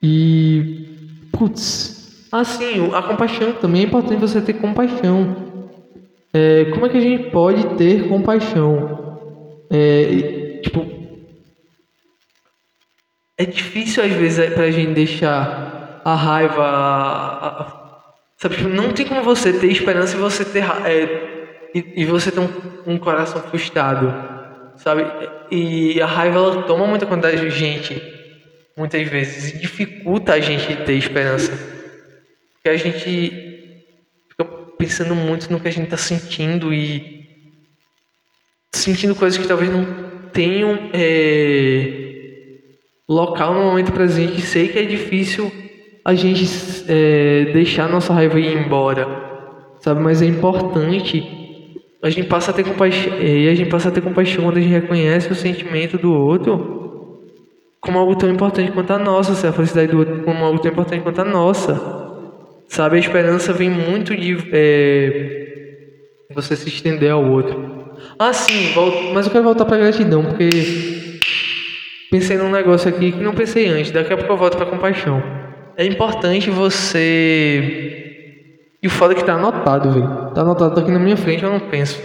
e 0.00 1.28
putz 1.32 2.28
assim 2.30 2.94
a 2.94 3.02
compaixão 3.02 3.52
também 3.54 3.82
é 3.82 3.84
importante 3.86 4.20
você 4.20 4.40
ter 4.40 4.54
compaixão. 4.54 5.48
É, 6.32 6.66
como 6.66 6.86
é 6.86 6.88
que 6.90 6.98
a 6.98 7.00
gente 7.00 7.30
pode 7.30 7.76
ter 7.76 8.08
compaixão? 8.08 9.18
É, 9.70 10.60
tipo 10.62 10.86
é 13.36 13.44
difícil 13.46 14.04
às 14.04 14.12
vezes 14.12 14.52
para 14.52 14.64
a 14.64 14.70
gente 14.70 14.92
deixar 14.92 16.00
a 16.04 16.14
raiva, 16.14 16.64
a, 16.64 17.62
a, 17.62 17.87
sabe? 18.38 18.56
Tipo, 18.56 18.68
não 18.68 18.92
tem 18.92 19.04
como 19.04 19.22
você 19.22 19.52
ter 19.52 19.66
esperança 19.66 20.16
e 20.16 20.20
você 20.20 20.44
ter 20.44 20.64
é, 20.86 21.68
e, 21.74 22.02
e, 22.02 22.04
você 22.06 22.30
ter 22.30 22.40
um, 22.40 22.48
um, 22.86 22.98
coração 22.98 23.42
frustrado, 23.42 24.14
sabe? 24.76 25.04
E 25.50 26.00
a 26.00 26.06
raiva 26.06 26.38
ela 26.38 26.62
toma 26.62 26.86
muita 26.86 27.04
quantidade 27.04 27.40
de 27.40 27.50
gente, 27.50 28.00
muitas 28.76 29.06
vezes, 29.06 29.52
e 29.52 29.58
dificulta 29.58 30.32
a 30.32 30.40
gente 30.40 30.74
ter 30.84 30.94
esperança, 30.94 31.52
porque 32.54 32.70
a 32.70 32.76
gente 32.76 33.84
fica 34.30 34.44
pensando 34.78 35.14
muito 35.14 35.50
no 35.52 35.60
que 35.60 35.68
a 35.68 35.72
gente 35.72 35.84
está 35.84 35.98
sentindo 35.98 36.72
e 36.72 37.18
sentindo 38.72 39.14
coisas 39.14 39.38
que 39.38 39.48
talvez 39.48 39.70
não 39.70 39.84
tenham 40.32 40.90
é, 40.94 42.14
local 43.08 43.52
no 43.52 43.64
momento 43.64 43.92
presente. 43.92 44.40
Sei 44.40 44.68
que 44.68 44.78
é 44.78 44.84
difícil 44.84 45.67
a 46.08 46.14
gente 46.14 46.48
é, 46.88 47.50
deixar 47.52 47.86
nossa 47.86 48.14
raiva 48.14 48.40
ir 48.40 48.56
embora, 48.56 49.06
sabe? 49.78 50.00
Mas 50.00 50.22
é 50.22 50.24
importante 50.24 51.22
a 52.00 52.08
gente 52.08 52.26
passa 52.28 52.50
a 52.50 52.54
ter 52.54 52.64
compaixão 52.64 53.12
e 53.20 53.46
a 53.46 53.54
gente 53.54 53.68
passa 53.68 53.90
a 53.90 53.92
ter 53.92 54.00
compaixão 54.00 54.44
quando 54.44 54.56
a 54.56 54.60
gente 54.60 54.72
reconhece 54.72 55.30
o 55.30 55.34
sentimento 55.34 55.98
do 55.98 56.10
outro 56.10 57.36
como 57.78 57.98
algo 57.98 58.16
tão 58.16 58.30
importante 58.30 58.72
quanto 58.72 58.90
a 58.90 58.98
nossa, 58.98 59.34
se 59.34 59.46
a 59.46 59.52
felicidade 59.52 59.92
do 59.92 59.98
outro 59.98 60.22
como 60.22 60.42
algo 60.46 60.58
tão 60.58 60.72
importante 60.72 61.02
quanto 61.02 61.20
a 61.20 61.24
nossa, 61.26 61.78
sabe? 62.68 62.96
A 62.96 63.00
esperança 63.00 63.52
vem 63.52 63.68
muito 63.68 64.16
de 64.16 64.34
é, 64.50 66.24
você 66.34 66.56
se 66.56 66.70
estender 66.70 67.12
ao 67.12 67.22
outro. 67.22 67.98
Ah, 68.18 68.32
sim, 68.32 68.72
mas 69.12 69.26
eu 69.26 69.32
quero 69.32 69.44
voltar 69.44 69.66
para 69.66 69.76
gratidão 69.76 70.24
porque 70.24 70.48
pensei 72.10 72.38
num 72.38 72.50
negócio 72.50 72.88
aqui 72.88 73.12
que 73.12 73.22
não 73.22 73.34
pensei 73.34 73.68
antes. 73.68 73.90
Daqui 73.90 74.14
a 74.14 74.16
pouco 74.16 74.32
eu 74.32 74.38
volto 74.38 74.56
para 74.56 74.64
compaixão 74.64 75.37
é 75.78 75.86
importante 75.86 76.50
você. 76.50 78.04
E 78.82 78.86
o 78.88 78.90
foda 78.90 79.14
é 79.14 79.16
que 79.16 79.24
tá 79.24 79.34
anotado, 79.34 79.92
velho. 79.92 80.32
Tá 80.34 80.40
anotado 80.40 80.74
tá 80.74 80.80
aqui 80.80 80.90
na 80.90 80.98
minha 80.98 81.16
frente, 81.16 81.44
eu 81.44 81.52
não 81.52 81.60
penso. 81.60 82.02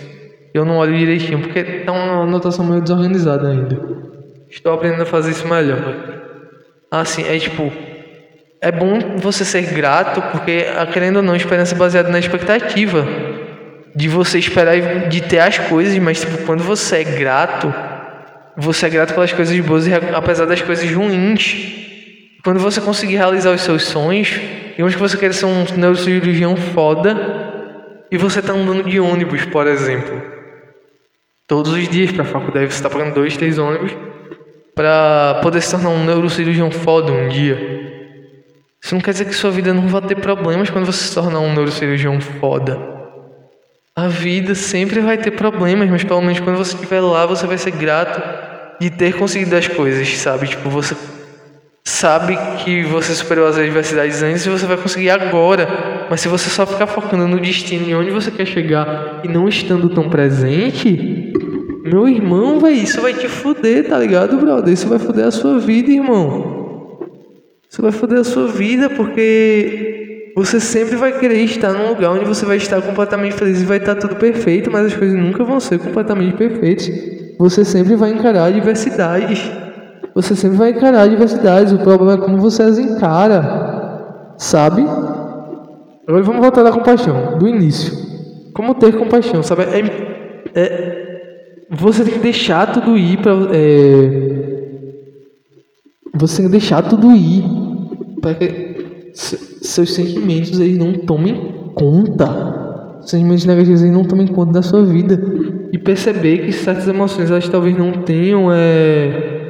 Eu 0.53 0.63
não 0.63 0.77
olho 0.77 0.95
direitinho, 0.95 1.39
porque 1.39 1.63
tá 1.63 1.91
uma 1.91 2.21
anotação 2.21 2.63
meio 2.63 2.81
desorganizada 2.81 3.49
ainda. 3.49 3.81
Estou 4.47 4.73
aprendendo 4.73 5.01
a 5.01 5.05
fazer 5.07 5.31
isso 5.31 5.47
melhor. 5.47 5.79
Assim, 6.91 7.23
é 7.23 7.37
tipo. 7.39 7.71
É 8.61 8.71
bom 8.71 9.17
você 9.17 9.43
ser 9.43 9.63
grato, 9.73 10.21
porque, 10.31 10.65
querendo 10.93 11.17
ou 11.17 11.23
não, 11.23 11.35
esperança 11.35 11.73
é 11.73 11.77
baseada 11.77 12.09
na 12.09 12.19
expectativa. 12.19 13.05
De 13.95 14.07
você 14.07 14.37
esperar 14.37 15.09
de 15.09 15.21
ter 15.21 15.39
as 15.39 15.57
coisas, 15.57 15.97
mas 15.97 16.21
tipo, 16.21 16.45
quando 16.45 16.63
você 16.63 16.97
é 16.97 17.03
grato, 17.03 17.73
você 18.55 18.85
é 18.85 18.89
grato 18.89 19.13
pelas 19.15 19.33
coisas 19.33 19.59
boas, 19.61 19.85
apesar 20.15 20.45
das 20.45 20.61
coisas 20.61 20.89
ruins. 20.91 21.83
Quando 22.43 22.59
você 22.59 22.81
conseguir 22.81 23.15
realizar 23.15 23.51
os 23.51 23.61
seus 23.61 23.85
sonhos, 23.85 24.27
digamos 24.71 24.93
que 24.93 25.01
você 25.01 25.17
quer 25.17 25.33
ser 25.33 25.45
um 25.45 25.63
neurocirurgião 25.77 26.57
foda 26.57 27.15
e 28.11 28.17
você 28.17 28.39
está 28.39 28.51
andando 28.51 28.83
de 28.83 28.99
ônibus, 28.99 29.45
por 29.45 29.65
exemplo, 29.65 30.21
todos 31.47 31.71
os 31.71 31.87
dias 31.87 32.11
para 32.11 32.23
a 32.23 32.27
faculdade, 32.27 32.67
você 32.67 32.75
está 32.75 32.89
pagando 32.89 33.13
dois, 33.13 33.37
três 33.37 33.57
ônibus 33.57 33.91
para 34.75 35.39
poder 35.41 35.61
se 35.61 35.71
tornar 35.71 35.91
um 35.91 36.03
neurocirurgião 36.03 36.69
foda 36.69 37.13
um 37.13 37.29
dia. 37.29 37.55
Isso 38.83 38.93
não 38.93 39.01
quer 39.01 39.11
dizer 39.11 39.25
que 39.25 39.33
sua 39.33 39.49
vida 39.51 39.73
não 39.73 39.87
vai 39.87 40.01
ter 40.01 40.15
problemas 40.15 40.69
quando 40.69 40.85
você 40.85 41.07
se 41.07 41.15
tornar 41.15 41.39
um 41.39 41.53
neurocirurgião 41.53 42.19
foda. 42.19 42.77
A 43.95 44.09
vida 44.09 44.53
sempre 44.53 44.99
vai 44.99 45.17
ter 45.17 45.31
problemas, 45.31 45.89
mas 45.89 46.03
pelo 46.03 46.19
menos 46.19 46.41
quando 46.41 46.57
você 46.57 46.75
estiver 46.75 46.99
lá, 46.99 47.25
você 47.25 47.47
vai 47.47 47.57
ser 47.57 47.71
grato 47.71 48.21
de 48.81 48.89
ter 48.89 49.15
conseguido 49.15 49.55
as 49.55 49.69
coisas, 49.69 50.17
sabe? 50.17 50.47
Tipo, 50.47 50.69
você 50.69 50.93
sabe 51.85 52.37
que 52.63 52.83
você 52.83 53.13
superou 53.13 53.45
as 53.45 53.57
adversidades 53.57 54.23
antes 54.23 54.45
e 54.45 54.49
você 54.49 54.65
vai 54.65 54.77
conseguir 54.77 55.09
agora. 55.09 56.07
Mas 56.09 56.21
se 56.21 56.27
você 56.27 56.49
só 56.49 56.65
ficar 56.65 56.87
focando 56.87 57.27
no 57.27 57.39
destino 57.39 57.87
e 57.87 57.95
onde 57.95 58.11
você 58.11 58.31
quer 58.31 58.45
chegar 58.45 59.21
e 59.23 59.27
não 59.27 59.47
estando 59.47 59.89
tão 59.89 60.09
presente, 60.09 61.33
meu 61.83 62.07
irmão, 62.07 62.59
vai 62.59 62.73
isso 62.73 63.01
vai 63.01 63.13
te 63.13 63.27
fuder, 63.27 63.87
tá 63.87 63.97
ligado, 63.99 64.37
brother? 64.37 64.73
Isso 64.73 64.87
vai 64.87 64.99
fuder 64.99 65.25
a 65.25 65.31
sua 65.31 65.59
vida, 65.59 65.91
irmão. 65.91 66.99
Isso 67.69 67.81
vai 67.81 67.91
fuder 67.91 68.19
a 68.19 68.23
sua 68.23 68.47
vida 68.47 68.89
porque 68.89 70.31
você 70.35 70.59
sempre 70.59 70.95
vai 70.95 71.19
querer 71.19 71.43
estar 71.43 71.73
num 71.73 71.89
lugar 71.89 72.11
onde 72.11 72.25
você 72.25 72.45
vai 72.45 72.57
estar 72.57 72.81
completamente 72.81 73.35
feliz 73.35 73.61
e 73.61 73.65
vai 73.65 73.77
estar 73.77 73.95
tudo 73.95 74.15
perfeito, 74.15 74.71
mas 74.71 74.87
as 74.87 74.95
coisas 74.95 75.17
nunca 75.17 75.43
vão 75.43 75.59
ser 75.59 75.79
completamente 75.79 76.35
perfeitas. 76.35 76.89
Você 77.37 77.65
sempre 77.65 77.95
vai 77.95 78.11
encarar 78.11 78.45
adversidades 78.45 79.62
você 80.13 80.35
sempre 80.35 80.57
vai 80.57 80.69
encarar 80.71 81.03
adversidades. 81.03 81.73
O 81.73 81.79
problema 81.79 82.13
é 82.13 82.17
como 82.17 82.37
você 82.37 82.61
as 82.63 82.77
encara, 82.77 84.35
sabe? 84.37 84.83
Agora 86.07 86.23
vamos 86.23 86.41
voltar 86.41 86.63
da 86.63 86.71
compaixão, 86.71 87.37
do 87.39 87.47
início. 87.47 87.93
Como 88.53 88.75
ter 88.75 88.95
compaixão, 88.95 89.41
sabe? 89.41 89.63
É, 89.63 89.79
é, 90.53 91.03
você 91.71 92.03
tem 92.03 92.13
que 92.13 92.19
deixar 92.19 92.71
tudo 92.71 92.97
ir 92.97 93.17
para. 93.17 93.31
É, 93.51 94.53
você 96.13 96.37
tem 96.37 96.45
que 96.45 96.51
deixar 96.51 96.83
tudo 96.83 97.11
ir 97.11 97.43
para 98.21 98.35
que 98.35 99.11
seus 99.13 99.93
sentimentos 99.93 100.59
eles 100.59 100.77
não 100.77 100.93
tomem 100.93 101.71
conta. 101.73 102.99
Os 102.99 103.09
sentimentos 103.09 103.45
negativos 103.45 103.81
eles 103.81 103.93
não 103.93 104.03
tomem 104.03 104.27
conta 104.27 104.53
da 104.53 104.61
sua 104.61 104.83
vida. 104.83 105.19
E 105.71 105.77
perceber 105.79 106.45
que 106.45 106.51
certas 106.51 106.87
emoções 106.87 107.31
elas 107.31 107.49
talvez 107.49 107.75
não 107.75 107.91
tenham. 108.03 108.51
É, 108.51 109.42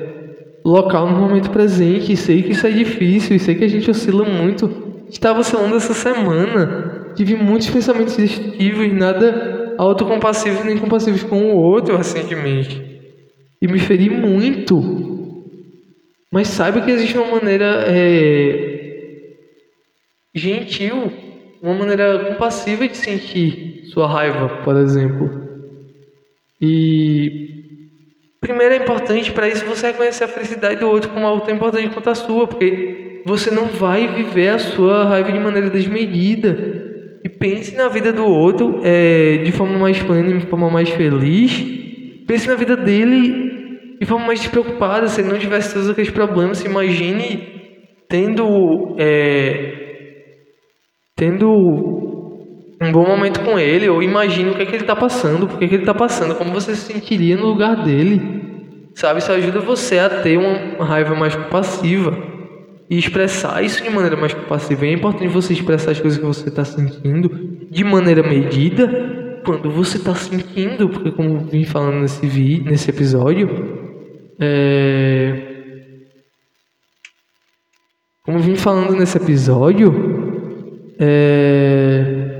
local 0.64 1.10
no 1.10 1.20
momento 1.20 1.50
presente. 1.50 2.16
Sei 2.16 2.42
que 2.42 2.52
isso 2.52 2.66
é 2.66 2.72
difícil, 2.72 3.36
e 3.36 3.40
sei 3.40 3.56
que 3.56 3.64
a 3.64 3.70
gente 3.70 3.90
oscila 3.90 4.26
muito. 4.26 5.06
Estava 5.10 5.40
oscilando 5.40 5.76
essa 5.76 5.94
semana. 5.94 7.12
Tive 7.16 7.36
muitos 7.36 7.70
pensamentos 7.70 8.16
destrutivos, 8.16 8.92
nada 8.94 9.76
autocompassivos 9.78 10.64
nem 10.66 10.78
compassivos 10.78 11.24
com 11.24 11.54
o 11.54 11.56
outro 11.56 11.98
recentemente. 11.98 12.82
E 13.62 13.68
me 13.68 13.80
feri 13.80 14.10
muito. 14.10 15.04
Mas 16.32 16.48
saiba 16.48 16.82
que 16.82 16.92
existe 16.92 17.18
uma 17.18 17.36
maneira 17.36 17.86
é, 17.88 18.74
gentil, 20.34 21.12
uma 21.62 21.76
maneira 21.76 22.26
compassiva 22.26 22.88
de 22.88 22.98
sentir 22.98 23.84
sua 23.86 24.08
raiva, 24.08 24.50
por 24.64 24.76
exemplo. 24.76 25.30
E 26.60 27.63
Primeiro 28.44 28.74
é 28.74 28.78
importante 28.80 29.32
para 29.32 29.48
isso 29.48 29.66
você 29.66 29.88
reconhecer 29.88 30.26
a 30.26 30.28
felicidade 30.28 30.76
do 30.76 30.90
outro 30.90 31.10
como 31.12 31.26
algo 31.26 31.46
tão 31.46 31.56
importante 31.56 31.88
quanto 31.88 32.10
a 32.10 32.14
sua, 32.14 32.46
porque 32.46 33.22
você 33.26 33.50
não 33.50 33.68
vai 33.68 34.06
viver 34.06 34.50
a 34.50 34.60
sua 34.60 35.06
raiva 35.06 35.32
de 35.32 35.40
maneira 35.40 35.70
desmedida. 35.70 36.50
E 37.24 37.30
pense 37.30 37.74
na 37.74 37.88
vida 37.88 38.12
do 38.12 38.26
outro 38.26 38.82
é, 38.84 39.38
de 39.46 39.52
forma 39.54 39.80
mais 39.80 39.98
plena, 40.04 40.38
de 40.38 40.46
forma 40.46 40.70
mais 40.70 40.90
feliz. 40.90 41.64
Pense 42.28 42.46
na 42.46 42.56
vida 42.56 42.76
dele 42.76 43.96
de 43.98 44.06
forma 44.06 44.28
mais 44.28 44.42
despreocupada. 44.42 45.08
Se 45.08 45.22
ele 45.22 45.30
não 45.30 45.40
tivesse 45.40 45.74
todos 45.74 45.90
aqueles 45.90 46.12
problemas, 46.12 46.58
se 46.58 46.68
imagine 46.68 47.48
tendo. 48.10 48.98
É, 49.00 49.84
tendo 51.16 51.93
um 52.84 52.92
bom 52.92 53.08
momento 53.08 53.40
com 53.42 53.58
ele, 53.58 53.88
ou 53.90 54.04
imagine 54.04 54.50
o 54.50 54.56
que 54.56 54.64
é 54.64 54.66
que 54.66 54.76
ele 54.76 54.84
está 54.84 54.96
passando, 54.96 55.48
por 55.48 55.58
que, 55.58 55.66
é 55.66 55.68
que 55.68 55.76
ele 55.76 55.84
está 55.84 55.94
passando, 55.94 56.36
como 56.36 56.52
você 56.52 56.76
se 56.76 56.94
sentiria 56.94 57.38
no 57.38 57.48
lugar 57.48 57.84
dele. 57.84 58.44
Sabe, 58.94 59.20
isso 59.20 59.32
ajuda 59.32 59.60
você 59.60 60.00
a 60.00 60.10
ter 60.10 60.38
uma 60.38 60.86
raiva 60.86 61.16
mais 61.16 61.36
compassiva 61.36 62.16
e 62.90 62.98
expressar 62.98 63.64
isso 63.64 63.84
de 63.84 63.90
maneira 63.90 64.16
mais 64.16 64.34
compassiva. 64.34 64.86
É 64.86 64.92
importante 64.92 65.28
você 65.30 65.54
expressar 65.54 65.92
as 65.92 66.00
coisas 66.00 66.20
que 66.20 66.26
você 66.26 66.50
está 66.50 66.64
sentindo 66.64 67.30
de 67.72 67.84
maneira 67.84 68.22
medida 68.22 69.40
quando 69.44 69.70
você 69.72 69.98
está 69.98 70.14
sentindo, 70.16 70.88
porque 70.90 71.12
como 71.12 71.40
vim 71.40 71.66
falando 71.66 72.02
nesse 72.02 72.26
vídeo, 72.26 72.66
nesse 72.66 72.90
episódio, 72.90 73.50
é... 74.40 75.42
como 78.24 78.40
vim 78.40 78.56
falando 78.56 78.96
nesse 78.96 79.18
episódio, 79.18 79.94
é... 81.00 82.33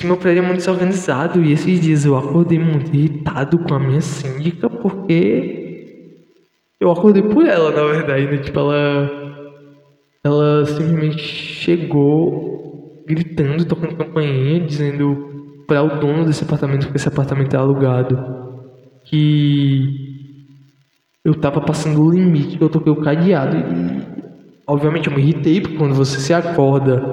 Esse 0.00 0.06
meu 0.06 0.16
prédio 0.16 0.42
é 0.42 0.46
muito 0.46 0.60
desorganizado 0.60 1.44
e 1.44 1.52
esses 1.52 1.78
dias 1.78 2.06
eu 2.06 2.16
acordei 2.16 2.58
muito 2.58 2.96
irritado 2.96 3.58
com 3.58 3.74
a 3.74 3.78
minha 3.78 4.00
síndica 4.00 4.70
porque 4.70 6.16
eu 6.80 6.90
acordei 6.90 7.22
por 7.22 7.44
ela, 7.44 7.70
na 7.70 7.84
verdade, 7.84 8.24
né? 8.24 8.38
Tipo, 8.38 8.60
ela, 8.60 9.10
ela 10.24 10.64
simplesmente 10.64 11.18
chegou 11.18 13.04
gritando, 13.06 13.66
tocando 13.66 13.94
campainha, 13.94 14.60
dizendo 14.60 15.64
para 15.68 15.82
o 15.82 16.00
dono 16.00 16.24
desse 16.24 16.44
apartamento, 16.44 16.84
porque 16.84 16.96
esse 16.96 17.08
apartamento 17.08 17.54
é 17.54 17.58
alugado, 17.58 18.18
que 19.04 19.84
eu 21.22 21.34
tava 21.34 21.60
passando 21.60 22.02
o 22.02 22.10
limite, 22.10 22.56
eu 22.58 22.70
toquei 22.70 22.90
o 22.90 23.02
cadeado 23.02 23.54
e 23.54 24.02
obviamente 24.66 25.10
eu 25.10 25.14
me 25.14 25.20
irritei, 25.20 25.60
porque 25.60 25.76
quando 25.76 25.94
você 25.94 26.18
se 26.18 26.32
acorda 26.32 27.04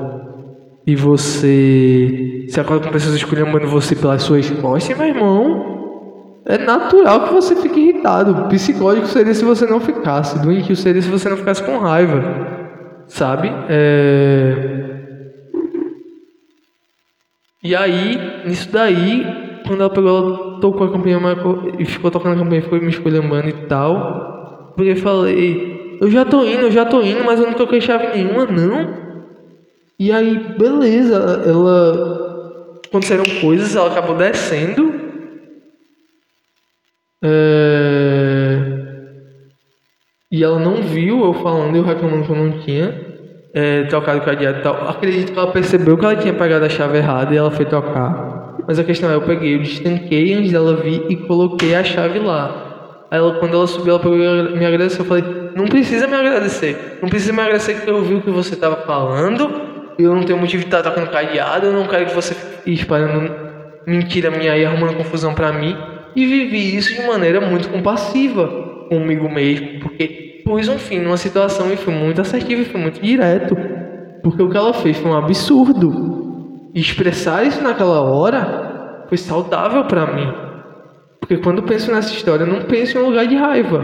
e 0.86 0.96
você 0.96 2.27
se 2.48 2.60
acorda 2.60 2.86
com 2.86 2.92
pessoas 2.92 3.16
escolhendo 3.16 3.68
você 3.68 3.96
pelas 3.96 4.24
suas 4.24 4.50
costas, 4.50 4.98
meu 4.98 5.08
irmão, 5.08 6.42
é 6.46 6.58
natural 6.58 7.28
que 7.28 7.34
você 7.34 7.56
fique 7.56 7.80
irritado. 7.80 8.48
Psicólogo 8.48 9.06
seria 9.08 9.34
se 9.34 9.44
você 9.44 9.66
não 9.66 9.80
ficasse, 9.80 10.40
doentio 10.40 10.76
seria 10.76 11.02
se 11.02 11.10
você 11.10 11.30
não 11.30 11.38
ficasse 11.38 11.62
com 11.64 11.78
raiva, 11.78 12.24
sabe? 13.08 13.52
É... 13.70 14.88
E 17.64 17.76
aí, 17.76 18.44
nisso 18.46 18.72
daí, 18.72 19.26
quando 19.68 19.82
ela 19.82 19.90
pegou, 19.90 20.10
ela 20.10 20.60
tocou 20.62 20.88
a 20.88 20.92
campanha 20.92 21.20
e 21.78 21.86
ficou 21.86 22.10
tocando 22.10 22.36
a 22.36 22.44
campanha, 22.44 22.62
ficou 22.62 22.80
me 22.80 22.90
escolhendo 22.90 23.36
e 23.48 23.54
tal. 23.68 24.74
Porque 24.76 24.92
eu 24.92 24.96
falei, 24.96 25.98
eu 26.00 26.10
já 26.10 26.24
tô 26.24 26.44
indo, 26.44 26.62
eu 26.62 26.72
já 26.72 26.86
tô 26.86 27.02
indo, 27.02 27.26
mas 27.26 27.40
eu 27.40 27.48
não 27.48 27.54
toquei 27.54 27.82
chave 27.82 28.08
nenhuma, 28.16 28.46
não. 28.46 29.08
E 30.00 30.12
aí, 30.12 30.56
beleza, 30.58 31.44
ela. 31.46 32.27
Aconteceram 32.88 33.26
coisas, 33.42 33.76
ela 33.76 33.92
acabou 33.92 34.16
descendo. 34.16 34.94
É... 37.22 38.78
E 40.32 40.44
ela 40.44 40.60
não 40.60 40.82
viu 40.82 41.24
eu 41.24 41.34
falando 41.36 41.76
eu 41.76 41.84
reclamando 41.84 42.26
que 42.26 42.32
eu 42.32 42.36
não 42.36 42.60
tinha 42.60 43.08
é, 43.54 43.84
trocado 43.84 44.20
o 44.20 44.22
cadeado 44.22 44.60
e 44.60 44.62
tal. 44.62 44.90
Acredito 44.90 45.32
que 45.32 45.40
ela 45.40 45.52
percebeu 45.52 45.98
que 45.98 46.06
ela 46.06 46.16
tinha 46.16 46.34
pegado 46.34 46.66
a 46.66 46.70
chave 46.70 46.98
errada 46.98 47.34
e 47.34 47.38
ela 47.38 47.52
foi 47.52 47.66
trocar. 47.66 48.56
Mas 48.68 48.78
a 48.78 48.84
questão 48.84 49.10
é, 49.10 49.16
eu 49.16 49.22
peguei, 49.22 49.56
eu 49.56 49.60
destanquei 49.60 50.34
antes 50.34 50.52
dela 50.52 50.76
vir 50.76 51.06
e 51.10 51.16
coloquei 51.16 51.74
a 51.74 51.84
chave 51.84 52.20
lá. 52.20 53.06
Aí 53.10 53.18
ela, 53.18 53.40
quando 53.40 53.54
ela 53.54 53.66
subiu, 53.68 53.94
ela 53.94 54.00
pegou 54.00 54.18
me 54.18 54.66
agradeceu. 54.66 55.04
Eu 55.04 55.06
falei, 55.06 55.24
não 55.56 55.66
precisa 55.66 56.08
me 56.08 56.16
agradecer. 56.16 57.00
Não 57.02 57.10
precisa 57.10 57.32
me 57.32 57.40
agradecer 57.40 57.82
que 57.82 57.90
eu 57.90 58.02
vi 58.04 58.16
o 58.16 58.22
que 58.22 58.30
você 58.30 58.54
estava 58.54 58.76
falando 58.86 59.77
eu 59.98 60.14
não 60.14 60.24
tenho 60.24 60.40
motivo 60.40 60.62
de 60.62 60.68
estar 60.68 60.84
tocando 60.84 61.10
cadeado, 61.10 61.68
eu 61.68 61.74
não 61.74 61.88
quero 61.88 62.06
que 62.06 62.14
você 62.14 62.36
fique 62.36 62.74
espalhando 62.74 63.34
mentira 63.86 64.30
minha 64.30 64.54
aí, 64.54 64.66
arrumando 64.66 64.98
confusão 64.98 65.34
para 65.34 65.52
mim. 65.52 65.76
E 66.16 66.26
vivi 66.26 66.76
isso 66.76 66.94
de 66.94 67.08
maneira 67.08 67.42
muito 67.42 67.70
compassiva 67.70 68.48
comigo 68.90 69.30
mesmo, 69.30 69.80
porque 69.82 70.42
pus 70.46 70.68
um 70.68 70.78
fim 70.78 71.00
numa 71.00 71.18
situação 71.18 71.72
e 71.72 71.78
fui 71.78 71.94
muito 71.94 72.22
assertivo 72.22 72.62
e 72.62 72.66
fui 72.66 72.80
muito 72.80 73.02
direto. 73.02 73.58
Porque 74.24 74.42
o 74.42 74.50
que 74.50 74.58
ela 74.58 74.74
fez 74.74 74.98
foi 74.98 75.12
um 75.12 75.18
absurdo. 75.18 76.70
E 76.74 76.80
expressar 76.80 77.46
isso 77.46 77.62
naquela 77.62 78.02
hora 78.02 79.06
foi 79.08 79.18
saudável 79.18 79.86
para 79.86 80.06
mim. 80.14 80.32
Porque 81.20 81.38
quando 81.38 81.64
penso 81.64 81.92
nessa 81.92 82.14
história, 82.14 82.44
eu 82.44 82.48
não 82.48 82.62
penso 82.62 82.98
em 82.98 83.02
um 83.02 83.08
lugar 83.08 83.28
de 83.28 83.36
raiva. 83.36 83.84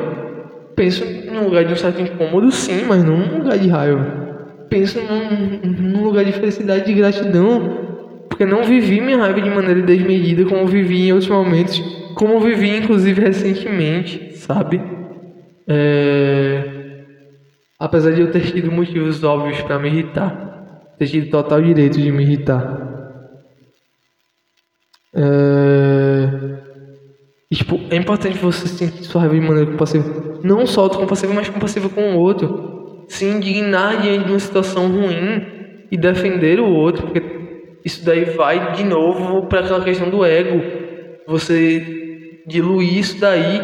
Penso 0.76 1.06
num 1.32 1.46
lugar 1.46 1.66
de 1.66 1.74
um 1.74 1.76
certo 1.76 2.02
incômodo, 2.02 2.52
sim, 2.52 2.84
mas 2.86 3.04
não 3.04 3.18
num 3.18 3.40
lugar 3.40 3.58
de 3.58 3.68
raiva 3.68 4.23
penso 4.74 5.00
num, 5.00 5.60
num 5.72 6.04
lugar 6.04 6.26
de 6.26 6.32
felicidade 6.32 6.92
e 6.92 6.96
gratidão, 6.96 8.26
porque 8.28 8.44
não 8.44 8.64
vivi 8.64 9.00
minha 9.00 9.20
raiva 9.20 9.40
de 9.40 9.48
maneira 9.48 9.84
desmedida 9.84 10.46
como 10.46 10.66
vivi 10.66 11.10
em 11.10 11.12
outros 11.14 11.30
momentos, 11.30 11.80
como 12.16 12.40
vivi 12.40 12.76
inclusive 12.76 13.22
recentemente, 13.22 14.36
sabe? 14.36 14.82
É... 15.68 17.04
Apesar 17.78 18.14
de 18.14 18.22
eu 18.22 18.32
ter 18.32 18.52
tido 18.52 18.72
motivos 18.72 19.24
óbvios 19.24 19.62
para 19.62 19.78
me 19.78 19.90
irritar, 19.90 20.96
ter 20.98 21.06
tido 21.06 21.30
total 21.30 21.62
direito 21.62 22.02
de 22.02 22.12
me 22.12 22.24
irritar. 22.24 23.30
É... 25.14 26.30
E, 27.52 27.56
tipo, 27.56 27.80
é 27.92 27.96
importante 27.96 28.40
você 28.40 28.68
sentir 28.68 29.04
sua 29.04 29.22
raiva 29.22 29.36
de 29.36 29.42
maneira 29.42 29.70
compassiva. 29.70 30.40
Não 30.44 30.66
só 30.66 30.82
autocompassiva, 30.82 31.32
mas 31.32 31.48
compassiva 31.48 31.88
com 31.90 32.16
o 32.16 32.18
outro 32.18 32.74
se 33.08 33.26
indignar 33.26 34.02
diante 34.02 34.26
de 34.26 34.32
uma 34.32 34.40
situação 34.40 34.88
ruim 34.88 35.46
e 35.92 35.98
defender 35.98 36.60
o 36.60 36.66
outro, 36.66 37.04
porque 37.08 37.22
isso 37.86 38.04
daí 38.06 38.26
vai 38.26 38.74
de 38.74 38.84
novo 38.84 39.48
para 39.48 39.60
aquela 39.60 39.84
questão 39.84 40.10
do 40.10 40.26
ego. 40.26 40.62
Você 41.28 42.42
diluir 42.48 42.98
isso 42.98 43.20
daí 43.20 43.62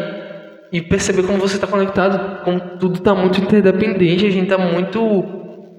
e 0.72 0.80
perceber 0.80 1.24
como 1.24 1.38
você 1.38 1.56
está 1.56 1.66
conectado, 1.66 2.44
como 2.44 2.60
tudo 2.78 2.96
está 2.96 3.14
muito 3.14 3.40
interdependente, 3.40 4.26
a 4.26 4.30
gente 4.30 4.44
está 4.44 4.58
muito 4.58 5.00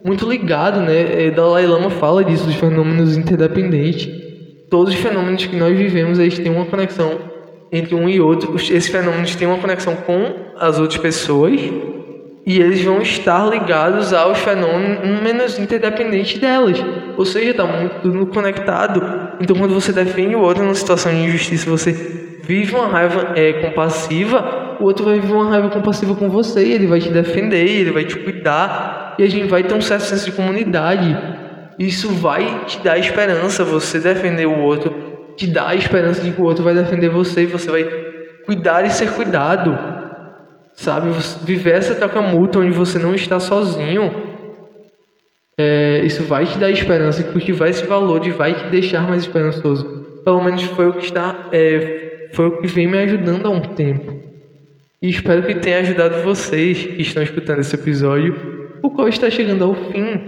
muito 0.03 0.27
ligado, 0.27 0.81
né? 0.81 1.27
É, 1.27 1.31
Dalai 1.31 1.65
Lama 1.67 1.91
fala 1.91 2.23
disso, 2.23 2.45
dos 2.45 2.55
fenômenos 2.55 3.15
interdependentes. 3.15 4.09
Todos 4.69 4.93
os 4.93 4.99
fenômenos 4.99 5.45
que 5.45 5.55
nós 5.55 5.77
vivemos, 5.77 6.17
eles 6.17 6.39
têm 6.39 6.51
uma 6.51 6.65
conexão 6.65 7.19
entre 7.71 7.93
um 7.93 8.09
e 8.09 8.19
outro. 8.19 8.55
Esses 8.55 8.87
fenômenos 8.87 9.35
têm 9.35 9.47
uma 9.47 9.59
conexão 9.59 9.95
com 9.95 10.53
as 10.57 10.79
outras 10.79 10.99
pessoas 10.99 11.59
e 12.45 12.59
eles 12.59 12.83
vão 12.83 13.01
estar 13.01 13.47
ligados 13.47 14.13
aos 14.13 14.39
fenômenos 14.39 15.59
interdependentes 15.59 16.39
delas. 16.39 16.83
Ou 17.17 17.25
seja, 17.25 17.51
está 17.51 17.65
muito 17.65 18.01
tudo 18.01 18.25
conectado. 18.27 19.01
Então, 19.39 19.55
quando 19.55 19.73
você 19.73 19.93
defende 19.93 20.35
o 20.35 20.41
outro 20.41 20.63
numa 20.63 20.73
situação 20.73 21.11
de 21.11 21.19
injustiça, 21.19 21.69
você 21.69 21.93
vive 22.43 22.75
uma 22.75 22.87
raiva 22.87 23.33
é, 23.35 23.53
compassiva, 23.53 24.77
o 24.79 24.83
outro 24.85 25.05
vai 25.05 25.19
viver 25.19 25.33
uma 25.33 25.49
raiva 25.49 25.69
compassiva 25.69 26.15
com 26.15 26.29
você, 26.29 26.61
ele 26.61 26.87
vai 26.87 26.99
te 26.99 27.09
defender, 27.09 27.63
ele 27.63 27.91
vai 27.91 28.03
te 28.03 28.17
cuidar, 28.17 29.15
e 29.19 29.23
a 29.23 29.29
gente 29.29 29.47
vai 29.47 29.63
ter 29.63 29.75
um 29.75 29.81
certo 29.81 30.05
senso 30.05 30.25
de 30.25 30.31
comunidade. 30.31 31.15
Isso 31.77 32.09
vai 32.09 32.65
te 32.65 32.79
dar 32.79 32.97
esperança, 32.97 33.63
você 33.63 33.99
defender 33.99 34.47
o 34.47 34.59
outro, 34.59 34.93
te 35.37 35.45
dá 35.47 35.69
a 35.69 35.75
esperança 35.75 36.21
de 36.21 36.31
que 36.31 36.41
o 36.41 36.43
outro 36.43 36.63
vai 36.63 36.73
defender 36.73 37.09
você, 37.09 37.43
e 37.43 37.45
você 37.45 37.69
vai 37.69 37.83
cuidar 38.45 38.83
e 38.83 38.89
ser 38.89 39.11
cuidado. 39.11 40.00
Sabe? 40.73 41.09
Viver 41.43 41.75
essa 41.75 41.95
troca 41.95 42.21
mútua 42.21 42.63
onde 42.63 42.71
você 42.71 42.97
não 42.97 43.13
está 43.13 43.39
sozinho. 43.39 44.11
É, 45.57 46.01
isso 46.05 46.23
vai 46.23 46.45
te 46.45 46.57
dar 46.57 46.71
esperança, 46.71 47.23
cultivar 47.23 47.69
esse 47.69 47.85
valor 47.85 48.25
e 48.25 48.31
vai 48.31 48.53
te 48.53 48.69
deixar 48.69 49.07
mais 49.07 49.23
esperançoso. 49.23 50.21
Pelo 50.23 50.43
menos 50.43 50.63
foi 50.63 50.87
o 50.87 50.93
que 50.93 51.05
está, 51.05 51.49
é, 51.51 52.29
foi 52.33 52.47
o 52.47 52.61
que 52.61 52.67
vem 52.67 52.87
me 52.87 52.97
ajudando 52.99 53.45
há 53.45 53.49
um 53.49 53.61
tempo. 53.61 54.19
E 55.01 55.09
espero 55.09 55.43
que 55.43 55.55
tenha 55.55 55.79
ajudado 55.79 56.23
vocês 56.23 56.85
que 56.85 57.01
estão 57.01 57.21
escutando 57.23 57.59
esse 57.59 57.75
episódio, 57.75 58.79
o 58.81 58.89
qual 58.89 59.07
está 59.07 59.29
chegando 59.29 59.63
ao 59.63 59.73
fim. 59.73 60.21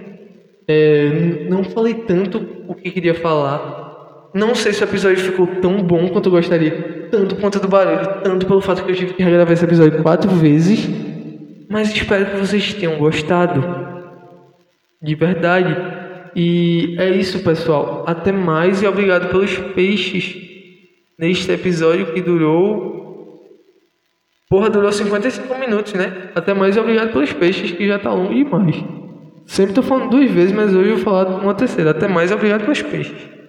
É, 0.68 1.46
não 1.50 1.64
falei 1.64 1.94
tanto 1.94 2.64
o 2.68 2.74
que 2.74 2.90
queria 2.90 3.14
falar, 3.14 3.84
não 4.34 4.56
sei 4.56 4.74
se 4.74 4.84
o 4.84 4.86
episódio 4.86 5.20
ficou 5.20 5.46
tão 5.46 5.84
bom 5.84 6.10
quanto 6.10 6.28
eu 6.28 6.32
gostaria, 6.32 7.03
tanto 7.14 7.36
por 7.36 7.42
conta 7.42 7.60
do 7.60 7.68
barulho, 7.68 8.24
tanto 8.24 8.48
pelo 8.48 8.60
fato 8.60 8.84
que 8.84 8.92
eu 8.92 8.96
tive 8.96 9.14
que 9.14 9.22
regravar 9.22 9.54
esse 9.54 9.64
episódio 9.64 10.02
quatro 10.02 10.32
vezes, 10.32 10.90
mas 11.70 11.94
espero 11.94 12.26
que 12.26 12.38
vocês 12.38 12.74
tenham 12.74 12.98
gostado. 12.98 13.64
De 15.00 15.14
verdade. 15.14 15.78
E 16.36 16.96
é 16.98 17.12
isso, 17.12 17.44
pessoal. 17.44 18.04
Até 18.08 18.32
mais 18.32 18.82
e 18.82 18.88
obrigado 18.88 19.30
pelos 19.30 19.56
peixes 19.76 20.36
neste 21.20 21.52
episódio 21.52 22.14
que 22.14 22.22
durou 22.22 22.92
Porra, 24.50 24.70
durou 24.70 24.92
55 24.92 25.58
minutos, 25.58 25.94
né? 25.94 26.30
Até 26.36 26.54
mais 26.54 26.78
obrigado 26.78 27.12
pelos 27.12 27.34
peixes, 27.34 27.72
que 27.72 27.88
já 27.88 27.98
tá 27.98 28.12
longo 28.12 28.34
demais. 28.34 28.84
Sempre 29.46 29.74
tô 29.74 29.82
falando 29.82 30.10
duas 30.10 30.30
vezes, 30.30 30.52
mas 30.52 30.76
hoje 30.76 30.90
eu 30.90 30.96
vou 30.96 31.04
falar 31.04 31.28
uma 31.42 31.54
terceira. 31.56 31.92
Até 31.92 32.08
mais 32.08 32.32
obrigado 32.32 32.62
pelos 32.62 32.82
peixes. 32.82 33.43